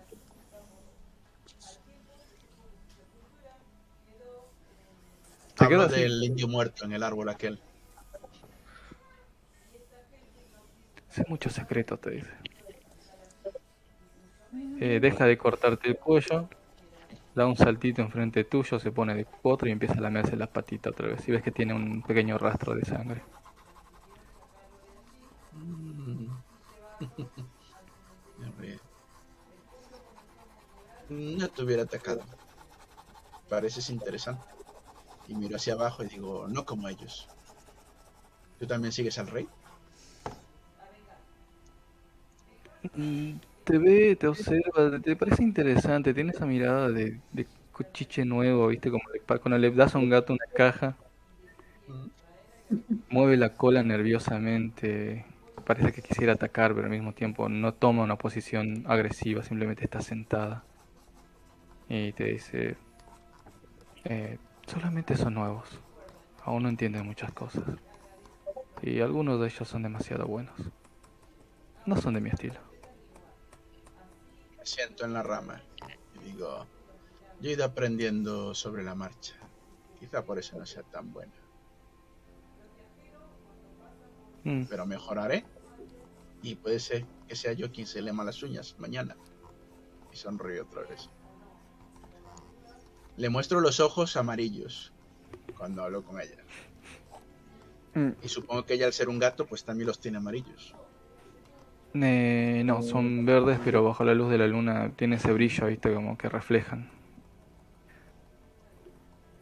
[5.58, 7.60] Hablo del indio muerto en el árbol aquel.
[11.10, 12.30] Sé mucho secreto, te dice.
[14.54, 16.48] Eh, deja de cortarte el cuello,
[17.34, 20.90] da un saltito enfrente tuyo, se pone de cuatro y empieza a lamerse la patita
[20.90, 21.26] otra vez.
[21.28, 23.22] Y ves que tiene un pequeño rastro de sangre.
[31.08, 32.22] No te hubiera atacado.
[33.48, 34.42] Pareces interesante.
[35.28, 37.28] Y miro hacia abajo y digo, no como ellos.
[38.58, 39.48] ¿Tú también sigues al rey?
[43.64, 48.90] Te ve, te observa, te parece interesante, tiene esa mirada de, de cuchiche nuevo, ¿viste?
[48.90, 50.96] Como cuando le das a un gato una caja,
[53.08, 55.24] mueve la cola nerviosamente,
[55.64, 60.00] parece que quisiera atacar, pero al mismo tiempo no toma una posición agresiva, simplemente está
[60.00, 60.64] sentada.
[61.88, 62.76] Y te dice,
[64.04, 65.68] eh, solamente son nuevos,
[66.44, 67.64] aún no entienden muchas cosas.
[68.82, 70.54] Y algunos de ellos son demasiado buenos.
[71.86, 72.71] No son de mi estilo.
[74.62, 75.60] Me siento en la rama
[76.14, 76.64] y digo,
[77.40, 79.34] yo he ido aprendiendo sobre la marcha.
[79.98, 81.32] Quizá por eso no sea tan buena.
[84.44, 84.66] Mm.
[84.66, 85.44] Pero mejoraré.
[86.42, 89.16] Y puede ser que sea yo quien se le las uñas mañana.
[90.12, 91.10] Y sonríe otra vez.
[93.16, 94.92] Le muestro los ojos amarillos
[95.58, 96.38] cuando hablo con ella.
[97.94, 98.10] Mm.
[98.22, 100.72] Y supongo que ella al ser un gato pues también los tiene amarillos.
[101.94, 105.92] Eh, no, son verdes, pero bajo la luz de la luna tiene ese brillo, viste,
[105.92, 106.90] como que reflejan.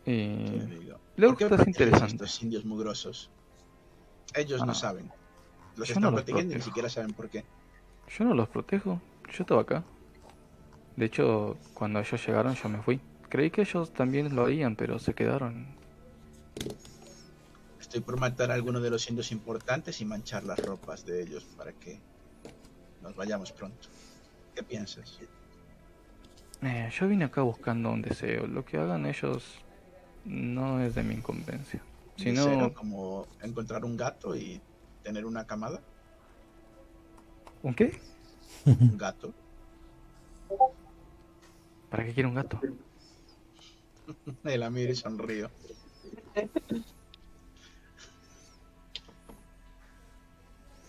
[0.05, 0.61] Y...
[1.17, 2.25] Luego es interesante.
[2.25, 3.31] Estos indios mugrosos.
[4.35, 4.75] Ellos no ah.
[4.75, 5.11] saben.
[5.77, 7.45] Los están protegiendo y ni siquiera saben por qué.
[8.09, 9.01] Yo no los protejo.
[9.31, 9.85] Yo estaba acá.
[10.97, 13.01] De hecho, cuando ellos llegaron, yo me fui.
[13.29, 15.69] Creí que ellos también lo harían, pero se quedaron.
[17.79, 21.45] Estoy por matar a alguno de los indios importantes y manchar las ropas de ellos
[21.57, 22.01] para que
[23.03, 23.89] nos vayamos pronto.
[24.55, 25.19] ¿Qué piensas?
[26.63, 28.47] Eh, yo vine acá buscando un deseo.
[28.47, 29.59] Lo que hagan ellos
[30.25, 31.83] no es de mi incumbencia.
[32.17, 32.75] Sino...
[32.75, 34.61] como encontrar un gato y
[35.03, 35.81] tener una camada.
[37.63, 37.99] ¿Un qué?
[38.67, 39.33] Un gato.
[41.89, 42.61] ¿Para qué quiere un gato?
[44.45, 45.51] El Amir sonrío.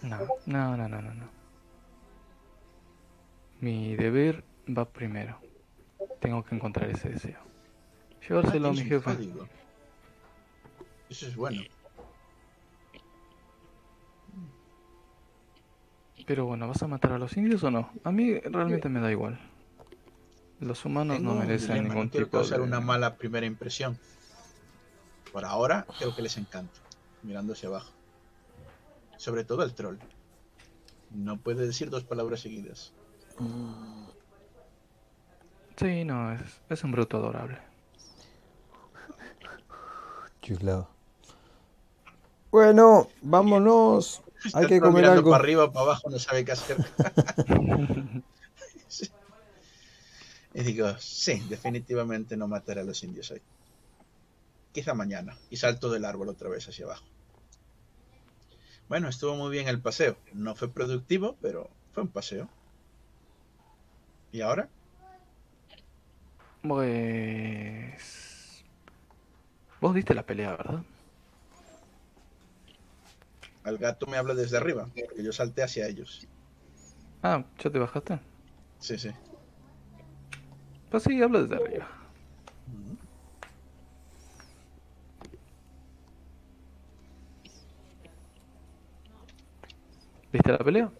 [0.01, 1.40] No, no, no, no, no.
[3.61, 5.39] Mi deber va primero.
[6.19, 7.39] Tengo que encontrar ese deseo.
[8.27, 9.11] Llevárselo a mi jefe.
[11.09, 11.61] Eso es bueno.
[16.25, 17.91] Pero bueno, ¿vas a matar a los indios o no?
[18.03, 19.39] A mí realmente me da igual.
[20.59, 23.97] Los humanos no merecen ningún quiero tipo causar una mala primera impresión.
[25.31, 26.79] Por ahora, creo que les encanta.
[27.23, 27.91] Mirando hacia abajo.
[29.17, 29.97] Sobre todo el troll.
[31.11, 32.93] No puede decir dos palabras seguidas.
[35.77, 37.57] Sí, no, es, es un bruto adorable.
[40.41, 40.89] Chulado.
[42.51, 44.21] Bueno, vámonos.
[44.53, 45.31] Hay que comer algo.
[45.31, 46.77] Para arriba, para abajo, no sabe qué hacer.
[50.53, 53.41] y digo, sí, definitivamente no mataré a los indios hoy.
[54.73, 55.37] Quizá mañana.
[55.49, 57.05] Y salto del árbol otra vez hacia abajo.
[58.89, 60.17] Bueno, estuvo muy bien el paseo.
[60.33, 62.49] No fue productivo, pero fue un paseo.
[64.31, 64.69] ¿Y ahora?
[66.61, 68.63] Pues...
[69.81, 70.83] Vos diste la pelea, ¿verdad?
[73.63, 76.27] Al gato me habla desde arriba, porque yo salté hacia ellos.
[77.23, 78.19] Ah, ¿ya te bajaste?
[78.79, 79.11] Sí, sí.
[80.89, 81.87] Pues sí, habla desde arriba.
[90.31, 90.91] ¿Viste la pelea?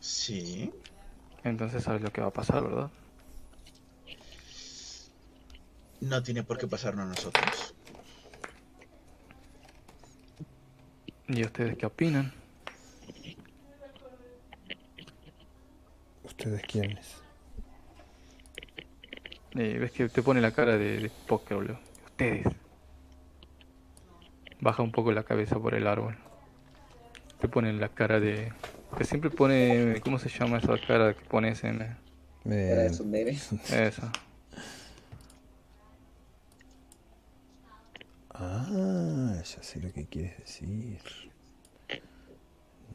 [0.00, 0.72] Sí.
[1.44, 2.90] Entonces sabes lo que va a pasar, ¿verdad?
[6.00, 7.74] No tiene por qué pasarnos a nosotros.
[11.28, 12.32] ¿Y ustedes qué opinan?
[16.24, 17.16] ¿Ustedes quiénes?
[19.52, 21.78] Eh, ves que te pone la cara de, de póker, boludo.
[22.06, 22.46] Ustedes.
[24.60, 26.16] Baja un poco la cabeza por el árbol.
[27.40, 28.52] Te ponen la cara de,
[28.96, 30.00] que siempre pone.
[30.02, 31.82] ¿Cómo se llama esa cara que pones en.?
[31.82, 32.88] Eh,
[33.70, 34.12] Esa.
[38.30, 40.98] Ah, ya sé lo que quieres decir.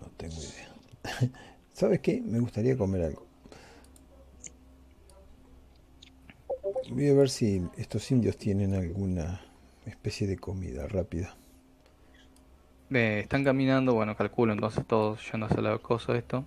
[0.01, 1.31] No tengo idea.
[1.73, 2.21] ¿Sabes qué?
[2.21, 3.25] Me gustaría comer algo.
[6.89, 9.41] Voy a ver si estos indios tienen alguna
[9.85, 11.35] especie de comida rápida
[12.89, 16.45] están caminando, bueno, calculo entonces todos yendo hacia la cosa esto.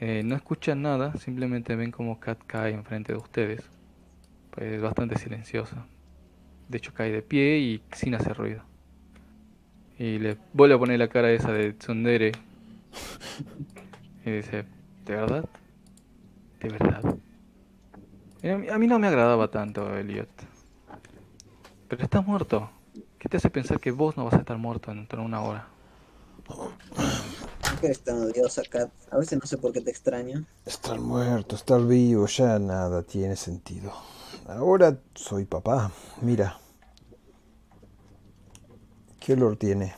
[0.00, 3.68] Eh, no escuchan nada, simplemente ven como Kat cae enfrente de ustedes.
[4.50, 5.86] Pues es bastante silenciosa.
[6.68, 8.62] De hecho cae de pie y sin hacer ruido.
[9.98, 12.32] Y le vuelve a poner la cara esa de Tsundere.
[14.24, 14.64] Y dice,
[15.06, 15.48] ¿de verdad?
[16.60, 17.16] ¿De verdad?
[18.70, 20.28] A mí no me agradaba tanto, Elliot.
[21.88, 22.70] Pero está muerto.
[23.18, 25.68] ¿Qué te hace pensar que vos no vas a estar muerto dentro de una hora?
[26.46, 28.90] ¿Por qué eres tan odiosa, Kat?
[29.10, 30.44] A veces no sé por qué te extraño.
[30.64, 33.92] Estar muerto, estar vivo, ya nada tiene sentido.
[34.46, 35.90] Ahora soy papá.
[36.22, 36.58] Mira.
[39.18, 39.94] ¿Qué olor tiene?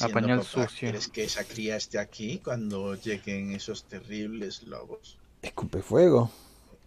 [0.00, 0.68] a pañal sucio.
[0.78, 5.18] ¿Quieres que esa cría esté aquí cuando lleguen esos terribles lobos?
[5.42, 6.30] Escupe fuego.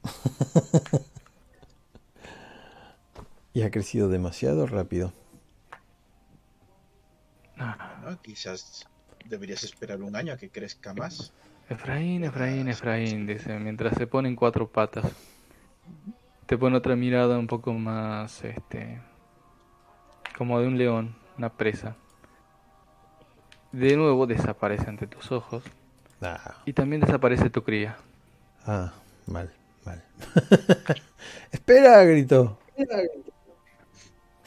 [3.54, 5.14] y ha crecido demasiado rápido.
[8.22, 8.88] quizás
[9.26, 11.32] deberías esperar un año a que crezca más.
[11.70, 15.06] Efraín, Efraín, Efraín, dice, mientras se ponen cuatro patas.
[16.46, 19.02] Te pone otra mirada un poco más, este,
[20.38, 21.96] como de un león, una presa.
[23.72, 25.64] De nuevo desaparece ante tus ojos.
[26.22, 26.58] Ah.
[26.66, 27.98] Y también desaparece tu cría.
[28.66, 28.92] Ah,
[29.28, 29.50] mal,
[29.86, 30.04] mal.
[31.52, 32.60] Espera, gritó.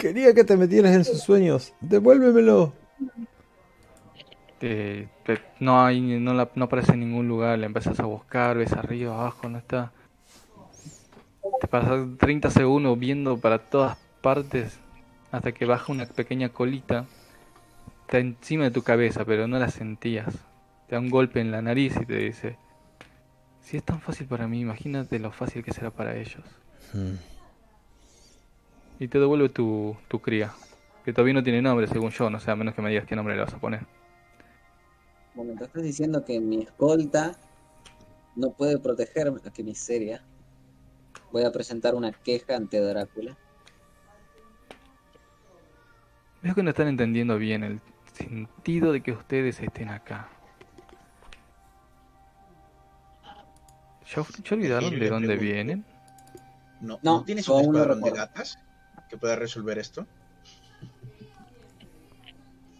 [0.04, 1.72] Quería que te metieras en sus sueños.
[1.80, 2.74] Devuélvemelo
[5.60, 9.48] no hay, no, no aparece en ningún lugar, le empiezas a buscar, ves arriba, abajo,
[9.48, 9.92] no está.
[11.58, 14.78] Te pasas 30 segundos viendo para todas partes
[15.30, 17.06] hasta que baja una pequeña colita.
[18.02, 20.34] Está encima de tu cabeza, pero no la sentías.
[20.86, 22.58] Te da un golpe en la nariz y te dice,
[23.62, 26.44] si es tan fácil para mí, imagínate lo fácil que será para ellos.
[26.92, 27.33] Hmm.
[28.98, 30.52] Y te devuelve tu, tu cría,
[31.04, 33.16] que todavía no tiene nombre según yo, no sé, a menos que me digas qué
[33.16, 33.80] nombre le vas a poner
[35.34, 37.36] momento estás diciendo que mi escolta
[38.36, 40.22] no puede protegerme, qué miseria.
[41.32, 43.36] Voy a presentar una queja ante Drácula.
[46.42, 47.80] Veo que no están entendiendo bien el
[48.12, 50.28] sentido de que ustedes estén acá.
[54.14, 55.84] ¿Ya, olvidaron de dónde vienen?
[56.80, 58.58] No, ¿no tienes un escuadrón de gatas
[59.14, 60.06] que pueda resolver esto?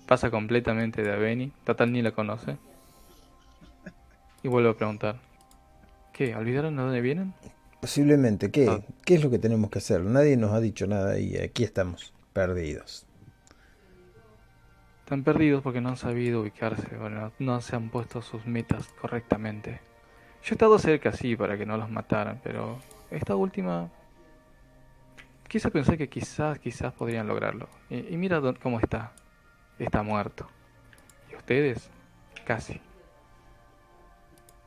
[0.07, 2.59] Pasa completamente de Aveni, Total ni la conoce.
[4.43, 5.21] Y vuelve a preguntar.
[6.13, 6.35] ¿Qué?
[6.35, 7.35] ¿Olvidaron de dónde vienen?
[7.81, 8.51] Posiblemente.
[8.51, 8.69] ¿Qué?
[8.69, 8.81] Ah.
[9.05, 10.03] ¿Qué es lo que tenemos que hacer?
[10.03, 13.07] Nadie nos ha dicho nada y aquí estamos, perdidos.
[15.01, 19.83] Están perdidos porque no han sabido ubicarse, bueno, no se han puesto sus metas correctamente.
[20.43, 22.79] Yo he estado cerca, sí, para que no los mataran, pero
[23.11, 23.91] esta última...
[25.55, 27.69] Quise pensar que quizás, quizás podrían lograrlo.
[27.89, 29.13] Y, mira cómo está
[29.79, 30.49] está muerto.
[31.31, 31.93] Y ustedes,
[32.45, 32.81] casi.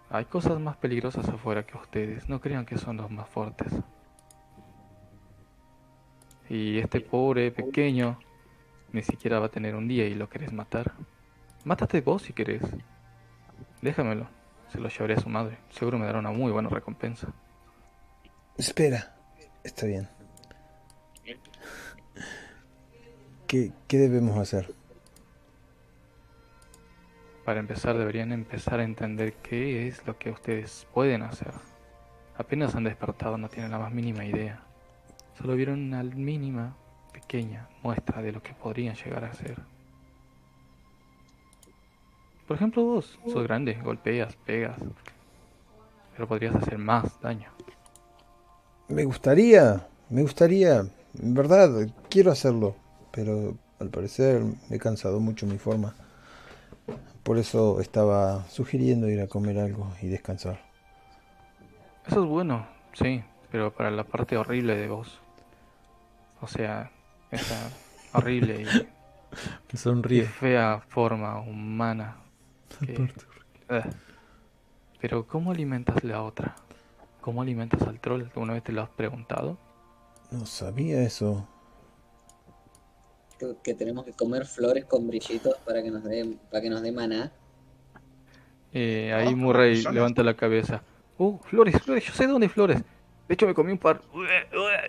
[0.10, 2.30] Hay cosas más peligrosas afuera que ustedes.
[2.30, 3.68] No crean que son los más fuertes.
[6.48, 8.18] Y este pobre pequeño
[8.94, 10.94] ni siquiera va a tener un día y lo querés matar.
[11.66, 12.64] Mátate vos si querés.
[13.82, 14.30] Déjamelo.
[14.70, 15.58] Se lo llevaré a su madre.
[15.70, 17.28] Seguro me dará una muy buena recompensa.
[18.58, 19.18] Espera.
[19.66, 20.08] Está bien.
[23.48, 24.74] ¿Qué, qué debemos hacer?
[27.46, 31.54] Para empezar deberían empezar a entender qué es lo que ustedes pueden hacer.
[32.38, 34.60] Apenas han despertado, no tienen la más mínima idea.
[35.38, 36.76] Solo vieron una mínima,
[37.14, 39.58] pequeña muestra de lo que podrían llegar a ser.
[42.48, 44.78] Por ejemplo, vos sos grande, golpeas, pegas,
[46.14, 47.50] pero podrías hacer más daño.
[48.90, 50.80] Me gustaría, me gustaría,
[51.22, 51.70] en verdad,
[52.10, 52.76] quiero hacerlo,
[53.12, 55.94] pero al parecer me he cansado mucho mi forma.
[57.24, 60.62] Por eso estaba sugiriendo ir a comer algo y descansar.
[62.06, 65.20] Eso es bueno, sí, pero para la parte horrible de vos.
[66.42, 66.92] O sea,
[67.32, 67.70] esa
[68.14, 68.64] horrible
[69.74, 70.24] y, sonríe.
[70.24, 72.18] fea forma humana.
[72.88, 73.08] Eh.
[75.02, 76.56] Pero ¿cómo alimentas la otra?
[77.22, 78.24] ¿Cómo alimentas al troll?
[78.24, 79.58] ¿Alguna vez te lo has preguntado?
[80.32, 81.48] No sabía eso
[83.38, 86.92] que, tenemos que comer flores con brillitos para que nos dé para que nos dé
[86.92, 87.32] maná.
[88.74, 90.84] Eh, ahí Murray levanta la cabeza.
[91.18, 92.82] Uh, flores, flores, yo sé dónde hay flores.
[93.28, 94.02] De hecho me comí un par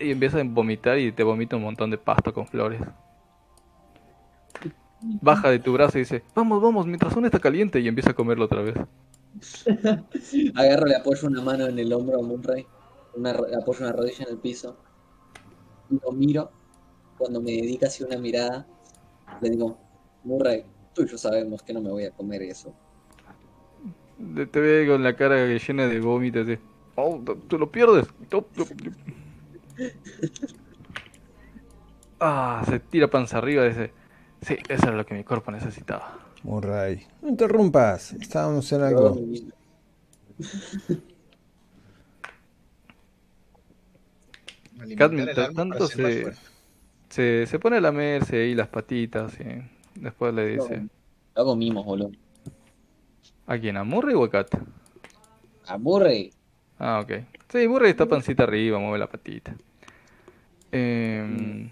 [0.01, 2.81] y empieza a vomitar y te vomita un montón de pasto con flores.
[5.01, 8.15] Baja de tu brazo y dice, vamos, vamos, mientras uno está caliente y empieza a
[8.15, 8.75] comerlo otra vez.
[10.55, 12.67] Agarro, le apoyo una mano en el hombro a Murray,
[13.15, 14.77] una, apoyo una rodilla en el piso,
[15.91, 16.51] lo miro
[17.19, 18.67] cuando me dedica así una mirada,
[19.41, 19.79] le digo,
[20.25, 20.65] Murray,
[20.95, 22.75] tú y yo sabemos que no me voy a comer eso.
[24.51, 26.47] Te veo con la cara llena de vómitos.
[26.47, 26.59] De,
[26.97, 28.07] oh, tú lo pierdes.
[32.21, 33.63] Ah, se tira panza arriba.
[33.63, 33.93] Dice,
[34.43, 36.19] sí, eso era lo que mi cuerpo necesitaba.
[36.43, 38.13] Murray, no interrumpas.
[38.15, 39.17] Estábamos en algo.
[44.97, 46.33] Cat, mientras tanto, se,
[47.09, 49.63] se, se pone a lamerse ahí las patitas y
[50.01, 50.87] después le dice...
[51.35, 52.13] Hago mimos, boludo.
[53.47, 53.77] ¿A quién?
[53.77, 54.55] ¿A Murray o a Kat?
[55.67, 56.33] A Murray.
[56.79, 57.13] Ah, ok.
[57.49, 59.55] Sí, Murray está pancita arriba, mueve la patita.
[60.71, 61.71] Eh,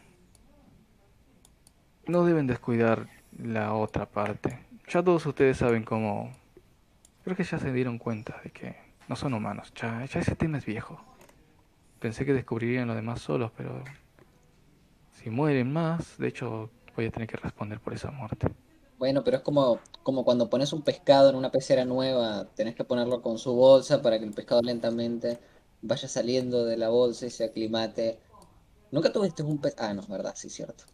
[2.07, 3.09] no deben descuidar
[3.39, 4.61] la otra parte.
[4.89, 6.33] Ya todos ustedes saben cómo...
[7.25, 8.77] Creo que ya se dieron cuenta de que
[9.09, 9.73] no son humanos.
[9.75, 11.03] Ya, ya ese tema es viejo.
[11.99, 13.83] Pensé que descubrirían lo demás solos, pero...
[15.27, 18.47] Si mueren más, de hecho voy a tener que responder por esa muerte.
[18.97, 22.85] Bueno, pero es como, como cuando pones un pescado en una pecera nueva, tenés que
[22.85, 25.41] ponerlo con su bolsa para que el pescado lentamente
[25.83, 28.21] vaya saliendo de la bolsa y se aclimate.
[28.93, 29.75] ¿Nunca tuviste un pez?
[29.79, 30.85] Ah, no, es verdad, sí, cierto.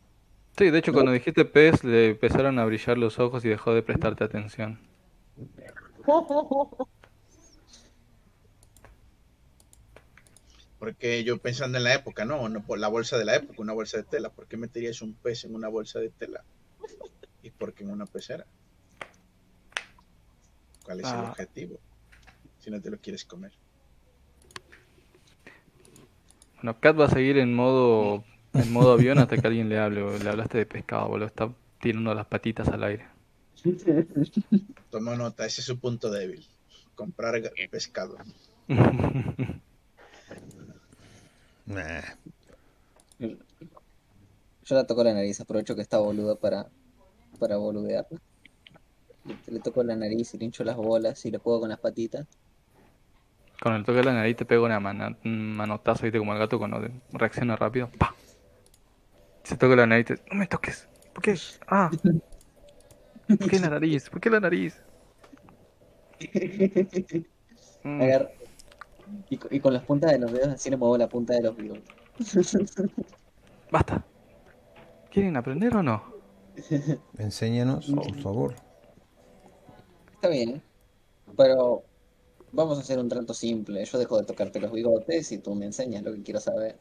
[0.56, 3.82] Sí, de hecho, cuando dijiste pez, le empezaron a brillar los ojos y dejó de
[3.82, 4.80] prestarte atención.
[10.82, 13.72] Porque yo pensando en la época, no, no por la bolsa de la época, una
[13.72, 14.30] bolsa de tela.
[14.30, 16.42] ¿Por qué meterías un pez en una bolsa de tela?
[17.40, 18.46] ¿Y por qué en una pecera?
[20.82, 21.28] ¿Cuál es el ah.
[21.30, 21.78] objetivo?
[22.58, 23.52] Si no te lo quieres comer.
[26.56, 30.18] Bueno, Kat va a seguir en modo en modo avión hasta que alguien le hable.
[30.18, 31.28] Le hablaste de pescado, boludo.
[31.28, 31.48] Está
[31.80, 33.06] tirando las patitas al aire.
[34.90, 36.44] Toma nota, ese es su punto débil.
[36.96, 37.40] Comprar
[37.70, 38.16] pescado.
[44.64, 46.68] Yo la toco la nariz, aprovecho que está boludo para,
[47.38, 48.20] para boludearla.
[49.46, 52.26] Le, toco la nariz y le hincho las bolas y le juego con las patitas.
[53.60, 56.18] Con el toque de la nariz te pego una manotazo, ¿viste?
[56.18, 56.80] Como el gato cuando
[57.12, 57.88] reacciona rápido.
[57.98, 58.14] ¡Pah!
[59.44, 60.20] Se toca la nariz.
[60.30, 60.88] No me toques.
[61.12, 61.36] ¿Por qué?
[61.68, 61.90] Ah.
[63.28, 64.10] ¿Por qué la nariz?
[64.10, 64.82] ¿Por qué la nariz?
[67.84, 68.00] Mm.
[69.28, 71.78] Y, con las puntas de los dedos así le muevo la punta de los dedos.
[73.70, 74.04] Basta.
[75.10, 76.02] ¿Quieren aprender o no?
[77.18, 78.54] Enséñanos, por favor.
[80.14, 80.62] Está bien.
[81.36, 81.82] Pero
[82.52, 83.84] vamos a hacer un trato simple.
[83.84, 86.76] Yo dejo de tocarte los bigotes y tú me enseñas lo que quiero saber.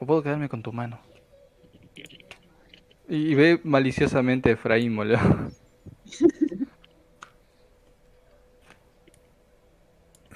[0.00, 1.00] O puedo quedarme con tu mano.
[3.08, 5.18] Y, ve maliciosamente a Efraín, boludo.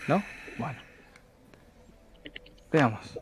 [0.09, 0.23] ¿No?
[0.59, 0.79] Bueno.
[2.71, 3.19] Veamos.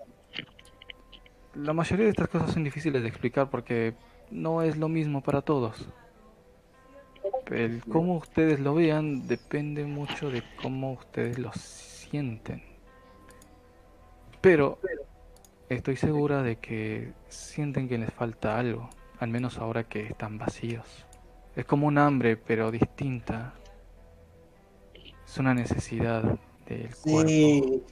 [1.54, 3.94] La mayoría de estas cosas son difíciles de explicar porque
[4.30, 5.88] no es lo mismo para todos.
[7.50, 12.62] El cómo ustedes lo vean depende mucho de cómo ustedes lo sienten.
[14.40, 14.78] Pero
[15.70, 18.90] Estoy segura de que sienten que les falta algo,
[19.20, 21.06] al menos ahora que están vacíos.
[21.54, 23.54] Es como un hambre, pero distinta.
[25.24, 26.40] Es una necesidad
[26.74, 27.82] del sí.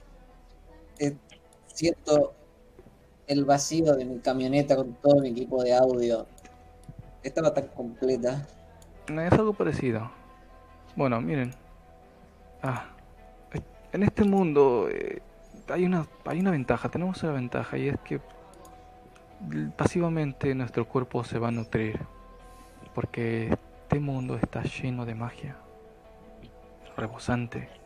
[0.99, 1.15] Eh,
[1.67, 2.33] siento
[3.27, 6.25] el vacío de mi camioneta con todo mi equipo de audio.
[7.23, 8.47] Estaba tan completa.
[9.07, 10.11] Es algo parecido.
[10.95, 11.53] Bueno, miren.
[12.61, 12.85] Ah,
[13.91, 15.21] en este mundo eh,
[15.69, 18.19] hay una, hay una ventaja, tenemos una ventaja y es que
[19.77, 21.99] pasivamente nuestro cuerpo se va a nutrir
[22.93, 25.55] porque este mundo está lleno de magia,
[26.97, 27.78] rebosante.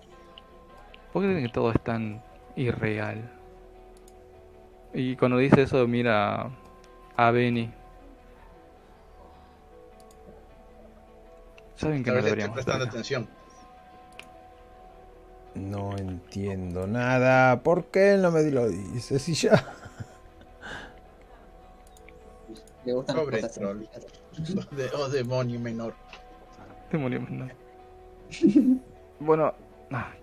[1.13, 2.21] Porque que todo es tan
[2.55, 3.29] irreal.
[4.93, 6.49] Y cuando dice eso mira
[7.15, 7.71] a Benny.
[11.75, 13.27] Saben que no deberíamos prestando atención.
[15.55, 17.61] No entiendo nada.
[17.61, 19.21] ¿Por qué no me lo dices?
[19.21, 19.63] Si ya.
[22.85, 23.85] Le gustan Pobre troll.
[24.97, 25.93] oh, demonio menor.
[26.91, 27.51] Demonio menor.
[29.19, 29.53] bueno,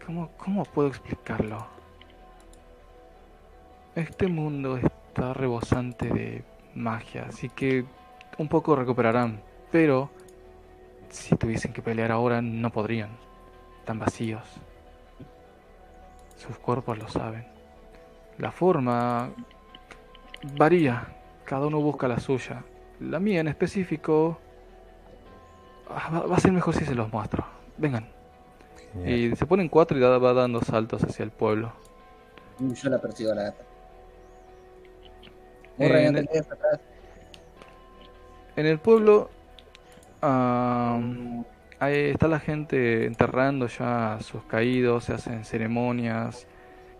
[0.04, 1.66] ¿cómo, ¿cómo puedo explicarlo?
[3.94, 6.44] Este mundo está rebosante de
[6.74, 7.84] magia, así que
[8.38, 9.40] un poco recuperarán,
[9.70, 10.10] pero
[11.08, 13.10] si tuviesen que pelear ahora no podrían.
[13.80, 14.44] Están vacíos.
[16.36, 17.46] Sus cuerpos lo saben.
[18.38, 19.30] La forma
[20.56, 21.08] varía,
[21.44, 22.64] cada uno busca la suya.
[23.00, 24.38] La mía en específico
[25.88, 27.44] ah, va a ser mejor si se los muestro.
[27.76, 28.19] Vengan.
[29.06, 31.72] Y se ponen cuatro y va dando saltos hacia el pueblo.
[32.58, 33.64] Yo la persigo a la gata.
[35.78, 36.28] en, el,
[38.56, 39.30] en el pueblo
[41.80, 46.46] Ahí está la gente enterrando ya a sus caídos, se hacen ceremonias,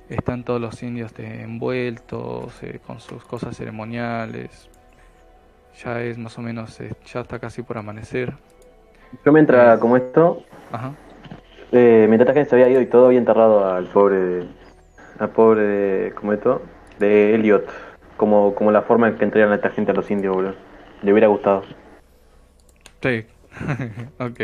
[0.08, 4.70] están todos los indios envueltos eh, con sus cosas ceremoniales.
[5.84, 8.32] Ya es más o menos, eh, ya está casi por amanecer.
[9.22, 10.42] Yo mientras, como esto,
[10.72, 10.94] Ajá.
[11.72, 14.44] Eh, mientras gente se había ido y todo había enterrado al pobre,
[15.18, 16.62] al pobre, como esto,
[16.98, 17.68] de Elliot,
[18.16, 20.54] como, como la forma en que entregan a esta gente a los indios, boludo.
[21.02, 21.62] Le hubiera gustado.
[23.00, 23.24] Sí,
[24.18, 24.40] ok.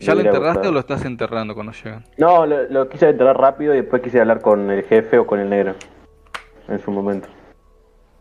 [0.00, 2.04] ¿Ya lo enterraste o lo estás enterrando cuando llegan?
[2.18, 5.48] No, lo, quise enterrar rápido y después quise hablar con el jefe o con el
[5.48, 5.74] negro.
[6.68, 7.28] En su momento.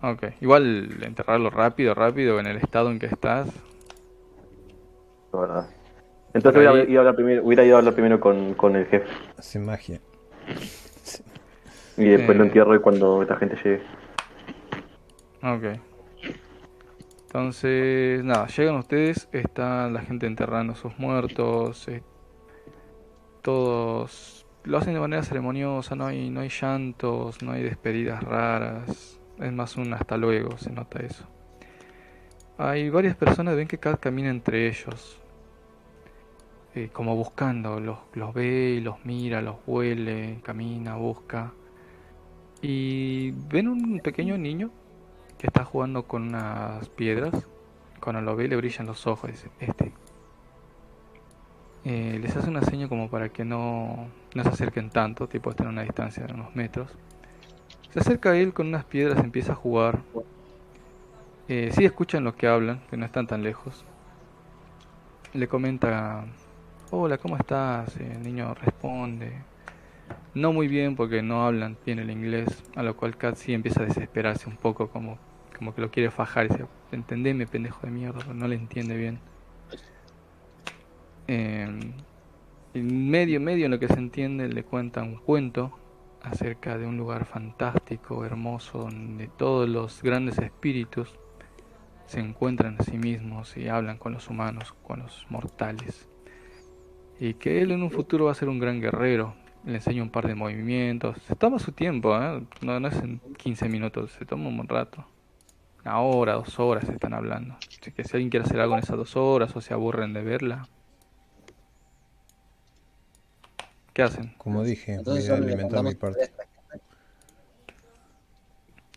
[0.01, 3.47] Ok, igual enterrarlo rápido, rápido, en el estado en que estás.
[5.31, 5.69] La verdad.
[6.34, 9.07] Entonces hubiera, ido a hablar primero, hubiera ido a hablar primero con, con el jefe.
[9.38, 10.01] Hace magia.
[11.97, 12.47] Y después lo eh.
[12.47, 13.81] entierro cuando esta gente llegue.
[15.43, 15.80] Ok.
[17.26, 22.03] Entonces, nada, llegan ustedes, está la gente enterrando a sus muertos, eh,
[23.41, 29.19] todos lo hacen de manera ceremoniosa, no hay, no hay llantos, no hay despedidas raras,
[29.39, 31.27] es más un hasta luego, se nota eso.
[32.57, 35.19] Hay varias personas, ven que Kat camina entre ellos,
[36.75, 41.53] eh, como buscando, los, los ve los mira, los huele, camina, busca.
[42.61, 44.71] Y ven un pequeño niño
[45.37, 47.47] que está jugando con unas piedras.
[47.99, 49.29] Cuando lo ve le brillan los ojos,
[49.59, 49.93] este.
[51.85, 55.67] Eh, les hace una seña como para que no, no se acerquen tanto, tipo están
[55.67, 56.89] a una distancia de unos metros.
[57.91, 59.99] Se acerca a él con unas piedras, empieza a jugar.
[61.49, 63.85] Eh, sí escuchan lo que hablan, que no están tan lejos.
[65.33, 66.25] Le comenta,
[66.95, 67.98] hola, ¿cómo estás?
[67.98, 69.45] El niño responde,
[70.36, 73.82] no muy bien porque no hablan bien el inglés, a lo cual Kat sí empieza
[73.82, 75.18] a desesperarse un poco, como
[75.57, 79.20] como que lo quiere fajar y dice, entendeme pendejo de mierda, no le entiende bien.
[81.28, 81.68] Eh,
[82.74, 85.80] en medio, medio en lo que se entiende le cuenta un cuento
[86.22, 91.11] acerca de un lugar fantástico, hermoso, donde todos los grandes espíritus
[92.06, 96.12] se encuentran a sí mismos y hablan con los humanos, con los mortales.
[97.23, 99.35] Y que él en un futuro va a ser un gran guerrero.
[99.65, 101.17] Le enseña un par de movimientos.
[101.27, 102.43] Se toma su tiempo, ¿eh?
[102.61, 105.05] no, no es en 15 minutos, se toma un buen rato
[105.83, 107.55] una hora, dos horas están hablando.
[107.55, 110.21] Así que si alguien quiere hacer algo en esas dos horas o se aburren de
[110.21, 110.67] verla.
[113.93, 114.33] ¿Qué hacen?
[114.37, 116.31] Como dije, voy a alimentar mi parte.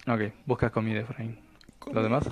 [0.09, 1.39] Ok, busca comida, Efraín.
[1.93, 2.25] ¿Lo demás?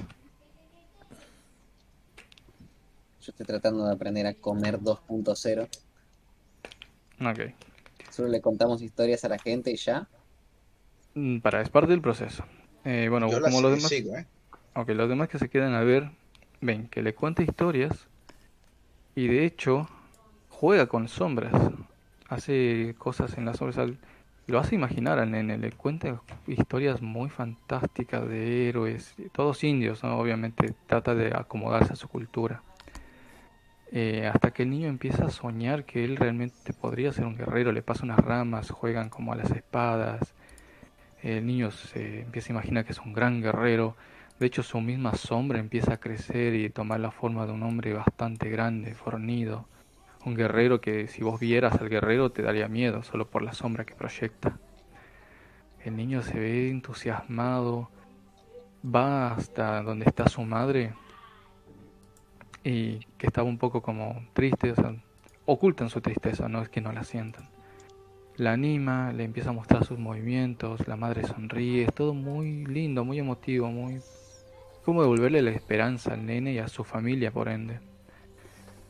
[3.20, 5.68] Yo estoy tratando de aprender a comer 2.0.
[7.20, 7.53] Ok.
[8.11, 10.09] Solo le contamos historias a la gente y ya.
[11.15, 12.45] Mm, para, es parte del proceso.
[12.85, 13.93] Eh, bueno, como los demás.
[13.93, 14.27] ¿eh?
[14.74, 16.11] aunque los demás que se quedan a ver,
[16.61, 18.09] ven que le cuenta historias
[19.15, 19.89] y de hecho
[20.49, 21.55] juega con sombras,
[22.28, 23.91] hace cosas en las sombras,
[24.47, 30.74] lo hace imaginar al nene, le cuenta historias muy fantásticas de héroes, todos indios, obviamente
[30.86, 32.62] trata de acomodarse a su cultura.
[33.96, 37.70] Eh, hasta que el niño empieza a soñar que él realmente podría ser un guerrero,
[37.72, 40.34] le pasa unas ramas, juegan como a las espadas,
[41.22, 43.96] el niño se empieza a imaginar que es un gran guerrero,
[44.38, 47.92] de hecho, su misma sombra empieza a crecer y tomar la forma de un hombre
[47.92, 49.68] bastante grande, fornido.
[50.24, 53.84] Un guerrero que si vos vieras al guerrero te daría miedo solo por la sombra
[53.84, 54.58] que proyecta.
[55.84, 57.90] El niño se ve entusiasmado,
[58.84, 60.94] va hasta donde está su madre
[62.65, 64.97] y que estaba un poco como triste, o sea,
[65.45, 67.49] ocultan su tristeza, no es que no la sientan.
[68.36, 73.05] La anima, le empieza a mostrar sus movimientos, la madre sonríe, es todo muy lindo,
[73.05, 74.01] muy emotivo, muy
[74.85, 77.78] cómo devolverle la esperanza al nene y a su familia, por ende.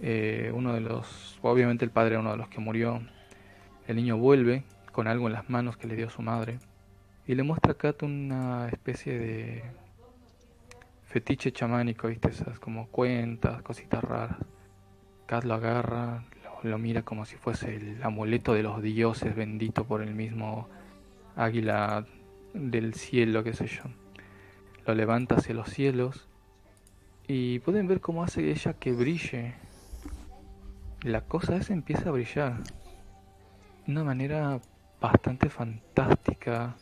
[0.00, 3.02] Eh, uno de los, obviamente el padre era uno de los que murió.
[3.86, 6.58] El niño vuelve con algo en las manos que le dio su madre
[7.26, 9.64] y le muestra a Kat una especie de
[11.14, 12.30] fetiche chamánico, ¿viste?
[12.30, 14.36] Esas como cuentas, cositas raras.
[15.26, 16.24] Kat lo agarra,
[16.64, 20.68] lo, mira como si fuese el amuleto de los dioses bendito por el mismo
[21.36, 22.04] águila
[22.52, 23.84] del cielo, qué sé yo
[24.86, 26.28] lo levanta hacia los cielos
[27.26, 29.54] y pueden ver cómo hace ella que brille.
[31.02, 32.62] La cosa esa empieza a brillar
[33.86, 34.60] de una manera
[35.00, 36.76] bastante fantástica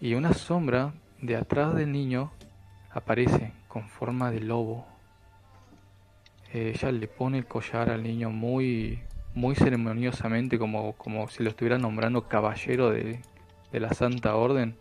[0.00, 2.32] y una sombra de atrás del niño
[2.90, 4.86] aparece con forma de lobo.
[6.52, 9.02] Ella le pone el collar al niño muy
[9.34, 13.20] muy ceremoniosamente como, como si lo estuviera nombrando caballero de,
[13.70, 14.74] de la Santa Orden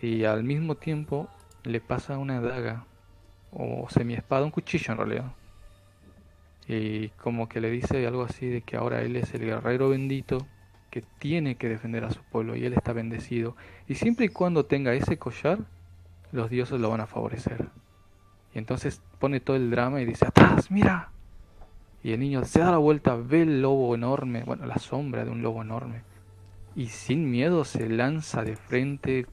[0.00, 1.28] y al mismo tiempo
[1.64, 2.86] le pasa una daga
[3.52, 5.32] o semi-espada, un cuchillo en realidad.
[6.66, 10.38] Y como que le dice algo así de que ahora él es el guerrero bendito
[10.90, 13.56] que tiene que defender a su pueblo y él está bendecido.
[13.86, 15.58] Y siempre y cuando tenga ese collar,
[16.32, 17.68] los dioses lo van a favorecer.
[18.54, 21.10] Y entonces pone todo el drama y dice, atrás, mira.
[22.02, 25.30] Y el niño se da la vuelta, ve el lobo enorme, bueno, la sombra de
[25.30, 26.02] un lobo enorme.
[26.74, 29.26] Y sin miedo se lanza de frente,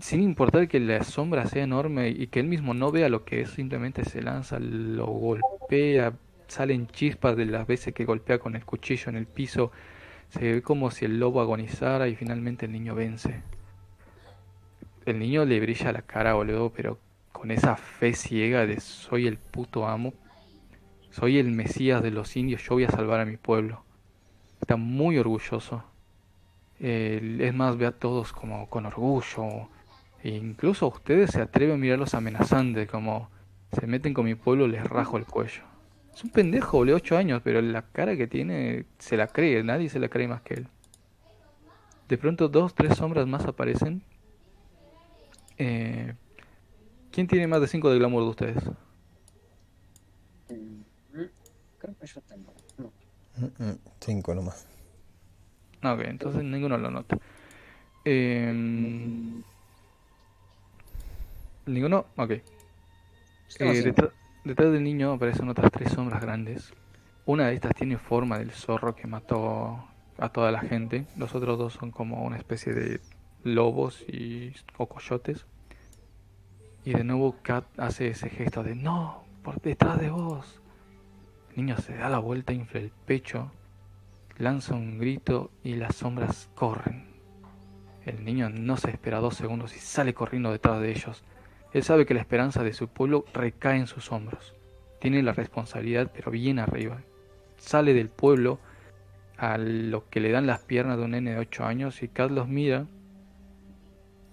[0.00, 3.42] sin importar que la sombra sea enorme y que él mismo no vea lo que
[3.42, 6.14] es, simplemente se lanza, lo golpea,
[6.48, 9.70] salen chispas de las veces que golpea con el cuchillo en el piso,
[10.30, 13.42] se ve como si el lobo agonizara y finalmente el niño vence.
[15.06, 16.98] El niño le brilla la cara, boludo, pero
[17.32, 20.12] con esa fe ciega de soy el puto amo,
[21.10, 23.84] soy el mesías de los indios, yo voy a salvar a mi pueblo.
[24.60, 25.84] Está muy orgulloso.
[26.80, 29.68] es más, ve a todos como con orgullo.
[30.22, 33.30] E incluso ustedes se atreven a mirarlos amenazantes, como
[33.72, 35.62] se meten con mi pueblo, les rajo el cuello.
[36.12, 39.88] Es un pendejo, boludo, 8 años, pero la cara que tiene se la cree, nadie
[39.88, 40.68] se la cree más que él.
[42.08, 44.02] De pronto dos, tres sombras más aparecen.
[45.58, 46.14] Eh,
[47.10, 48.62] ¿Quién tiene más de 5 de glamour de ustedes?
[51.78, 52.52] Creo que yo tengo.
[54.00, 54.66] 5 nomás.
[55.82, 57.18] Ok, entonces ninguno lo nota.
[58.04, 58.52] Eh,
[61.66, 62.30] ninguno, ok.
[62.30, 62.42] Eh,
[63.82, 64.10] detrás,
[64.44, 66.72] detrás, del niño aparecen otras tres sombras grandes.
[67.24, 69.84] Una de estas tiene forma del zorro que mató
[70.18, 71.06] a toda la gente.
[71.16, 73.00] Los otros dos son como una especie de
[73.46, 75.46] lobos y o coyotes.
[76.84, 80.60] Y de nuevo Kat hace ese gesto de no, por detrás de vos.
[81.50, 83.50] El niño se da la vuelta, infla el pecho,
[84.38, 87.06] lanza un grito y las sombras corren.
[88.04, 91.24] El niño no se espera dos segundos y sale corriendo detrás de ellos.
[91.72, 94.54] Él sabe que la esperanza de su pueblo recae en sus hombros.
[95.00, 97.00] Tiene la responsabilidad, pero bien arriba.
[97.56, 98.60] Sale del pueblo
[99.36, 102.30] a lo que le dan las piernas de un nene de 8 años y Kat
[102.30, 102.86] los mira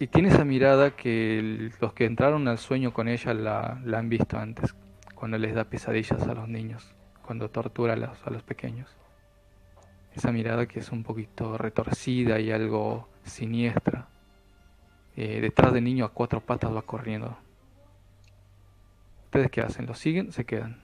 [0.03, 4.37] y tiene esa mirada que los que entraron al sueño con ella la, han visto
[4.37, 4.75] antes,
[5.15, 6.93] cuando les da pesadillas a los niños,
[7.25, 8.89] cuando tortura a los, a los pequeños.
[10.13, 14.09] Esa mirada que es un poquito retorcida y algo siniestra.
[15.15, 17.37] Eh, detrás del niño a cuatro patas va corriendo.
[19.27, 19.85] ¿Ustedes qué hacen?
[19.85, 20.33] ¿Lo siguen?
[20.33, 20.81] ¿Se quedan?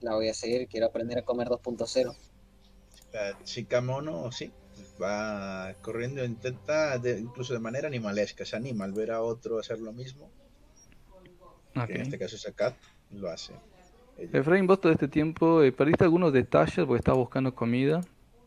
[0.00, 2.16] La voy a seguir, quiero aprender a comer 2.0.
[3.12, 4.52] La chica mono, sí,
[5.00, 9.92] va corriendo, intenta incluso de manera animalesca, se anima al ver a otro hacer lo
[9.92, 10.30] mismo.
[11.74, 12.74] en este caso es Kat,
[13.10, 13.54] lo hace.
[14.18, 18.02] Efraín, vos todo este tiempo eh, perdiste algunos detalles porque estabas buscando comida,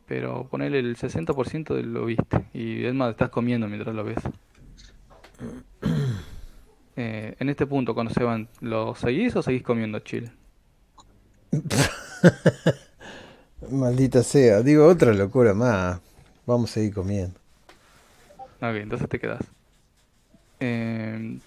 [0.06, 2.46] pero ponele el 60% de lo viste.
[2.54, 4.20] Y es más, estás comiendo mientras lo ves.
[6.98, 10.32] Eh, en este punto, cuando se van, ¿lo seguís o seguís comiendo chill?
[13.70, 16.00] Maldita sea, digo otra locura más.
[16.46, 17.40] Vamos a seguir comiendo.
[18.58, 19.42] Ok, entonces te quedas.
[20.60, 21.40] Eh,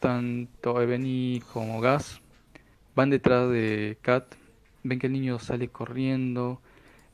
[0.00, 2.20] tanto Ebony como Gas
[2.94, 4.34] van detrás de Kat.
[4.82, 6.60] Ven que el niño sale corriendo.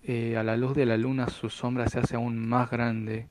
[0.05, 3.27] Eh, a la luz de la luna su sombra se hace aún más grande.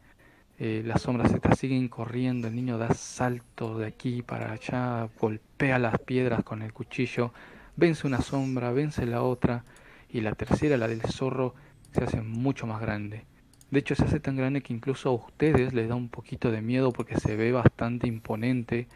[0.59, 2.47] Eh, las sombras se siguen corriendo.
[2.47, 5.09] El niño da salto de aquí para allá.
[5.19, 7.33] Golpea las piedras con el cuchillo.
[7.75, 9.63] Vence una sombra, vence la otra.
[10.09, 11.55] Y la tercera, la del zorro,
[11.93, 13.25] se hace mucho más grande.
[13.71, 16.61] De hecho, se hace tan grande que incluso a ustedes les da un poquito de
[16.61, 18.87] miedo porque se ve bastante imponente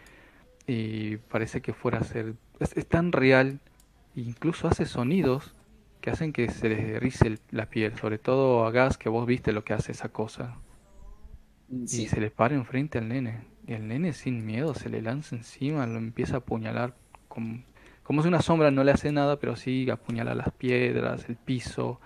[0.65, 2.33] y parece que fuera a ser...
[2.59, 3.59] Es, tan real,
[4.15, 5.53] incluso hace sonidos
[6.01, 9.51] que hacen que se les erice la piel, sobre todo a Gas, que vos viste
[9.51, 10.57] lo que hace esa cosa.
[11.69, 13.41] Y se le para enfrente al nene.
[13.67, 16.95] Y el nene sin miedo se le lanza encima, lo empieza a apuñalar.
[17.27, 17.63] Como,
[18.03, 21.99] como si una sombra no le hace nada, pero sí apuñala las piedras, el piso.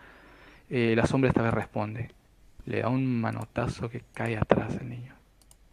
[0.69, 2.11] Eh, la sombra esta vez responde.
[2.67, 5.15] Le da un manotazo que cae atrás del niño.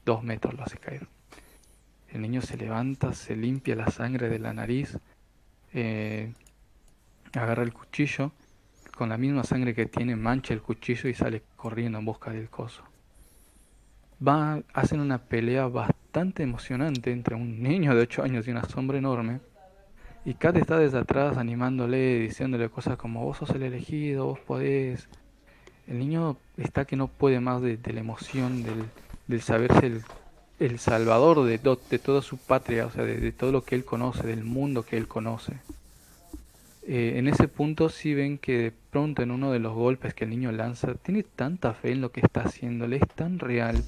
[0.04, 1.08] Dos metros lo hace caer.
[2.08, 4.96] El niño se levanta, se limpia la sangre de la nariz,
[5.72, 6.32] eh,
[7.32, 8.30] agarra el cuchillo,
[8.96, 12.48] con la misma sangre que tiene mancha el cuchillo y sale corriendo en busca del
[12.48, 12.84] coso.
[14.26, 18.98] Va, hacen una pelea bastante emocionante entre un niño de 8 años y una sombra
[18.98, 19.40] enorme.
[20.24, 25.08] Y Kat está desde atrás animándole, diciéndole cosas como vos sos el elegido, vos podés,
[25.86, 28.64] el niño está que no puede más de, la emoción,
[29.28, 30.00] del, saberse
[30.58, 34.26] el, salvador de, de, toda su patria, o sea, de, todo lo que él conoce,
[34.26, 35.52] del mundo que él conoce.
[36.86, 40.24] Eh, en ese punto sí ven que de pronto en uno de los golpes que
[40.24, 43.82] el niño lanza, tiene tanta fe en lo que está haciendo, le es tan real,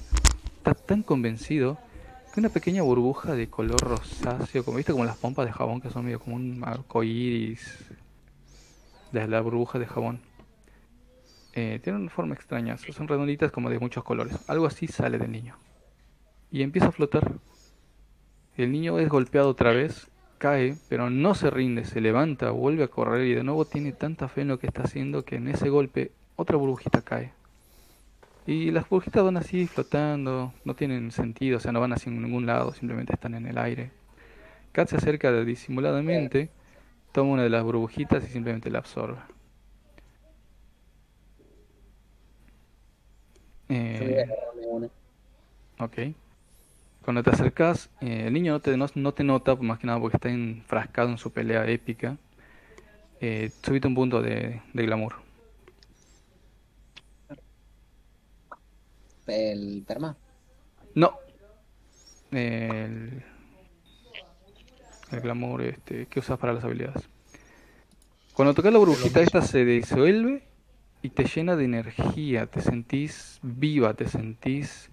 [0.57, 1.77] está tan convencido,
[2.33, 5.89] que una pequeña burbuja de color rosáceo, como viste como las pompas de jabón que
[5.89, 7.85] son medio como un arco iris
[9.11, 10.26] de la burbuja de jabón
[11.59, 14.37] eh, tienen una forma extraña, son redonditas como de muchos colores.
[14.47, 15.55] Algo así sale del niño.
[16.51, 17.31] Y empieza a flotar.
[18.57, 20.07] El niño es golpeado otra vez,
[20.37, 24.27] cae, pero no se rinde, se levanta, vuelve a correr y de nuevo tiene tanta
[24.27, 27.33] fe en lo que está haciendo que en ese golpe otra burbujita cae.
[28.45, 32.45] Y las burbujitas van así flotando, no tienen sentido, o sea, no van hacia ningún
[32.45, 33.89] lado, simplemente están en el aire.
[34.73, 36.51] Kat se acerca disimuladamente,
[37.11, 39.17] toma una de las burbujitas y simplemente la absorbe.
[43.69, 44.25] Eh,
[45.79, 45.95] ok.
[47.03, 50.17] Cuando te acercas, eh, el niño no te, no, te nota, más que nada porque
[50.17, 52.17] está enfrascado en su pelea épica.
[53.21, 55.15] Eh, subite un punto de, de glamour.
[59.25, 60.15] ¿El perma?
[60.95, 61.17] No.
[62.31, 63.23] El,
[65.11, 67.07] el glamour este, que usas para las habilidades.
[68.33, 70.43] Cuando tocas la burbujita esta se disuelve
[71.01, 74.89] y te llena de energía, te sentís viva, te sentís...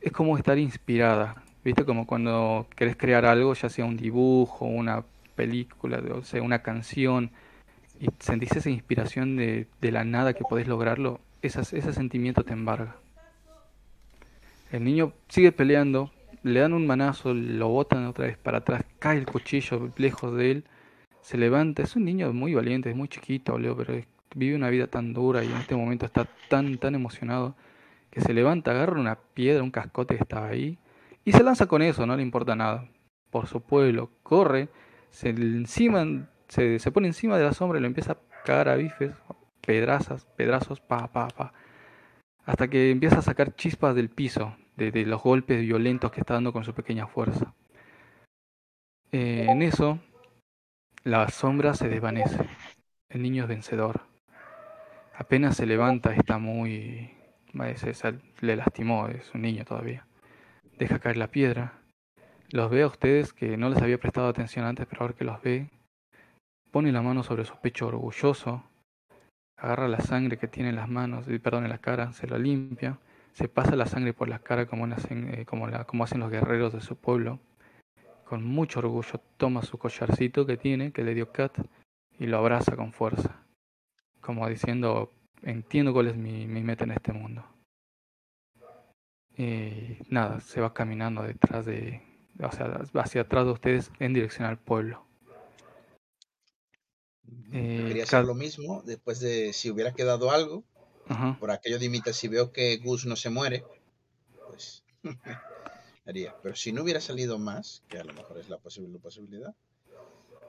[0.00, 1.84] Es como estar inspirada, ¿viste?
[1.84, 5.04] Como cuando querés crear algo, ya sea un dibujo, una
[5.34, 7.30] película, o sea, una canción,
[7.98, 12.52] y sentís esa inspiración de, de la nada que podés lograrlo, esas, ese sentimiento te
[12.52, 12.96] embarga.
[14.70, 16.12] El niño sigue peleando,
[16.44, 20.50] le dan un manazo, lo botan otra vez para atrás, cae el cuchillo lejos de
[20.52, 20.64] él
[21.22, 23.94] se levanta, es un niño muy valiente, es muy chiquito, Leo, pero
[24.34, 27.54] vive una vida tan dura y en este momento está tan, tan emocionado
[28.10, 30.78] que se levanta, agarra una piedra, un cascote que estaba ahí
[31.24, 32.88] y se lanza con eso, no le importa nada.
[33.30, 34.68] Por su pueblo, corre,
[35.10, 38.76] se, encima, se, se pone encima de la sombra y lo empieza a cagar a
[38.76, 39.12] bifes,
[39.64, 41.52] pedrazas, pedrazos, pa, pa, pa,
[42.44, 46.52] hasta que empieza a sacar chispas del piso, de, los golpes violentos que está dando
[46.52, 47.54] con su pequeña fuerza.
[49.12, 50.00] Eh, en eso,
[51.04, 52.38] la sombra se desvanece.
[53.08, 54.02] El niño es vencedor.
[55.22, 57.12] Apenas se levanta, está muy...
[58.40, 60.04] le lastimó, es un niño todavía.
[60.78, 61.74] Deja caer la piedra.
[62.50, 65.40] Los ve a ustedes que no les había prestado atención antes, pero ahora que los
[65.40, 65.70] ve,
[66.72, 68.64] pone la mano sobre su pecho orgulloso,
[69.56, 72.98] agarra la sangre que tiene en las manos, perdón, en la cara, se la limpia,
[73.32, 76.96] se pasa la sangre por la cara como, eh, como hacen los guerreros de su
[76.96, 77.38] pueblo
[78.24, 81.58] con mucho orgullo toma su collarcito que tiene, que le dio Kat,
[82.18, 83.42] y lo abraza con fuerza,
[84.22, 85.10] como diciendo,
[85.42, 87.44] entiendo cuál es mi, meta en este mundo.
[89.36, 92.02] Y nada, se va caminando detrás de,
[92.40, 95.04] o sea, hacia atrás de ustedes en dirección al pueblo.
[97.52, 100.64] Eh, quería hacer lo mismo después de si hubiera quedado algo,
[101.40, 103.64] por aquello de imitar, si veo que Gus no se muere,
[104.48, 104.84] pues
[106.06, 106.34] haría.
[106.42, 109.54] Pero si no hubiera salido más, que a lo mejor es la posible posibilidad,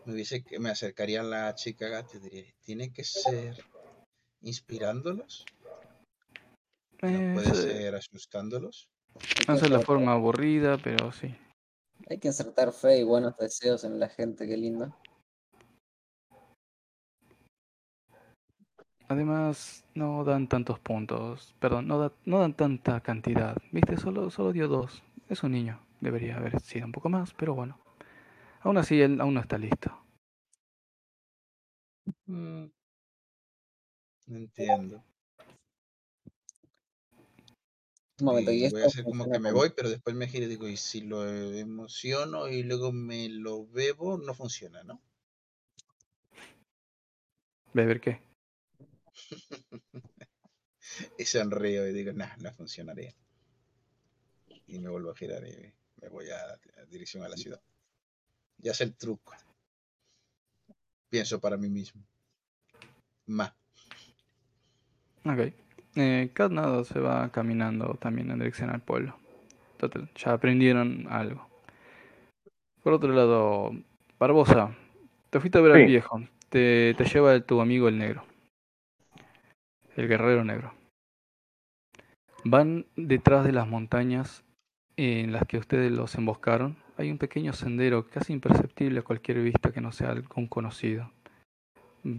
[0.06, 3.64] me hubiese me acercaría a la chica gata y diría, tiene que ser
[4.42, 5.46] inspirándolos.
[7.02, 8.88] No puede ser asustándolos.
[9.48, 11.36] No es la forma aburrida, pero sí.
[12.10, 14.96] Hay que insertar fe y buenos deseos en la gente, qué lindo.
[19.08, 21.54] Además, no dan tantos puntos.
[21.60, 23.58] Perdón, no, no dan tanta cantidad.
[23.72, 23.98] ¿Viste?
[23.98, 25.04] Solo, solo dio dos.
[25.30, 27.83] Es un niño, debería haber sido un poco más, pero bueno.
[28.64, 29.92] Aún así, él aún no está listo.
[32.26, 32.66] Mm.
[34.28, 35.04] Entiendo.
[38.20, 40.50] Un momento, y, voy a hacer como que me voy, pero después me giro y
[40.50, 45.02] digo, y si lo emociono y luego me lo bebo, no funciona, ¿no?
[47.74, 48.22] ¿Beber qué?
[51.18, 53.14] y sonrío y digo, no, no funcionaría
[54.68, 57.62] y me vuelvo a girar y me voy a, dirección a la ciudad.
[58.64, 59.34] Ya sé el truco.
[61.10, 62.02] Pienso para mí mismo.
[63.28, 63.54] Más.
[65.26, 65.54] Ok.
[65.96, 69.18] Eh, nada se va caminando también en dirección al pueblo.
[69.78, 71.48] Total, ya aprendieron algo.
[72.82, 73.72] Por otro lado,
[74.18, 74.76] Barbosa,
[75.30, 76.22] te fuiste a ver al viejo.
[76.50, 78.26] Te, te lleva tu amigo el negro.
[79.96, 80.74] El guerrero negro.
[82.46, 84.44] Van detrás de las montañas
[84.96, 89.72] en las que ustedes los emboscaron, hay un pequeño sendero casi imperceptible a cualquier vista
[89.72, 91.12] que no sea algún conocido.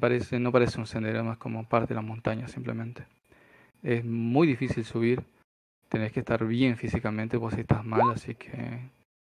[0.01, 3.07] Parece, no parece un sendero, más como parte de la montaña simplemente.
[3.83, 5.23] Es muy difícil subir,
[5.89, 8.81] tenés que estar bien físicamente, vos estás mal, así que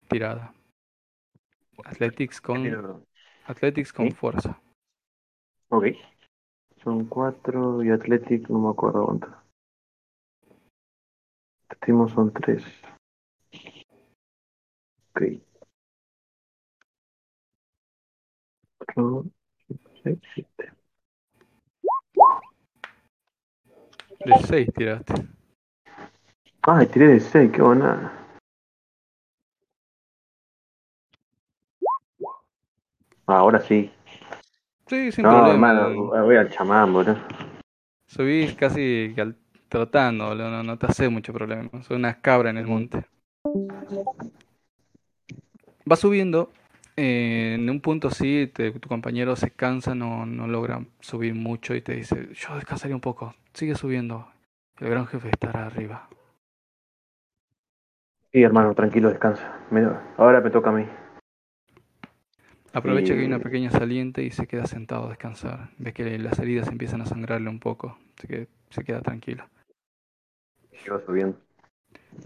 [0.08, 0.54] tirada.
[1.86, 3.06] Athletics con,
[3.46, 4.60] athletics con fuerza.
[5.70, 5.86] Ok.
[6.84, 9.28] Son cuatro y Athletics no me acuerdo cuánto.
[11.70, 12.64] Estimo son tres.
[15.18, 15.24] Ok.
[24.26, 25.14] De 6 tiraste.
[26.64, 28.14] Ah, tiré de 6, qué buena.
[33.26, 33.92] Ahora sí.
[34.88, 35.54] Sí, sin no, problema.
[35.54, 37.18] hermano, voy al chamán, boludo.
[38.08, 39.14] Subís casi
[39.68, 41.70] trotando, no, no te hace mucho problema.
[41.84, 43.06] Soy una cabra en el monte.
[45.90, 46.52] Va subiendo,
[46.98, 51.82] eh, en un punto sí, tu compañero se cansa, no, no logra subir mucho y
[51.82, 54.28] te dice, yo descansaría un poco, sigue subiendo,
[54.80, 56.10] el gran jefe estará arriba.
[58.32, 59.60] Sí, hermano, tranquilo, descansa.
[60.18, 60.86] Ahora me toca a mí.
[62.74, 65.70] Aprovecha que hay una pequeña saliente y se queda sentado a descansar.
[65.78, 69.46] Ves que las heridas empiezan a sangrarle un poco, así que se queda tranquilo.
[70.92, 71.38] va subiendo.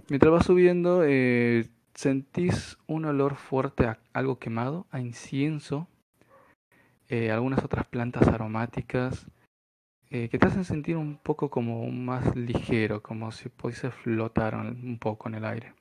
[0.10, 5.88] Mientras va subiendo, eh, sentís un olor fuerte a algo quemado, a incienso,
[7.09, 9.27] eh, algunas otras plantas aromáticas
[10.09, 14.97] eh, que te hacen sentir un poco como más ligero, como si pudiese flotar un
[14.99, 15.73] poco en el aire.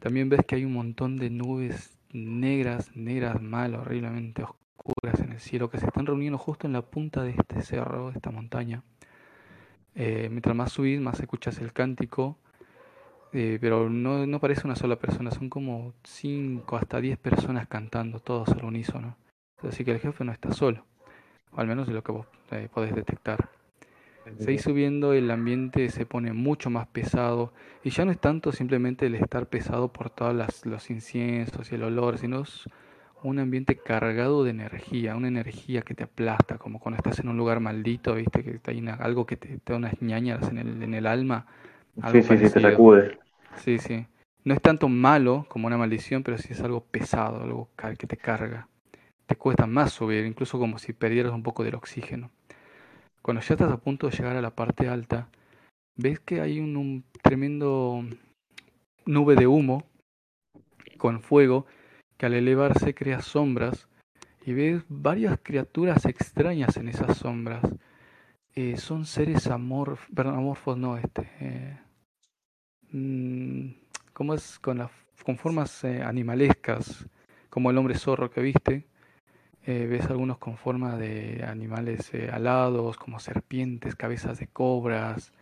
[0.00, 5.38] También ves que hay un montón de nubes negras, negras, mal, horriblemente oscuras en el
[5.38, 8.82] cielo, que se están reuniendo justo en la punta de este cerro, de esta montaña.
[9.94, 12.38] Eh, mientras más subís, más escuchas el cántico,
[13.32, 18.20] eh, pero no, no parece una sola persona, son como 5 hasta 10 personas cantando,
[18.20, 19.16] todos al unísono.
[19.62, 20.84] Así que el jefe no está solo,
[21.52, 23.48] o al menos de lo que vos eh, podés detectar.
[24.38, 27.52] Seguís subiendo, el ambiente se pone mucho más pesado
[27.82, 31.82] y ya no es tanto simplemente el estar pesado por todos los inciensos y el
[31.82, 32.68] olor, sino es
[33.24, 37.36] un ambiente cargado de energía, una energía que te aplasta, como cuando estás en un
[37.36, 41.06] lugar maldito, viste que hay algo que te, da unas ñañas en el, en el
[41.06, 41.46] alma.
[42.10, 43.18] Sí, sí, sí, te sacude.
[43.56, 44.06] Sí, sí.
[44.44, 48.16] No es tanto malo como una maldición, pero sí es algo pesado, algo que te
[48.16, 48.68] carga.
[49.26, 52.30] Te cuesta más subir, incluso como si perdieras un poco del oxígeno.
[53.22, 55.28] Cuando ya estás a punto de llegar a la parte alta,
[55.96, 58.04] ves que hay un, tremendo
[59.06, 59.84] nube de humo
[60.98, 61.66] con fuego
[62.16, 63.88] que al elevarse crea sombras
[64.44, 67.62] y ves varias criaturas extrañas en esas sombras.
[68.54, 71.78] Eh, son seres amorfos, perdón, amorfos no, este, eh,
[72.92, 73.68] mm,
[74.12, 74.58] ¿cómo es?
[74.58, 74.90] Con, las,
[75.24, 77.06] con formas eh, animalescas,
[77.50, 78.86] como el hombre zorro que viste,
[79.64, 85.32] eh, ves algunos con forma de animales eh, alados, como serpientes, cabezas de cobras,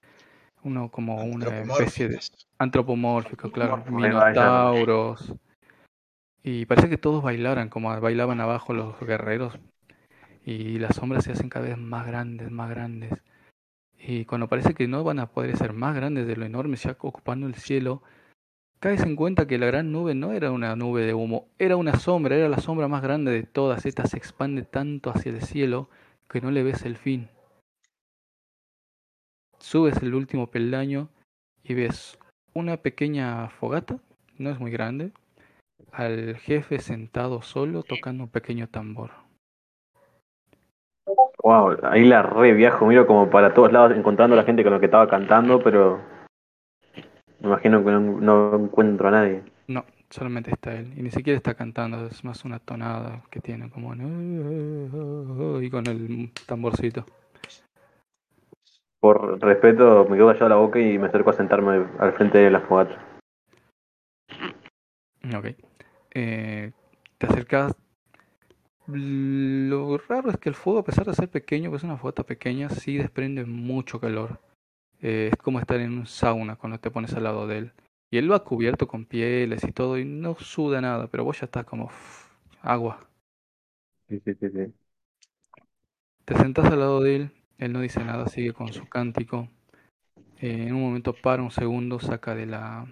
[0.62, 2.20] uno como una especie de
[2.58, 5.34] antropomórfico, claro, minotauros.
[6.42, 9.58] Y parece que todos bailaran, como bailaban abajo los guerreros.
[10.44, 13.12] Y las sombras se hacen cada vez más grandes, más grandes.
[14.02, 16.96] Y cuando parece que no van a poder ser más grandes de lo enorme, ya
[16.98, 18.02] ocupando el cielo,
[18.80, 21.98] Caes en cuenta que la gran nube no era una nube de humo, era una
[21.98, 23.84] sombra, era la sombra más grande de todas.
[23.84, 25.90] Esta se expande tanto hacia el cielo
[26.30, 27.28] que no le ves el fin.
[29.58, 31.10] Subes el último peldaño
[31.62, 32.18] y ves
[32.54, 34.00] una pequeña fogata,
[34.38, 35.12] no es muy grande,
[35.92, 39.10] al jefe sentado solo tocando un pequeño tambor.
[41.42, 44.72] Wow, ahí la re viajo, miro como para todos lados encontrando a la gente con
[44.72, 46.00] lo que estaba cantando, pero
[47.40, 49.42] me imagino que no, encuentro a nadie.
[49.66, 50.92] No, solamente está él.
[50.96, 53.94] Y ni siquiera está cantando, es más una tonada que tiene como...
[55.62, 57.06] Y con el tamborcito.
[59.00, 62.50] Por respeto, me quedo allá la boca y me acerco a sentarme al frente de
[62.50, 63.02] la fogata.
[65.34, 65.56] Ok.
[66.12, 66.72] Eh,
[67.16, 67.74] te acercas.
[68.92, 72.24] Lo raro es que el fuego, a pesar de ser pequeño, pues es una fogata
[72.24, 74.40] pequeña, sí desprende mucho calor.
[75.00, 77.72] Eh, es como estar en un sauna cuando te pones al lado de él.
[78.10, 81.46] Y él va cubierto con pieles y todo y no suda nada, pero vos ya
[81.46, 81.90] estás como
[82.60, 83.06] agua.
[84.08, 84.74] Sí, sí, sí, sí.
[86.24, 89.48] Te sentás al lado de él, él no dice nada, sigue con su cántico.
[90.40, 92.86] Eh, en un momento para un segundo, saca de la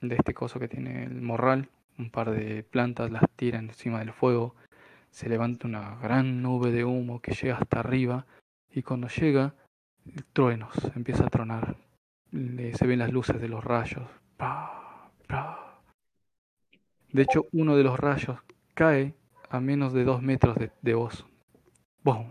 [0.00, 1.68] de este coso que tiene el morral,
[1.98, 4.54] un par de plantas, las tira encima del fuego.
[5.14, 8.26] Se levanta una gran nube de humo que llega hasta arriba
[8.68, 9.54] y cuando llega
[10.32, 11.76] truenos, empieza a tronar.
[12.32, 14.10] se ven las luces de los rayos.
[17.12, 18.40] De hecho, uno de los rayos
[18.74, 19.14] cae
[19.50, 21.24] a menos de dos metros de, vos.
[22.02, 22.26] ¡Bum!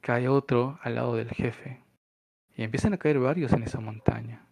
[0.00, 1.84] Cae otro al lado del jefe.
[2.56, 4.44] Y empiezan a caer varios en esa montaña.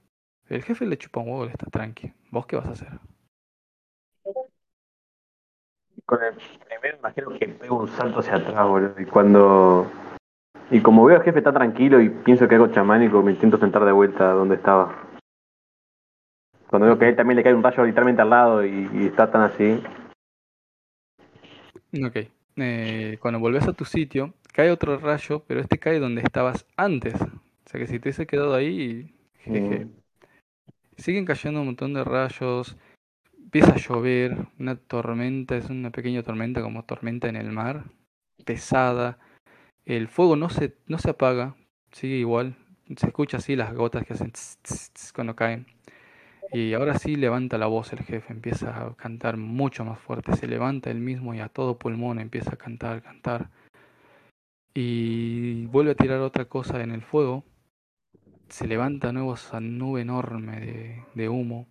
[0.48, 2.12] El jefe le chupa un huevo, le está tranqui.
[2.30, 3.00] ¿Vos qué vas a hacer?
[6.06, 9.00] Con el primero imagino que pego un salto hacia atrás, boludo.
[9.00, 9.90] Y cuando
[10.70, 13.84] y como veo al jefe está tranquilo y pienso que hago chamánico, me intento sentar
[13.84, 15.08] de vuelta donde estaba.
[16.68, 19.30] Cuando veo que a él también le cae un rayo literalmente al lado y, está
[19.30, 19.82] tan así.
[22.04, 22.28] Ok.
[22.56, 27.14] Eh, cuando volvés a tu sitio, cae otro rayo, pero este cae donde estabas antes.
[27.14, 29.84] O sea que si te hubiese quedado ahí, jeje.
[29.84, 29.92] Mm.
[30.96, 32.76] Siguen cayendo un montón de rayos.
[33.44, 34.48] Empieza a llover.
[34.58, 37.84] Una tormenta, es una pequeña tormenta como tormenta en el mar.
[38.44, 39.18] Pesada
[39.86, 41.56] el fuego no se, no se apaga,
[41.92, 42.56] sigue igual.
[42.96, 44.32] Se escucha así las gotas que hacen
[45.14, 45.66] cuando caen.
[46.52, 50.36] Y ahora sí levanta la voz el jefe, empieza a cantar mucho más fuerte.
[50.36, 53.50] Se levanta él mismo y a todo pulmón empieza a cantar, cantar.
[54.74, 57.44] Y vuelve a tirar otra cosa en el fuego.
[58.48, 61.66] se levanta nuevo esa nube enorme de, humo.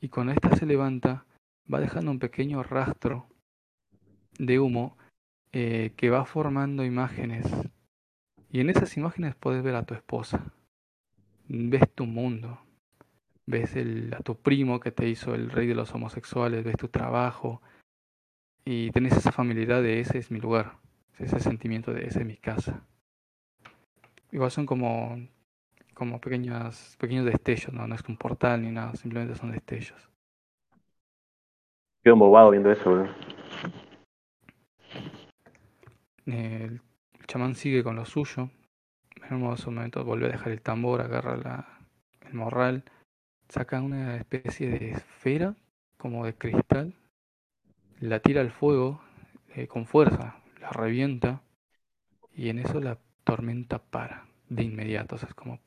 [0.00, 1.24] Y cuando esta se levanta,
[1.72, 3.26] va dejando un pequeño rastro
[4.38, 4.96] de humo
[5.52, 7.46] eh, que va formando imágenes.
[8.50, 10.52] Y en esas imágenes puedes ver a tu esposa.
[11.48, 12.60] Ves tu mundo.
[13.46, 16.64] Ves el, a tu primo que te hizo el rey de los homosexuales.
[16.64, 17.60] Ves tu trabajo.
[18.64, 20.78] Y tenés esa familiaridad de ese es mi lugar.
[21.18, 22.84] Ese sentimiento de esa es mi casa.
[24.30, 25.18] Igual son como
[25.98, 27.88] como pequeñas, pequeños destellos, ¿no?
[27.88, 30.08] no es un portal ni nada, simplemente son destellos.
[32.04, 33.04] Quedo embobado viendo eso,
[36.24, 36.80] El,
[37.26, 38.48] chamán sigue con lo suyo.
[39.28, 41.80] En un momento vuelve a dejar el tambor, agarra la,
[42.28, 42.84] el morral,
[43.48, 45.56] saca una especie de esfera,
[45.96, 46.94] como de cristal,
[47.98, 49.00] la tira al fuego
[49.56, 51.42] eh, con fuerza, la revienta,
[52.32, 55.58] y en eso la tormenta para de inmediato, o sea, es como,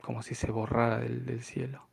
[0.00, 1.86] como si se borrara del, del cielo.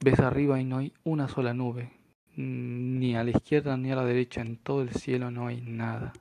[0.00, 1.90] Ves arriba y no hay una sola nube,
[2.36, 6.12] ni a la izquierda ni a la derecha, en todo el cielo no hay nada.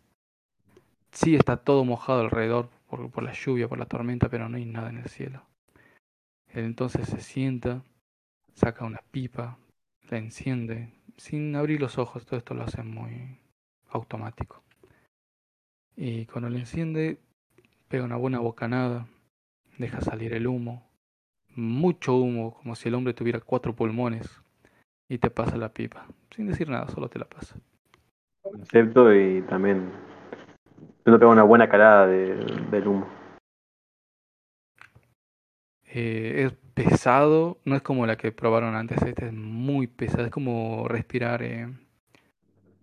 [1.12, 4.66] Sí está todo mojado alrededor por, por la lluvia, por la tormenta, pero no hay
[4.66, 5.44] nada en el cielo.
[6.48, 7.84] Él entonces se sienta,
[8.54, 9.58] saca una pipa,
[10.10, 13.38] la enciende, sin abrir los ojos, todo esto lo hace muy
[13.90, 14.62] automático.
[15.98, 17.20] Y cuando la enciende,
[17.96, 19.08] pega una buena bocanada,
[19.78, 20.86] deja salir el humo,
[21.56, 24.42] mucho humo, como si el hombre tuviera cuatro pulmones,
[25.08, 26.06] y te pasa la pipa,
[26.36, 27.56] sin decir nada, solo te la pasa.
[28.62, 29.90] Acepto y también
[31.06, 32.36] no pega una buena calada de,
[32.70, 33.08] del humo.
[35.86, 40.32] Eh, es pesado, no es como la que probaron antes, esta es muy pesada, es
[40.32, 41.70] como respirar, eh,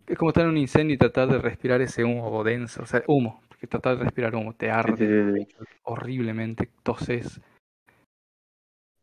[0.06, 3.02] es como estar en un incendio y tratar de respirar ese humo denso, o sea,
[3.06, 5.46] humo, que tratar de respirar humo, te arde
[5.84, 7.40] horriblemente, toses.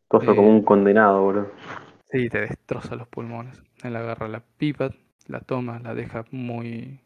[0.06, 1.50] Toso como eh, un condenado, bro.
[2.10, 3.62] Sí, te destroza los pulmones.
[3.82, 4.90] Él agarra la pipa,
[5.28, 7.00] la toma, la deja muy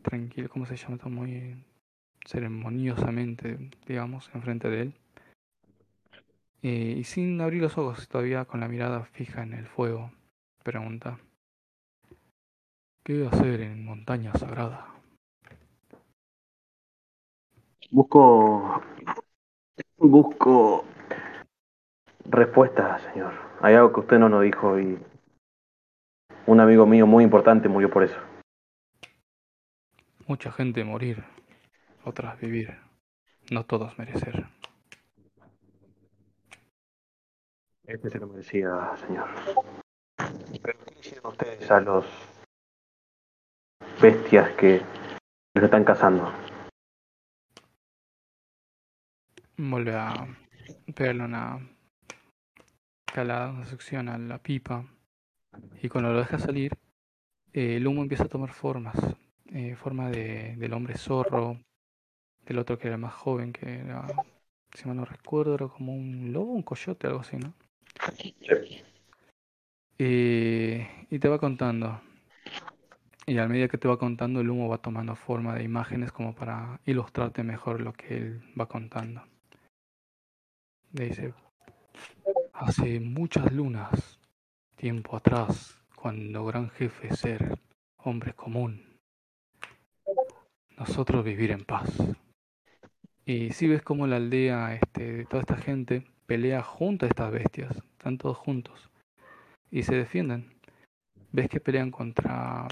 [0.00, 0.96] tranquilo, ¿cómo se llama?
[1.04, 1.62] Muy
[2.26, 4.94] ceremoniosamente, digamos, enfrente de él.
[6.62, 10.12] Eh, y sin abrir los ojos, todavía con la mirada fija en el fuego,
[10.62, 11.18] pregunta,
[13.02, 14.93] ¿qué hacer en montaña sagrada?
[17.94, 18.82] Busco.
[19.98, 20.84] Busco.
[22.24, 23.32] Respuestas, señor.
[23.60, 24.98] Hay algo que usted no nos dijo y.
[26.46, 28.18] Un amigo mío muy importante murió por eso.
[30.26, 31.22] Mucha gente morir,
[32.04, 32.76] otras vivir.
[33.52, 34.44] No todos merecer.
[37.84, 39.28] Este se lo merecía, señor.
[40.60, 42.04] Pero ¿qué hicieron ustedes a los
[44.02, 44.82] bestias que
[45.54, 46.43] los están cazando?
[49.56, 50.26] Vuelve a
[50.94, 51.60] pegarle una
[53.04, 54.84] calada, una sección a la pipa.
[55.82, 56.72] Y cuando lo deja salir,
[57.52, 58.96] eh, el humo empieza a tomar formas.
[59.52, 61.60] Eh, forma de, del hombre zorro,
[62.44, 64.06] del otro que era más joven, que era,
[64.72, 67.54] si mal no recuerdo, era como un lobo, un coyote, algo así, ¿no?
[69.98, 72.00] Eh, y te va contando.
[73.26, 76.34] Y a medida que te va contando, el humo va tomando forma de imágenes como
[76.34, 79.22] para ilustrarte mejor lo que él va contando.
[80.94, 81.34] Dice,
[82.52, 84.20] hace muchas lunas,
[84.76, 87.58] tiempo atrás, cuando gran jefe ser
[87.96, 88.96] hombre común,
[90.78, 91.90] nosotros vivir en paz.
[93.26, 97.76] Y si ves como la aldea, este, toda esta gente pelea junto a estas bestias,
[97.76, 98.88] están todos juntos
[99.72, 100.54] y se defienden.
[101.32, 102.68] Ves que pelean contra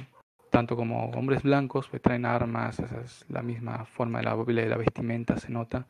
[0.49, 4.69] tanto como hombres blancos, pues traen armas, esa es la misma forma de la, de
[4.69, 5.89] la vestimenta, se nota,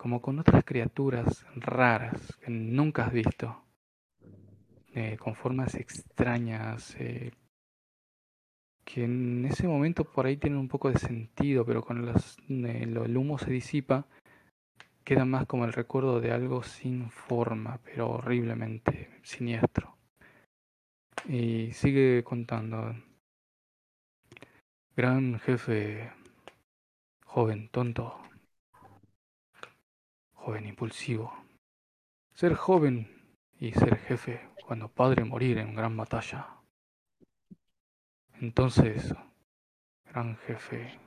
[0.00, 3.62] como con otras criaturas raras que nunca has visto,
[4.94, 7.32] eh, con formas extrañas, eh,
[8.82, 12.84] que en ese momento por ahí tienen un poco de sentido, pero con los, eh,
[12.84, 14.06] el humo se disipa,
[15.04, 19.98] queda más como el recuerdo de algo sin forma, pero horriblemente siniestro.
[21.28, 22.94] Y sigue contando.
[24.96, 26.10] Gran jefe,
[27.26, 28.18] joven tonto,
[30.50, 31.32] joven impulsivo.
[32.34, 33.06] Ser joven
[33.60, 36.48] y ser jefe cuando padre morir en gran batalla.
[38.40, 39.14] Entonces,
[40.06, 40.98] gran jefe,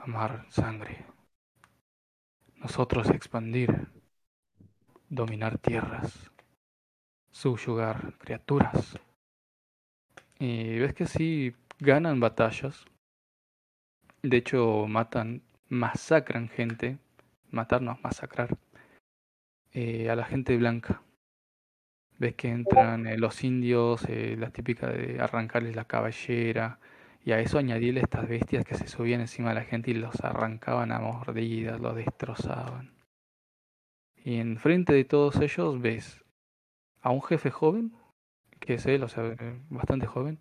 [0.00, 1.06] amar sangre.
[2.56, 3.88] Nosotros expandir,
[5.08, 6.30] dominar tierras,
[7.30, 8.98] subyugar criaturas.
[10.38, 12.84] Y ves que sí ganan batallas.
[14.22, 16.98] De hecho, matan, masacran gente
[17.52, 18.56] matarnos, masacrar
[19.72, 21.02] eh, a la gente blanca.
[22.18, 26.78] Ves que entran eh, los indios, eh, la típica de arrancarles la cabellera,
[27.24, 30.20] y a eso añadirle estas bestias que se subían encima de la gente y los
[30.22, 32.92] arrancaban a mordidas, los destrozaban.
[34.24, 36.22] Y enfrente de todos ellos ves
[37.00, 37.92] a un jefe joven,
[38.60, 39.34] que es él, o sea,
[39.70, 40.38] bastante joven,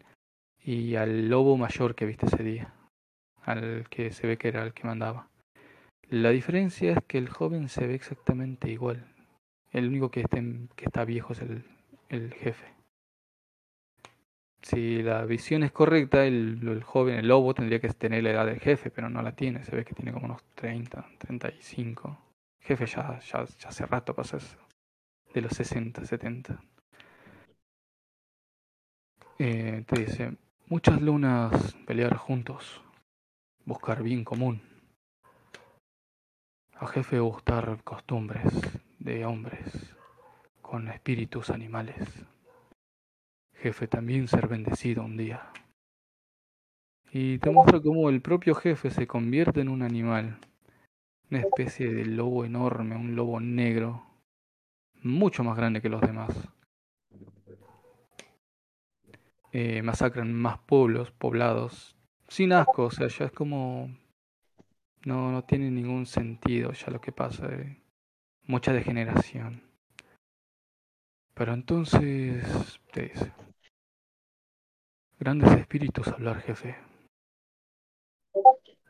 [0.60, 2.74] y al lobo mayor que viste ese día,
[3.44, 5.31] al que se ve que era el que mandaba.
[6.12, 9.08] La diferencia es que el joven se ve exactamente igual.
[9.72, 10.26] El único que,
[10.76, 11.42] está viejo es
[12.10, 12.66] el, jefe.
[14.62, 18.60] Si la visión es correcta, el, joven, el lobo, tendría que tener la edad del
[18.60, 19.64] jefe, pero no la tiene.
[19.64, 22.18] Se ve que tiene como unos 30, 35.
[22.60, 23.18] El jefe ya
[23.66, 24.58] hace rato pasa eso.
[25.34, 26.62] De los 60, 70.
[29.40, 30.34] Eh, te dice,
[30.68, 32.84] muchas lunas pelear juntos,
[33.64, 34.71] buscar bien común.
[36.82, 38.52] A jefe gustar costumbres
[38.98, 39.96] de hombres
[40.64, 42.26] con espíritus animales.
[43.54, 45.52] Jefe también ser bendecido un día.
[47.12, 50.40] Y te muestra cómo el propio jefe se convierte en un animal,
[51.30, 54.04] una especie de lobo enorme, un lobo negro,
[55.04, 56.50] mucho más grande que los demás.
[59.52, 61.96] Eh, masacran más pueblos, poblados,
[62.28, 64.01] sin asco, o sea, ya es como...
[65.06, 67.48] No, no tiene ningún sentido ya lo que pasa.
[67.48, 67.82] Eh
[68.52, 69.64] mucha degeneración.
[71.34, 73.32] Pero entonces, te dice,
[75.20, 76.76] grandes espíritus hablar, jefe.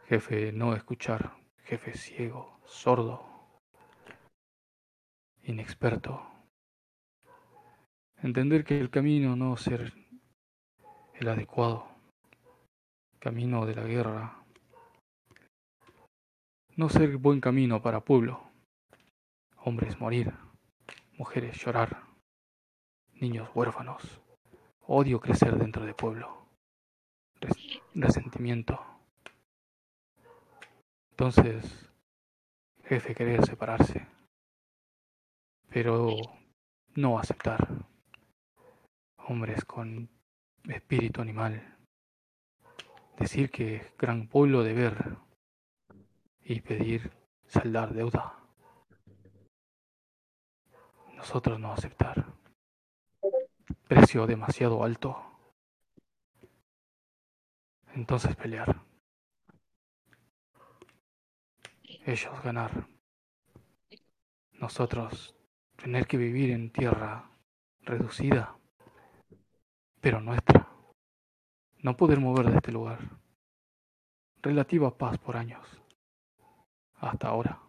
[0.07, 3.23] Jefe no escuchar, jefe ciego, sordo,
[5.43, 6.27] inexperto.
[8.17, 9.93] Entender que el camino no ser
[11.13, 11.87] el adecuado,
[13.19, 14.40] camino de la guerra,
[16.75, 18.43] no ser buen camino para pueblo.
[19.57, 20.33] Hombres morir,
[21.17, 22.03] mujeres llorar,
[23.13, 24.21] niños huérfanos,
[24.81, 26.47] odio crecer dentro de pueblo,
[27.93, 28.79] resentimiento.
[31.11, 31.89] Entonces,
[32.85, 34.07] jefe querer separarse,
[35.69, 36.15] pero
[36.95, 37.85] no aceptar.
[39.17, 40.09] Hombres con
[40.67, 41.77] espíritu animal.
[43.17, 45.17] Decir que gran pueblo deber
[46.43, 47.11] y pedir
[47.47, 48.41] saldar deuda
[51.21, 52.25] nosotros no aceptar.
[53.87, 55.15] Precio demasiado alto.
[57.93, 58.81] Entonces pelear.
[62.07, 62.87] Ellos ganar.
[64.53, 65.35] Nosotros
[65.75, 67.29] tener que vivir en tierra
[67.81, 68.57] reducida,
[69.99, 70.67] pero nuestra.
[71.83, 72.97] No poder mover de este lugar.
[74.41, 75.80] Relativa paz por años.
[77.01, 77.59] Hasta ahora.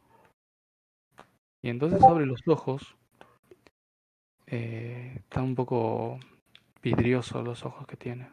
[1.62, 2.97] Y entonces abre los ojos
[4.55, 6.20] eh, está un poco
[6.83, 8.31] vidrioso los ojos que tiene.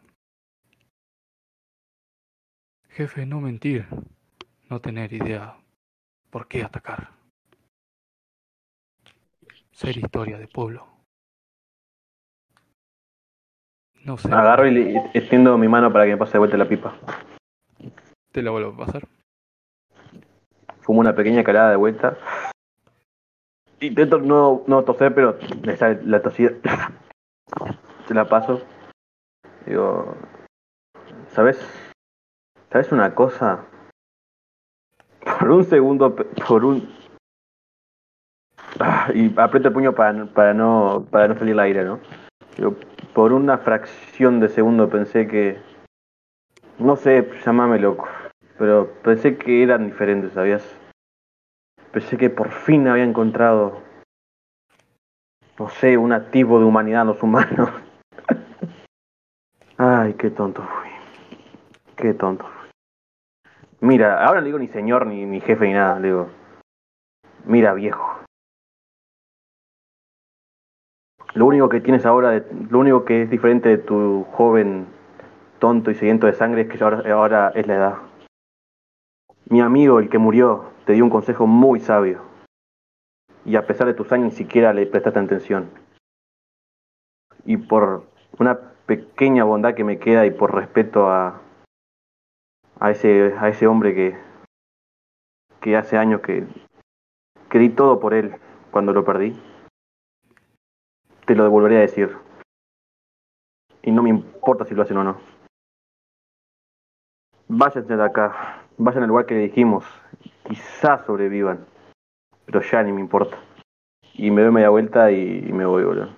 [2.89, 3.87] Jefe, no mentir,
[4.69, 5.55] no tener idea
[6.29, 7.11] por qué atacar.
[9.71, 10.87] Ser historia de pueblo.
[14.03, 14.27] No sé.
[14.33, 16.97] Agarro y extiendo mi mano para que me pase de vuelta la pipa.
[18.33, 19.07] Te la vuelvo a pasar.
[20.89, 22.17] Fumo una pequeña calada de vuelta
[23.79, 26.49] Intento no, no toser, pero me sale la tosida.
[28.07, 28.59] Se la paso.
[29.67, 30.15] Digo,
[31.27, 31.59] ¿sabes?
[32.71, 33.65] ¿Sabes una cosa?
[35.39, 36.91] Por un segundo, por un...
[38.79, 41.99] Ah, y aprieto el puño para, para, no, para no salir el aire, ¿no?
[42.57, 42.75] Digo,
[43.13, 45.61] por una fracción de segundo pensé que...
[46.79, 48.07] No sé, llámame loco.
[48.59, 50.78] Pero pensé que eran diferentes, ¿sabías?
[51.91, 53.81] Pensé que por fin había encontrado,
[55.57, 57.69] no sé, un activo de humanidad en los humanos.
[59.77, 60.89] Ay, qué tonto fui.
[61.95, 62.69] Qué tonto fui.
[63.81, 65.99] Mira, ahora no digo ni señor, ni, jefe, ni nada.
[65.99, 66.29] Le digo,
[67.45, 68.19] mira, viejo.
[71.33, 74.87] Lo único que tienes ahora, lo único que es diferente de tu joven
[75.59, 78.08] tonto y sediento de sangre es que ahora, ahora es la edad.
[79.49, 82.21] Mi amigo, el que murió, te dio un consejo muy sabio.
[83.45, 85.71] Y a pesar de tus años ni siquiera le prestaste atención.
[87.45, 88.05] Y por
[88.37, 91.41] una pequeña bondad que me queda y por respeto a,
[92.79, 94.17] a, ese, a ese hombre que,
[95.61, 96.45] que hace años que,
[97.49, 98.35] que di todo por él
[98.69, 99.35] cuando lo perdí,
[101.25, 102.15] te lo devolveré a decir.
[103.81, 105.17] Y no me importa si lo hacen o no.
[107.47, 109.85] Váyanse de acá, vayan al lugar que le dijimos,
[110.47, 111.65] quizás sobrevivan.
[112.45, 113.37] pero ya ni me importa.
[114.13, 116.09] Y me doy media vuelta y, me voy, boludo.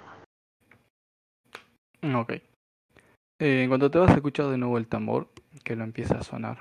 [2.16, 2.34] Ok.
[3.40, 5.28] Eh, cuando te vas a escuchar de nuevo el tambor,
[5.64, 6.60] que lo empieza a sonar.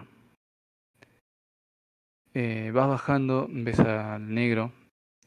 [2.35, 4.73] Eh, vas bajando, ves al negro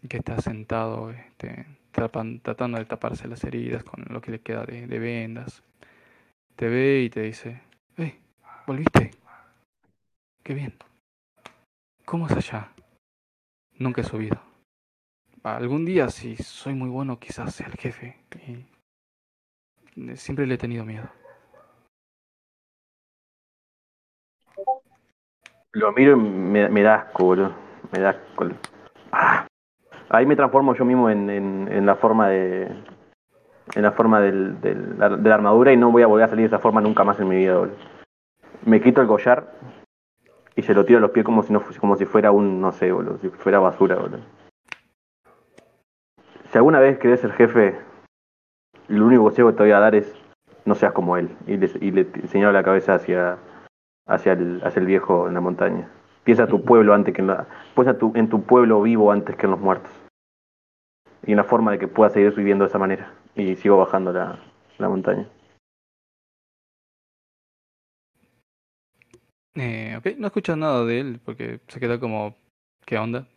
[0.08, 5.00] que está sentado este, tratando de taparse las heridas con lo que le queda de,
[5.00, 5.64] vendas.
[6.56, 7.62] Te ve y te dice,
[7.98, 8.18] ¡Eh!
[8.68, 9.12] ¿Volviste?
[10.44, 10.74] ¡Qué bien!
[12.04, 12.74] ¿Cómo es allá?
[13.80, 14.38] Nunca he subido.
[15.42, 18.18] Algún día, si soy muy bueno, quizás sea el jefe.
[20.16, 21.08] siempre le he tenido miedo.
[25.72, 27.56] Lo miro y me, da asco, boludo.
[27.94, 28.50] Me da asco.
[29.14, 29.48] Ah.
[30.10, 32.66] Ahí me transformo yo mismo en, en, la forma de.
[33.76, 36.50] En la forma del, del, de la armadura y no voy a volver a salir
[36.50, 37.78] de esa forma nunca más en mi vida, boludo.
[38.66, 39.73] Me quito el collar
[40.56, 42.72] y se lo tiro a los pies como si, no, como si fuera un, no
[42.72, 44.20] sé, boludo, si fuera basura, boludo.
[46.52, 47.80] Si alguna vez querés ser jefe,
[48.88, 50.16] lo único consejo que te voy a dar es
[50.66, 51.30] no seas como él.
[51.48, 53.38] Y le, y le señalo la cabeza hacia,
[54.08, 55.90] hacia el, hacia el viejo en la montaña.
[56.24, 59.46] Piensa tu pueblo antes que en la, piensa tu, en tu pueblo vivo antes que
[59.46, 59.92] en los muertos.
[61.26, 63.12] Y en la forma de que puedas seguir viviendo de esa manera.
[63.36, 64.40] Y sigo bajando la,
[64.78, 65.28] la montaña.
[69.56, 72.36] Eh, ok, no escuchas nada de él porque se queda como,
[72.86, 73.28] ¿qué onda?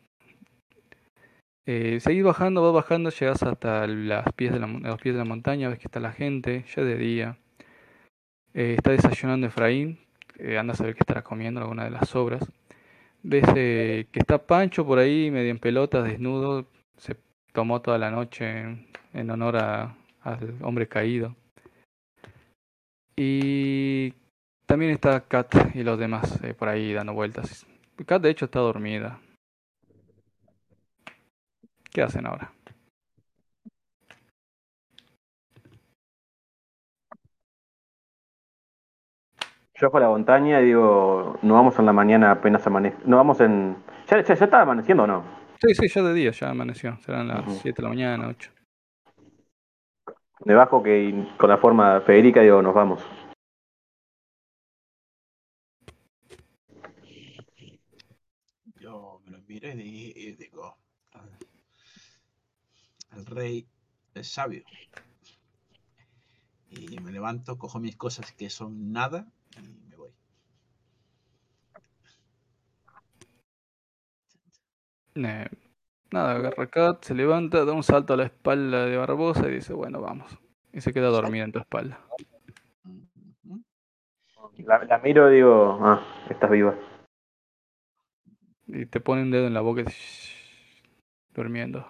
[1.67, 5.25] Eh, seguís bajando, vas bajando, llegas hasta las pies de la, los pies de la
[5.25, 7.39] montaña, ves que está la gente, ya de día.
[8.55, 9.99] Eh, está desayunando Efraín,
[10.39, 12.43] eh, anda a saber qué estará comiendo alguna de las obras.
[13.23, 16.67] Ves eh, que está Pancho por ahí, medio en pelotas, desnudo.
[16.97, 17.17] Se
[17.53, 21.35] tomó toda la noche en, honor a, al hombre caído.
[23.17, 24.15] Y
[24.67, 27.67] también está Kat y los demás eh, por ahí dando vueltas.
[28.05, 29.21] Kat de hecho está dormida.
[31.91, 32.53] ¿Qué hacen ahora?
[39.79, 42.97] Yo fui a la montaña y digo, no vamos en la mañana apenas amanece.
[43.05, 43.77] No vamos en.
[44.09, 45.23] ¿Ya, ya, está amaneciendo o no?
[45.61, 46.97] Sí, sí, ya de día, ya amaneció.
[46.99, 48.51] Serán las 7 de la mañana, 8.
[50.45, 53.07] Debajo que con la forma Federica digo, nos vamos.
[59.49, 60.77] Miro y digo,
[63.17, 63.67] el rey
[64.15, 64.65] es sabio.
[66.71, 69.27] Y me levanto, cojo mis cosas que son nada
[69.57, 70.11] y me voy.
[75.15, 79.73] nada, agarra Kat, se levanta, da un salto a la espalda de Barbosa y dice,
[79.73, 80.39] bueno, vamos.
[80.73, 82.01] Y se queda dormida en tu espalda.
[84.59, 86.77] La, miro y digo, ah, estás viva.
[88.67, 89.87] Y te pone un dedo en la boca y
[91.35, 91.87] durmiendo.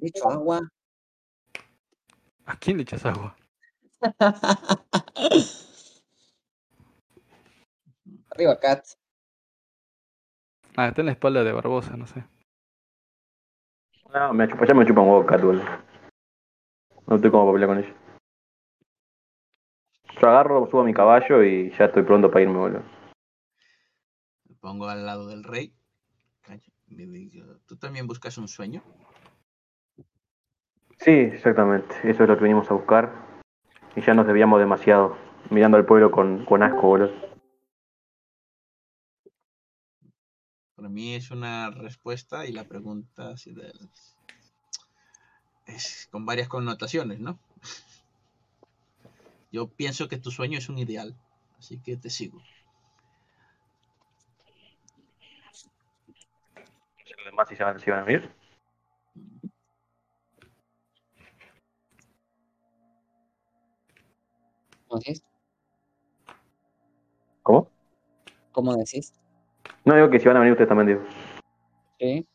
[0.00, 0.60] hecho agua.
[2.46, 3.36] ¿A quién le echas agua?
[8.30, 8.84] Arriba, Cat.
[10.76, 12.24] Ah, está en la espalda de Barbosa, no sé.
[14.12, 15.64] No, me chupa, ya me chupa un huevo boludo.
[17.06, 18.01] No estoy como para pelear con ella.
[20.20, 22.82] Yo agarro, subo a mi caballo y ya estoy pronto para irme, boludo.
[24.48, 25.74] Me pongo al lado del rey.
[27.66, 28.82] ¿Tú también buscas un sueño?
[30.98, 31.94] Sí, exactamente.
[32.04, 33.12] Eso es lo que venimos a buscar.
[33.96, 35.16] Y ya nos debíamos demasiado.
[35.50, 37.32] Mirando al pueblo con, con asco, boludo.
[40.76, 43.34] Para mí es una respuesta y la pregunta
[45.66, 47.38] es con varias connotaciones, ¿no?
[49.52, 51.14] Yo pienso que tu sueño es un ideal,
[51.58, 52.40] así que te sigo.
[57.18, 58.30] ¿Los demás si se van, a venir?
[64.88, 65.22] ¿Cómo decís?
[67.42, 67.70] ¿Cómo?
[68.52, 69.12] ¿Cómo decís?
[69.84, 71.10] No digo que si van a venir ustedes también, digo.
[71.98, 72.26] Sí,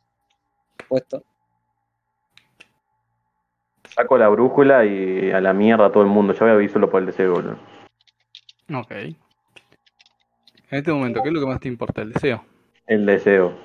[0.87, 1.23] puesto.
[3.97, 6.33] Saco la brújula y a la mierda a todo el mundo.
[6.33, 7.57] Ya voy a solo por el deseo, boludo.
[8.73, 8.91] Ok.
[8.91, 9.15] En
[10.69, 12.01] este momento, ¿qué es lo que más te importa?
[12.03, 12.45] ¿El deseo?
[12.85, 13.57] El deseo.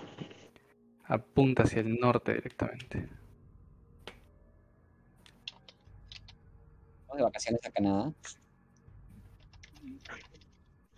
[1.05, 3.09] Apunta hacia el norte directamente.
[7.07, 8.13] Vamos de vacaciones a Canadá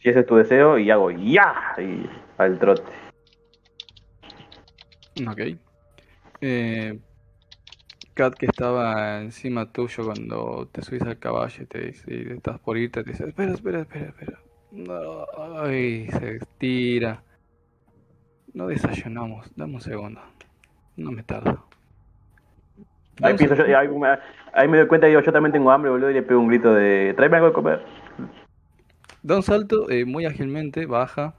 [0.05, 2.07] si ese es tu deseo, y hago ya y
[2.37, 2.93] al trote.
[5.27, 5.59] Ok.
[6.43, 6.99] Eh,
[8.15, 12.79] Kat que estaba encima tuyo cuando te subís al caballo y te dice, estás por
[12.79, 14.39] irte, te dice, espera, espera, espera, espera.
[14.71, 15.27] No,
[15.63, 17.23] ay, se estira.
[18.53, 19.51] no desayunamos.
[19.57, 20.21] Dame un segundo.
[20.97, 21.67] No me tardo.
[23.23, 23.35] Ahí,
[24.69, 27.15] me, doy cuenta que yo, también tengo hambre, boludo, y le pego un grito de
[27.17, 27.83] tráeme algo de comer.
[29.23, 31.35] Da un salto, eh, muy ágilmente, baja,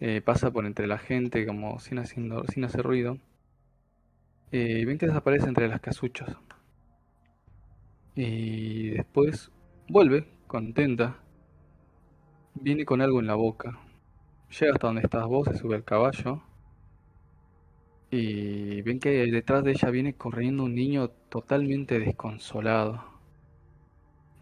[0.00, 3.18] eh, pasa por entre la gente como sin, haciendo, sin hacer ruido.
[4.52, 6.36] Eh, y ven que desaparece entre las casuchas.
[8.14, 9.50] Y después
[9.88, 11.16] vuelve, contenta.
[12.54, 13.78] Viene con algo en la boca.
[14.60, 16.42] Llega hasta donde estás vos, se sube al caballo.
[18.10, 23.02] Y ven que detrás de ella viene corriendo un niño totalmente desconsolado.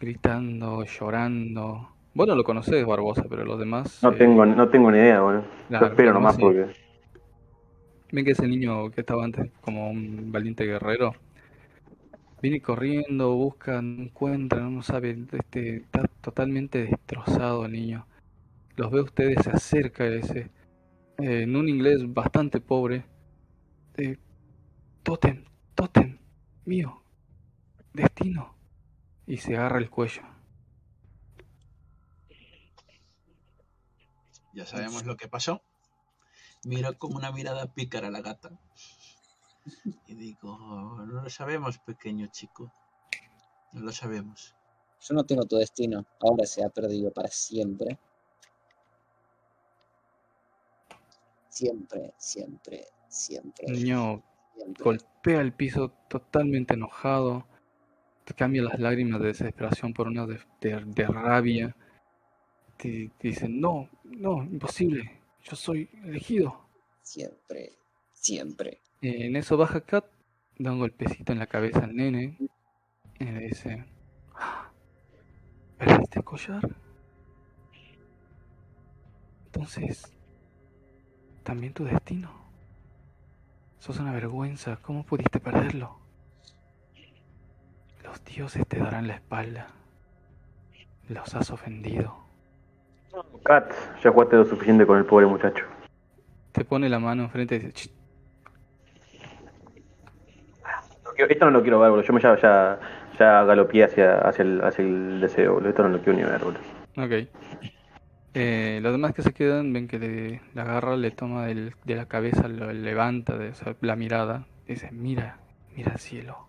[0.01, 1.89] Gritando, llorando.
[2.15, 4.03] Bueno, lo conoces, Barbosa, pero los demás...
[4.03, 5.45] No, tengo, no tengo ni idea, bueno.
[5.71, 6.90] espero nomás porque...
[8.13, 11.15] Ven que ese niño que estaba antes como un valiente guerrero
[12.43, 18.07] viene corriendo, busca, no encuentra, no sabe, este, está totalmente destrozado el niño.
[18.77, 20.51] Los ve ustedes, se acerca dice,
[21.19, 23.05] eh, en un inglés bastante pobre,
[23.97, 24.17] eh,
[25.03, 26.19] Totem, Totem,
[26.65, 27.03] mío,
[27.93, 28.55] destino,
[29.27, 30.23] y se agarra el cuello.
[34.53, 35.63] Ya sabemos lo que pasó.
[36.65, 38.51] Mira como una mirada pícara a la gata.
[40.07, 42.73] Y digo, no lo sabemos, pequeño chico.
[43.73, 44.55] No lo sabemos.
[45.01, 46.05] Yo no tengo tu destino.
[46.21, 47.99] Ahora se ha perdido para siempre.
[51.49, 53.67] Siempre, siempre, siempre.
[53.67, 54.23] El niño
[54.79, 57.47] golpea el piso totalmente enojado.
[58.25, 61.75] Te cambia las lágrimas de desesperación por una de, de rabia.
[62.77, 65.20] Te, te dicen, no, no, imposible.
[65.43, 66.69] Yo soy elegido.
[67.03, 67.73] Siempre,
[68.13, 68.81] siempre.
[69.01, 70.05] en eso baja Kat,
[70.59, 72.37] da un golpecito en la cabeza al nene
[73.19, 73.85] y le dice,
[75.79, 76.77] ¿perdiste collar?
[79.47, 80.13] Entonces,
[81.43, 82.31] también tu destino.
[83.79, 85.99] Sos una vergüenza, ¿cómo pudiste perderlo?
[88.05, 89.69] Los dioses te darán la espalda.
[91.09, 92.30] Los has ofendido.
[93.45, 93.73] Kat,
[94.03, 95.65] ya jugaste lo suficiente con el pobre muchacho.
[96.53, 97.91] Te pone la mano enfrente y dice,
[101.29, 102.07] Esto no lo quiero ver, boludo.
[102.07, 102.79] Yo me ya, ya,
[103.19, 105.71] ya galopié hacia, hacia, el, hacia el deseo, boludo.
[105.71, 106.61] Esto no lo quiero ni ver, boludo.
[106.97, 107.29] Ok.
[108.33, 112.49] Eh, los demás que se quedan ven que le, agarra, le toma de la cabeza,
[112.49, 114.47] lo levanta de la mirada.
[114.67, 115.39] Dice, mira,
[115.75, 116.49] mira al cielo.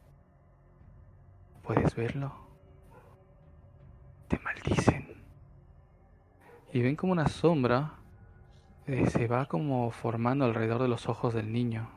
[1.63, 2.33] ¿Puedes verlo?
[4.27, 5.00] Te maldicen.
[6.73, 7.95] Y ven como una sombra
[8.87, 11.89] eh, se va como formando alrededor de los ojos del niño.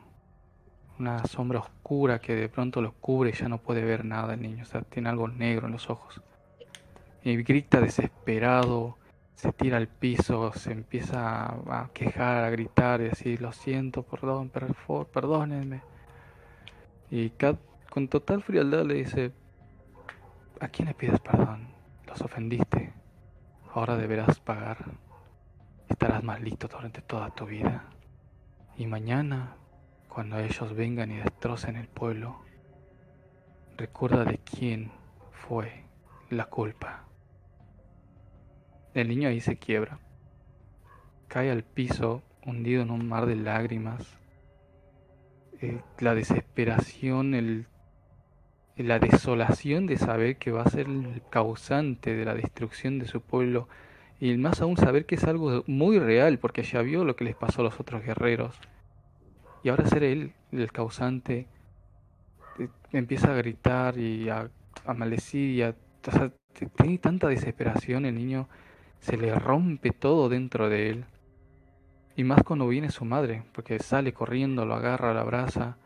[0.99, 4.41] Una sombra oscura que de pronto lo cubre y ya no puede ver nada el
[4.41, 4.63] niño.
[4.63, 6.21] O sea, tiene algo negro en los ojos.
[7.23, 8.97] Y grita desesperado,
[9.35, 14.49] se tira al piso, se empieza a quejar, a gritar y decir, lo siento, perdón,
[14.49, 15.81] por perdónenme.
[17.09, 17.57] Y Kat
[17.89, 19.31] con total frialdad le dice,
[20.59, 21.67] ¿a quién le pides perdón?
[22.07, 23.04] Los ofendiste.
[23.75, 24.85] Ahora deberás pagar.
[25.89, 27.83] Estarás más listo durante toda tu vida.
[28.77, 29.57] Y mañana,
[30.07, 32.39] cuando ellos vengan y destrocen el pueblo,
[33.75, 34.93] recuerda de quién
[35.33, 35.83] fue
[36.29, 37.03] la culpa.
[38.93, 39.99] El niño ahí se quiebra.
[41.27, 44.17] Cae al piso, hundido en un mar de lágrimas.
[45.59, 47.67] Eh, la desesperación, el
[48.77, 53.21] la desolación de saber que va a ser el causante de la destrucción de su
[53.21, 53.67] pueblo
[54.19, 57.35] y más aún saber que es algo muy real porque ya vio lo que les
[57.35, 58.59] pasó a los otros guerreros.
[59.63, 61.47] Y ahora ser él el causante
[62.59, 64.49] eh, empieza a gritar y a,
[64.85, 65.75] a y a,
[66.75, 68.47] tiene tanta desesperación el niño
[68.99, 71.05] se le rompe todo dentro de él.
[72.17, 75.77] Y más cuando viene su madre porque sale corriendo lo agarra la abraza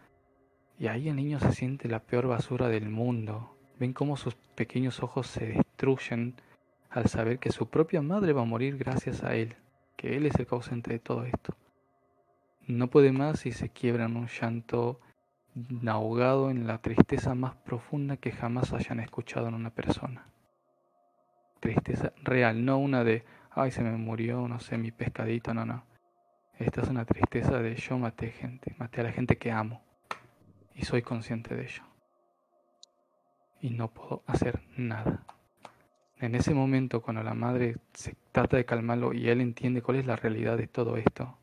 [0.79, 3.53] y ahí el niño se siente la peor basura del mundo.
[3.79, 6.35] Ven cómo sus pequeños ojos se destruyen
[6.89, 9.57] al saber que su propia madre va a morir gracias a él,
[9.97, 11.53] que él es el causante de todo esto.
[12.65, 15.01] No puede más y se quiebra en un llanto
[15.85, 20.27] ahogado en la tristeza más profunda que jamás hayan escuchado en una persona.
[21.59, 25.83] Tristeza real, no una de, ay, se me murió, no sé, mi pescadito, no, no.
[26.57, 29.81] Esta es una tristeza de yo maté gente, maté a la gente que amo
[30.79, 31.83] y soy consciente de ello.
[33.61, 35.25] Y no puedo hacer nada.
[36.19, 40.05] En ese momento, cuando la madre se trata de calmarlo y él entiende cuál es
[40.05, 41.37] la realidad de todo esto,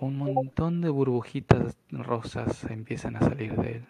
[0.00, 3.86] un montón de burbujitas rosas empiezan a salir de él.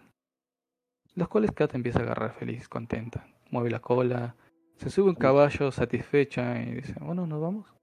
[1.15, 3.27] Las cuales Kat empieza a agarrar feliz, contenta.
[3.51, 4.37] Mueve la cola,
[4.77, 7.75] se sube un caballo satisfecha y dice, bueno, nos vamos.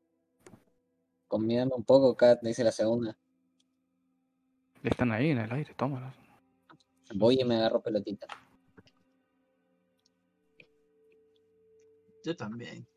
[1.28, 3.18] Convídame un poco, Kat, dice la segunda.
[4.84, 6.27] Están ahí en el aire, tómalos.
[7.16, 8.28] Voy y me agarro pelotita.
[12.24, 12.88] Yo también.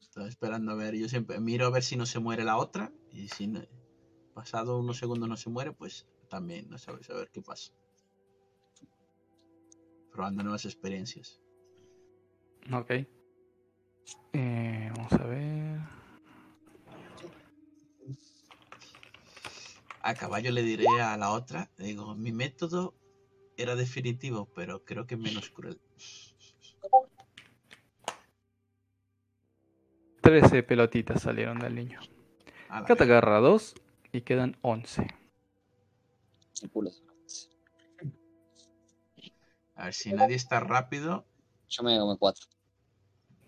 [0.00, 0.94] Estoy esperando a ver.
[0.94, 2.92] Yo siempre miro a ver si no se muere la otra.
[3.10, 3.52] Y si
[4.34, 7.72] pasado unos segundos no se muere, pues también no sabes a ver qué pasa.
[10.12, 11.40] Probando nuevas experiencias.
[12.72, 12.90] Ok.
[14.32, 16.03] Eh, vamos a ver.
[20.06, 22.94] A caballo le diré a la otra, digo, mi método
[23.56, 25.80] era definitivo, pero creo que menos cruel.
[30.20, 32.00] 13 pelotitas salieron del niño.
[32.68, 33.76] Acá te agarra dos
[34.12, 35.06] y quedan 11.
[39.74, 41.24] A ver si nadie está rápido.
[41.70, 42.46] Yo me como 4.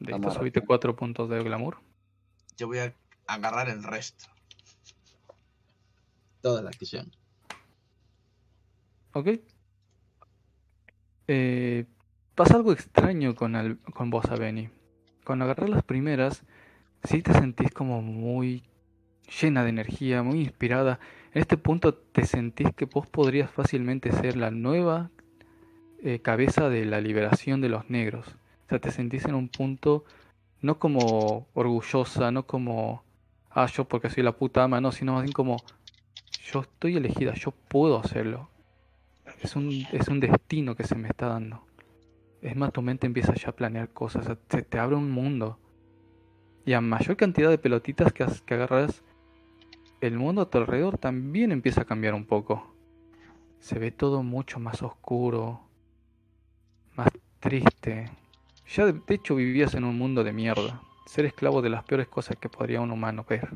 [0.00, 1.82] De subiste 4 puntos de glamour.
[2.56, 2.94] Yo voy a
[3.26, 4.34] agarrar el resto.
[6.62, 7.10] Las que sean.
[9.12, 9.28] Ok.
[11.26, 11.86] Eh,
[12.34, 14.68] pasa algo extraño con, con vos, Aveni.
[15.24, 16.44] Cuando agarras las primeras,
[17.02, 18.62] sí te sentís como muy
[19.40, 21.00] llena de energía, muy inspirada.
[21.34, 25.10] En este punto te sentís que vos podrías fácilmente ser la nueva
[26.02, 28.28] eh, cabeza de la liberación de los negros.
[28.66, 30.04] O sea, te sentís en un punto
[30.62, 33.02] no como orgullosa, no como,
[33.50, 35.56] ah, yo porque soy la puta ama, no, sino más bien como,
[36.52, 38.48] yo estoy elegida, yo puedo hacerlo.
[39.42, 41.62] Es un, es un destino que se me está dando.
[42.40, 45.58] Es más, tu mente empieza ya a planear cosas, se te abre un mundo.
[46.64, 49.02] Y a mayor cantidad de pelotitas que, que agarras,
[50.00, 52.74] el mundo a tu alrededor también empieza a cambiar un poco.
[53.58, 55.62] Se ve todo mucho más oscuro,
[56.94, 57.08] más
[57.40, 58.10] triste.
[58.68, 62.36] Ya de hecho vivías en un mundo de mierda, ser esclavo de las peores cosas
[62.36, 63.48] que podría un humano ver.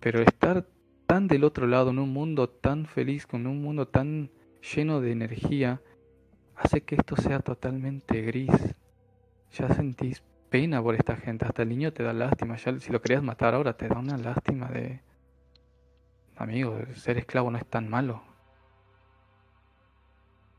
[0.00, 0.66] Pero estar
[1.12, 4.30] tan del otro lado, en un mundo tan feliz, con un mundo tan
[4.74, 5.82] lleno de energía,
[6.56, 8.74] hace que esto sea totalmente gris.
[9.52, 12.56] Ya sentís pena por esta gente, hasta el niño te da lástima.
[12.56, 15.02] Ya si lo querías matar ahora te da una lástima de...
[16.38, 18.22] Amigo, ser esclavo no es tan malo.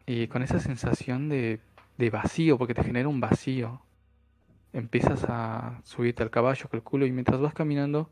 [0.06, 1.62] Y con esa sensación de,
[1.98, 3.82] de vacío, porque te genera un vacío,
[4.72, 8.12] empiezas a subirte al caballo, calculo, y mientras vas caminando,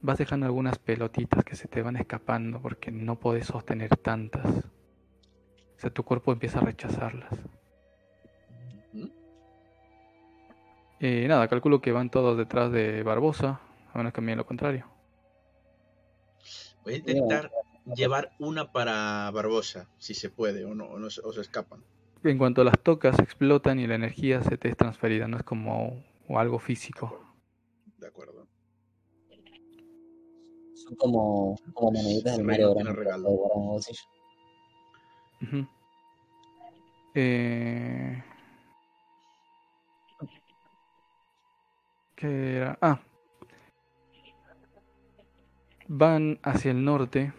[0.00, 4.46] vas dejando algunas pelotitas que se te van escapando porque no puedes sostener tantas.
[4.46, 7.32] O sea, tu cuerpo empieza a rechazarlas.
[11.00, 13.60] Eh, nada, calculo que van todos detrás de Barbosa,
[13.92, 14.86] a menos que me lo contrario.
[16.82, 17.52] Voy a intentar
[17.94, 21.84] llevar una para Barbosa, si se puede, o no, o, se escapan.
[22.24, 26.04] En cuanto las tocas, explotan y la energía se te es transferida, no es como
[26.30, 27.24] algo físico.
[27.98, 28.48] De acuerdo.
[30.88, 33.78] Son como, como moneditas del Mario regalo.
[37.14, 38.24] eh...
[42.16, 42.78] ¿Qué era?
[42.80, 42.98] Ah,
[45.88, 47.32] Van hacia el norte.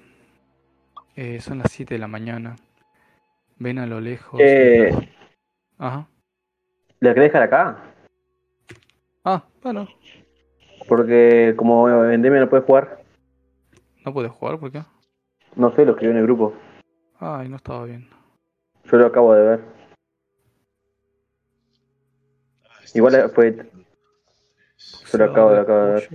[1.15, 2.55] Eh, son las 7 de la mañana.
[3.57, 4.39] Ven a lo lejos.
[4.43, 4.91] Eh,
[5.79, 6.07] Ajá.
[6.99, 7.83] ¿Le querés dejar acá?
[9.25, 9.87] Ah, bueno.
[10.87, 12.98] Porque como Endemia no puede jugar.
[14.09, 14.59] ¿No puede jugar?
[14.59, 14.81] ¿Por qué?
[15.55, 16.55] No sé, lo escribió en el grupo.
[17.19, 18.09] Ay, no estaba bien.
[18.85, 19.65] Yo lo acabo de ver.
[22.67, 23.69] Ah, Igual fue.
[25.11, 26.09] Yo lo acabo de, acabo de ver.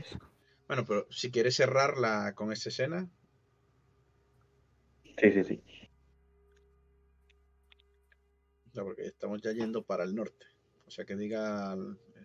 [0.67, 3.09] Bueno, pero si quieres cerrarla con esta escena.
[5.17, 5.63] Sí, sí, sí.
[8.75, 10.47] porque estamos ya yendo para el norte.
[10.89, 11.77] O sea que diga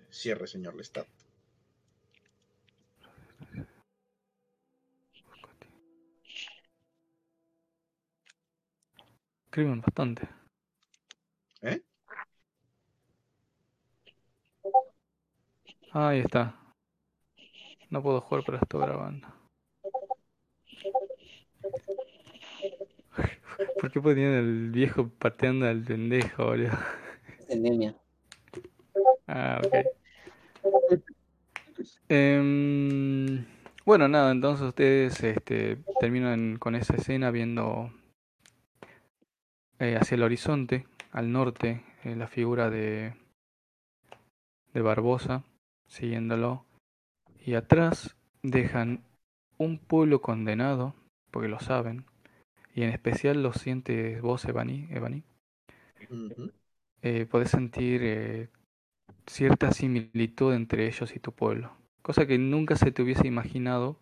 [0.09, 1.07] cierre, señor Lestat.
[9.49, 10.29] Escriben bastante.
[11.63, 11.81] ¿Eh?
[15.91, 16.55] Ahí está.
[17.89, 19.27] No puedo jugar, pero estoy grabando.
[23.81, 26.77] ¿Por qué ponían el viejo pateando al pendejo, boludo?
[27.47, 27.95] Endemia.
[29.25, 29.73] Ah, ok.
[32.07, 33.43] Em,
[33.83, 37.91] bueno, nada, entonces ustedes este, terminan con esa escena viendo
[39.79, 43.13] eh, hacia el horizonte, al norte, eh, la figura de,
[44.73, 45.43] de Barbosa,
[45.87, 46.65] siguiéndolo
[47.45, 49.03] y atrás dejan
[49.57, 50.93] un pueblo condenado,
[51.31, 52.05] porque lo saben,
[52.75, 55.23] y en especial lo sientes vos, Evani, Evani.
[57.01, 58.49] Eh, podés sentir eh,
[59.25, 63.97] cierta similitud entre ellos y tu pueblo, cosa que nunca se te hubiese imaginado,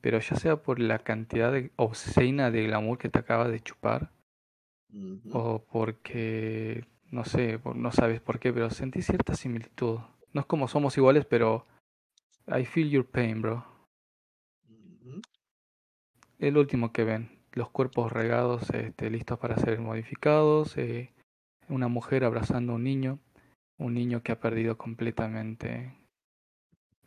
[0.00, 4.10] pero ya sea por la cantidad de obscena de glamour que te acaba de chupar,
[5.32, 9.98] o porque, no sé, no sabes por qué, pero sentí cierta similitud.
[10.32, 11.66] No es como somos iguales, pero
[12.46, 13.64] I feel your pain, bro.
[16.38, 21.12] El último que ven, los cuerpos regados, este, listos para ser modificados, eh,
[21.68, 23.18] una mujer abrazando a un niño,
[23.78, 25.94] un niño que ha perdido completamente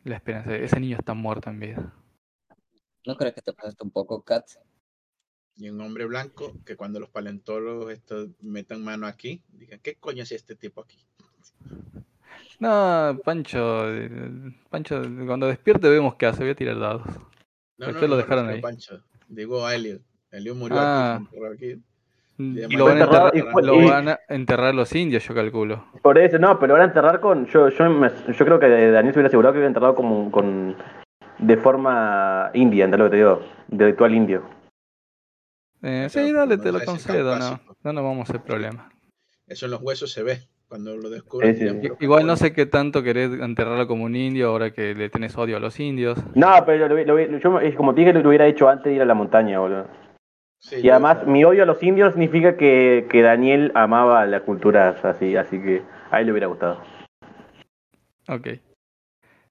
[0.04, 0.56] la esperanza.
[0.56, 1.94] Ese niño está muerto en vida.
[3.06, 4.46] ¿No crees que te pasaste un poco, Kat?
[5.56, 10.24] Y un hombre blanco que cuando los paleontólogos estos metan mano aquí, digan, ¿qué coño
[10.24, 10.98] es este tipo aquí?
[12.60, 13.86] No, Pancho,
[14.70, 17.04] Pancho, cuando despierte vemos qué hace, voy a tirar dados.
[17.78, 18.62] No, no, lo dejaron ahí.
[18.62, 20.02] Pancho, digo a Elliot.
[20.32, 21.22] Elliot murió ah.
[21.54, 21.82] aquí.
[22.38, 23.34] Y lo, van a enterrar,
[23.64, 25.86] lo van a enterrar los indios, yo calculo.
[26.02, 27.46] Por eso, no, pero lo van a enterrar con.
[27.46, 30.76] Yo, yo, yo creo que Daniel se hubiera asegurado que hubiera enterrado como con.
[31.38, 33.42] de forma india, ¿entendés lo que te digo?
[33.68, 34.44] De ritual indio.
[35.84, 37.60] Eh, sí, dale, te lo concedo, no.
[37.84, 38.90] No nos vamos a hacer problema.
[39.46, 41.62] Eso en los huesos se ve cuando lo descubres.
[42.00, 45.58] Igual no sé qué tanto querés enterrarlo como un indio ahora que le tenés odio
[45.58, 46.18] a los indios.
[46.34, 49.14] No, pero lo, yo, como te dije, lo hubiera hecho antes de ir a la
[49.14, 49.88] montaña, boludo
[50.72, 55.36] y además, mi odio a los indios significa que, que Daniel amaba la cultura así,
[55.36, 56.82] así que a él le hubiera gustado.
[58.30, 58.48] Ok.
[58.48, 58.62] Eh,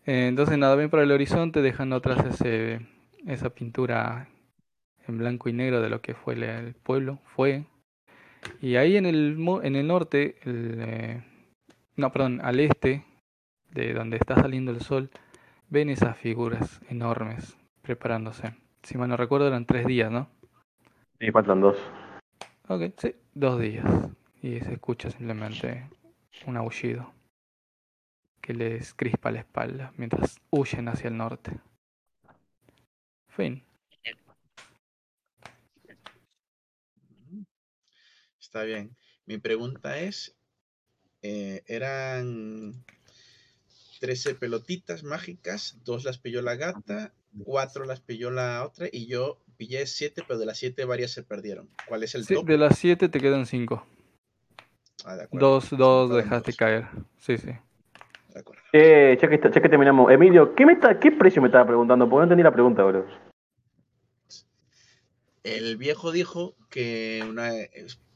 [0.07, 2.81] entonces, nada, bien para el horizonte, dejando atrás ese,
[3.27, 4.29] esa pintura
[5.07, 7.65] en blanco y negro de lo que fue el, pueblo, fue.
[8.61, 11.25] Y ahí en el, en el norte, el, eh,
[11.97, 13.05] no, perdón, al este,
[13.71, 15.11] de donde está saliendo el sol,
[15.69, 18.55] ven esas figuras enormes preparándose.
[18.83, 20.29] Si mal no recuerdo, eran tres días, ¿no?
[21.19, 21.77] Sí, faltan dos.
[22.69, 23.85] Ok, sí, dos días.
[24.43, 25.89] Y se escucha simplemente
[26.47, 27.13] un aullido
[28.41, 31.53] que les crispa la espalda mientras huyen hacia el norte.
[33.29, 33.63] Fin.
[38.53, 38.95] Está bien.
[39.25, 40.37] Mi pregunta es,
[41.23, 42.85] eh, eran
[44.01, 47.15] 13 pelotitas mágicas, dos las pilló la gata,
[47.45, 51.23] cuatro las pilló la otra y yo pillé siete, pero de las siete varias se
[51.23, 51.71] perdieron.
[51.89, 53.87] ¿Cuál es el sí, De las siete te quedan cinco.
[55.07, 56.89] Ah, de dos, dos dejaste caer.
[57.21, 57.53] Sí, sí.
[58.35, 58.63] De acuerdo.
[58.75, 60.13] Eh, ya que, ya que terminamos.
[60.13, 62.05] Emilio, ¿qué, me ¿qué precio me estaba preguntando?
[62.05, 63.07] Porque no entendí la pregunta, bro.
[65.43, 67.51] El viejo dijo que una,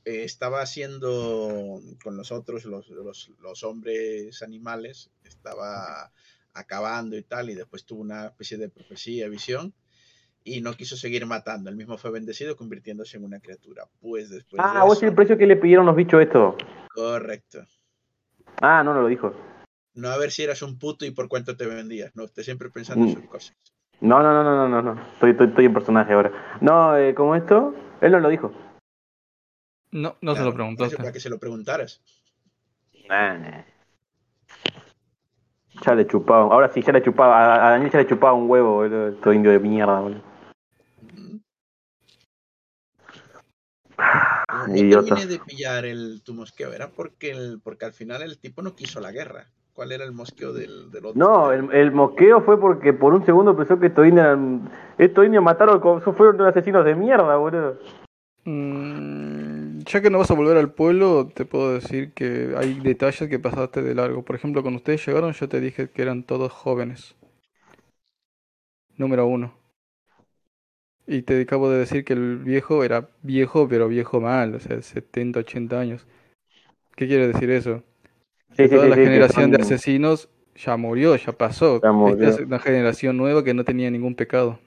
[0.07, 6.12] estaba haciendo con nosotros, los, los, los, hombres animales, estaba
[6.55, 9.75] acabando y tal, y después tuvo una especie de profecía, visión,
[10.44, 11.70] y no quiso seguir matando.
[11.70, 13.83] Él mismo fue bendecido convirtiéndose en una criatura.
[14.01, 14.62] Pues después.
[14.65, 16.57] Ah, vos es el precio que le pidieron los bichos esto.
[16.94, 17.67] Correcto.
[18.62, 19.35] Ah, no, no lo dijo.
[19.94, 22.15] No a ver si eras un puto y por cuánto te vendías.
[22.15, 23.15] No, esté siempre pensando en mm.
[23.15, 23.57] sus cosas.
[24.01, 25.12] No, no, no, no, no, no.
[25.15, 26.59] Estoy, estoy, estoy en personaje ahora.
[26.60, 28.52] No, eh, como esto, él no lo dijo.
[29.97, 30.86] No, no se lo preguntó.
[30.94, 32.02] Para que se lo preguntaras.
[33.08, 33.65] Ya
[35.94, 36.52] le chupaba.
[36.52, 37.66] Ahora sí, ya le chupaba.
[37.66, 39.15] A, Daniel ya le chupaba un huevo, boludo.
[39.15, 40.20] Todo indio de mierda, boludo.
[44.68, 46.75] Y terminé de pillar el, tu mosqueo?
[46.75, 49.47] Era porque, el, porque al final el tipo no quiso la guerra.
[49.73, 51.18] ¿Cuál era el mosqueo del, del otro?
[51.18, 54.39] No, el, el, mosqueo fue porque por un segundo pensó que estos indios,
[54.99, 57.78] estos indios mataron, fueron asesinos de mierda, boludo.
[58.44, 59.56] Mm,
[59.86, 63.39] ya que no vas a volver al pueblo, te puedo decir que hay detalles que
[63.39, 64.24] pasaste de largo.
[64.24, 67.15] Por ejemplo, cuando ustedes llegaron, yo te dije que eran todos jóvenes.
[68.97, 69.55] Número uno.
[71.06, 74.82] Y te acabo de decir que el viejo era viejo, pero viejo mal, o sea,
[74.82, 76.06] 70, 80 años.
[76.97, 77.84] ¿Qué quiere decir eso?
[78.56, 81.76] Toda la generación de asesinos ya murió, ya pasó.
[81.76, 84.58] Esta es una generación nueva que no tenía ningún pecado.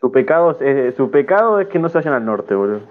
[0.00, 2.82] Su pecado, es, su pecado es que no se vayan al norte, boludo.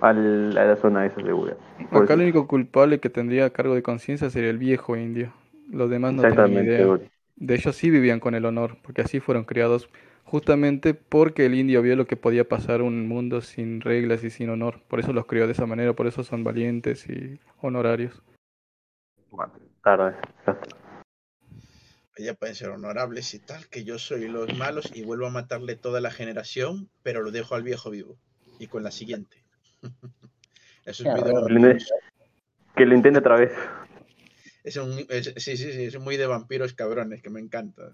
[0.00, 1.56] Al, a la zona esa segura.
[1.90, 5.32] Acá el único culpable que tendría cargo de conciencia sería el viejo indio.
[5.70, 6.98] Los demás no tienen idea.
[7.36, 9.90] De ellos sí vivían con el honor, porque así fueron criados,
[10.24, 14.50] justamente porque el indio vio lo que podía pasar un mundo sin reglas y sin
[14.50, 14.80] honor.
[14.88, 18.22] Por eso los crió de esa manera, por eso son valientes y honorarios.
[19.30, 19.52] Bueno,
[19.82, 20.14] tarde.
[22.16, 25.76] Ella pueden ser honorables y tal, que yo soy los malos y vuelvo a matarle
[25.76, 28.16] toda la generación, pero lo dejo al viejo vivo.
[28.58, 29.44] Y con la siguiente.
[30.86, 31.76] eso es muy
[32.74, 33.52] Que lo intente otra vez.
[34.64, 37.92] Es un, sí, sí, sí, es muy de vampiros cabrones, que me encanta.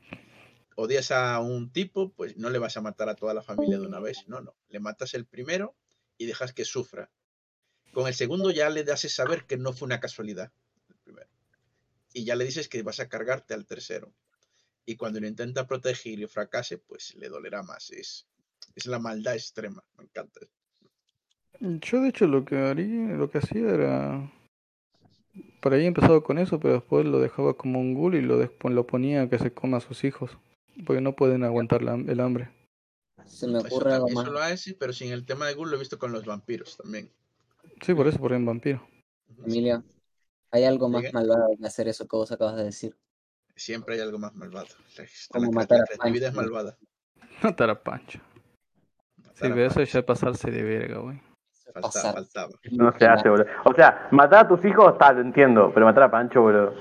[0.76, 3.86] Odias a un tipo, pues no le vas a matar a toda la familia de
[3.86, 4.28] una vez.
[4.28, 4.54] No, no.
[4.68, 5.74] Le matas el primero
[6.16, 7.10] y dejas que sufra.
[7.92, 10.52] Con el segundo ya le das saber que no fue una casualidad.
[12.14, 14.12] El y ya le dices que vas a cargarte al tercero.
[14.84, 17.90] Y cuando lo intenta proteger y fracase, pues le dolerá más.
[17.90, 18.26] Es,
[18.74, 19.84] es la maldad extrema.
[19.96, 20.40] Me encanta.
[21.60, 24.32] Yo de hecho lo que haría, lo que hacía era
[25.60, 28.36] por ahí he empezado con eso, pero después lo dejaba como un ghoul y lo,
[28.36, 30.36] lo ponía a que se coma a sus hijos,
[30.84, 32.50] porque no pueden aguantar la, el hambre.
[33.24, 34.24] Se me ocurre algo más.
[34.24, 36.76] Eso lo hace, pero sin el tema de ghoul lo he visto con los vampiros
[36.76, 37.08] también.
[37.80, 38.86] Sí, por eso, por un vampiro.
[39.44, 39.82] Emilia,
[40.52, 42.96] ¿hay algo más malvado que hacer eso que vos acabas de decir?
[43.56, 44.68] Siempre hay algo más malvado.
[45.30, 46.26] Como matar a Pancho.
[46.26, 46.78] es malvada.
[47.42, 48.20] Matar a Pancho.
[49.34, 51.20] sí, pero eso ya es pasarse de verga, güey.
[51.72, 52.52] Faltaba, faltaba.
[52.70, 53.46] No se hace, boludo.
[53.64, 56.74] O sea, matar a tus hijos, tal, lo entiendo, pero matar a Pancho, boludo.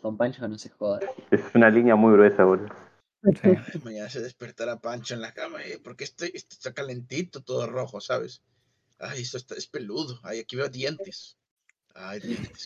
[0.00, 1.00] con Pancho no se joda.
[1.30, 2.68] Es una línea muy gruesa, boludo.
[3.84, 8.42] Mañana se despertará Pancho en la cama, eh, porque estoy, está calentito, todo rojo, ¿sabes?
[8.98, 10.20] Ay, esto está, es peludo.
[10.22, 11.36] Ay, aquí veo dientes.
[11.94, 12.20] Ay,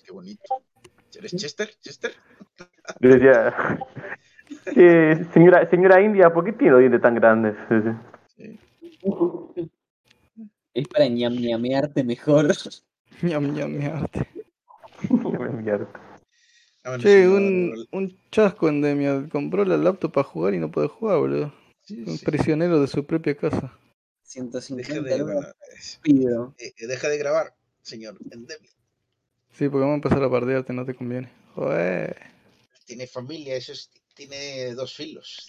[0.05, 0.63] qué bonito.
[1.15, 1.71] ¿Eres Chester?
[1.81, 2.13] ¿Chester?
[3.01, 3.55] Yo decía,
[4.77, 7.55] eh, señora, señora India, ¿por qué tiene los dientes tan grandes?
[8.37, 8.59] Sí.
[10.75, 12.55] Es para ñam ñamearte mejor.
[13.23, 14.29] ñam ñamearte.
[16.85, 19.29] Ah, che, un, un chasco endemia.
[19.29, 21.53] Compró la laptop para jugar y no puede jugar, boludo.
[21.91, 23.77] un prisionero de su propia casa.
[24.23, 28.71] 150 deja de, eh, deja de grabar, señor Endemia.
[29.57, 31.31] Sí, porque vamos a empezar a bardearte, no te conviene.
[31.55, 32.15] Joder.
[32.85, 33.73] Tiene familia, eso
[34.15, 35.47] tiene dos filos.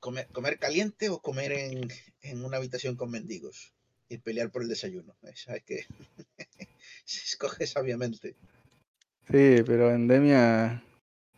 [0.00, 1.88] Comer, comer caliente o comer en,
[2.22, 3.72] en una habitación con mendigos
[4.08, 5.14] y pelear por el desayuno.
[5.46, 5.86] Hay que
[7.04, 8.34] se escoge sabiamente.
[9.30, 10.82] Sí, pero Endemia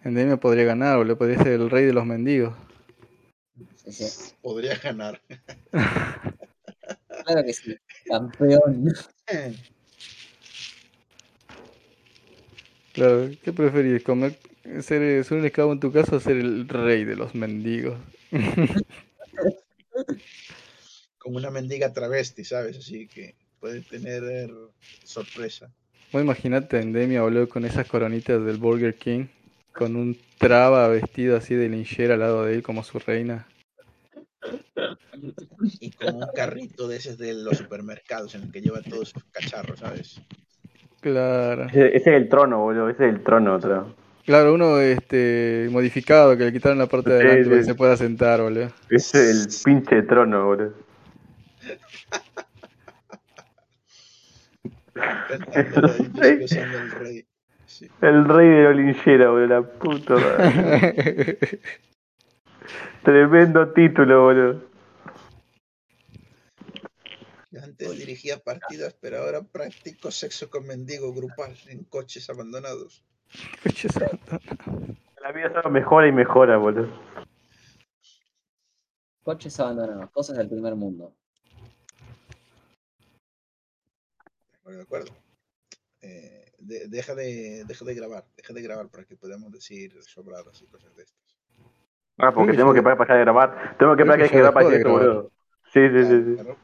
[0.02, 2.54] Endemia podría ganar, o le podría ser el rey de los mendigos.
[4.40, 5.20] Podría ganar.
[5.70, 8.86] claro que sí, campeón.
[12.94, 14.02] Claro, ¿qué preferís?
[14.02, 14.38] ¿Comer,
[14.80, 17.98] ser, ser un esclavo en tu casa o ser el rey de los mendigos?
[21.24, 22.76] como una mendiga travesti, ¿sabes?
[22.76, 24.50] Así que puede tener
[25.04, 25.72] sorpresa.
[26.12, 29.26] Vos imagínate Endemia, boludo, con esas coronitas del Burger King,
[29.72, 33.48] con un traba vestido así de linchera al lado de él como su reina.
[35.80, 39.24] Y con un carrito de esos de los supermercados en el que lleva todos sus
[39.24, 40.20] cacharros, ¿sabes?
[41.04, 41.66] Claro.
[41.66, 43.94] Ese, es el trono, boludo, ese es el trono, otro.
[44.24, 47.94] Claro, uno este modificado que le quitaron la parte de adelante para que se pueda
[47.98, 48.70] sentar, boludo.
[48.88, 50.72] Ese es el pinche trono, boludo.
[55.52, 57.26] el rey.
[58.00, 61.38] El rey de Olinchera, boludo, la puta madre.
[63.02, 64.73] Tremendo título, boludo.
[67.62, 73.04] Antes dirigía partidas, pero ahora practico sexo con mendigo grupal en coches abandonados.
[73.62, 74.98] Coches abandonados.
[75.22, 76.88] La vida solo mejora y mejora, boludo.
[79.22, 81.14] Coches abandonados, cosas del primer mundo.
[84.64, 85.12] Bueno, de acuerdo.
[86.00, 90.66] Eh, deja, de, deja de grabar, deja de grabar para que podamos decir sobradas y
[90.66, 91.36] cosas de estas.
[92.18, 93.76] Ah, porque tengo que parar para grabar.
[93.78, 95.30] Tengo que parar que grabar para que boludo.
[95.72, 96.34] Sí, sí, sí.
[96.36, 96.56] Pero, eh,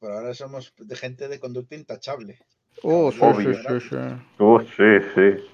[0.00, 2.38] pero, ahora somos de gente de conducta intachable.
[2.82, 3.96] Oh, sí, sí, sí,
[4.38, 5.44] Oh, sí, sí.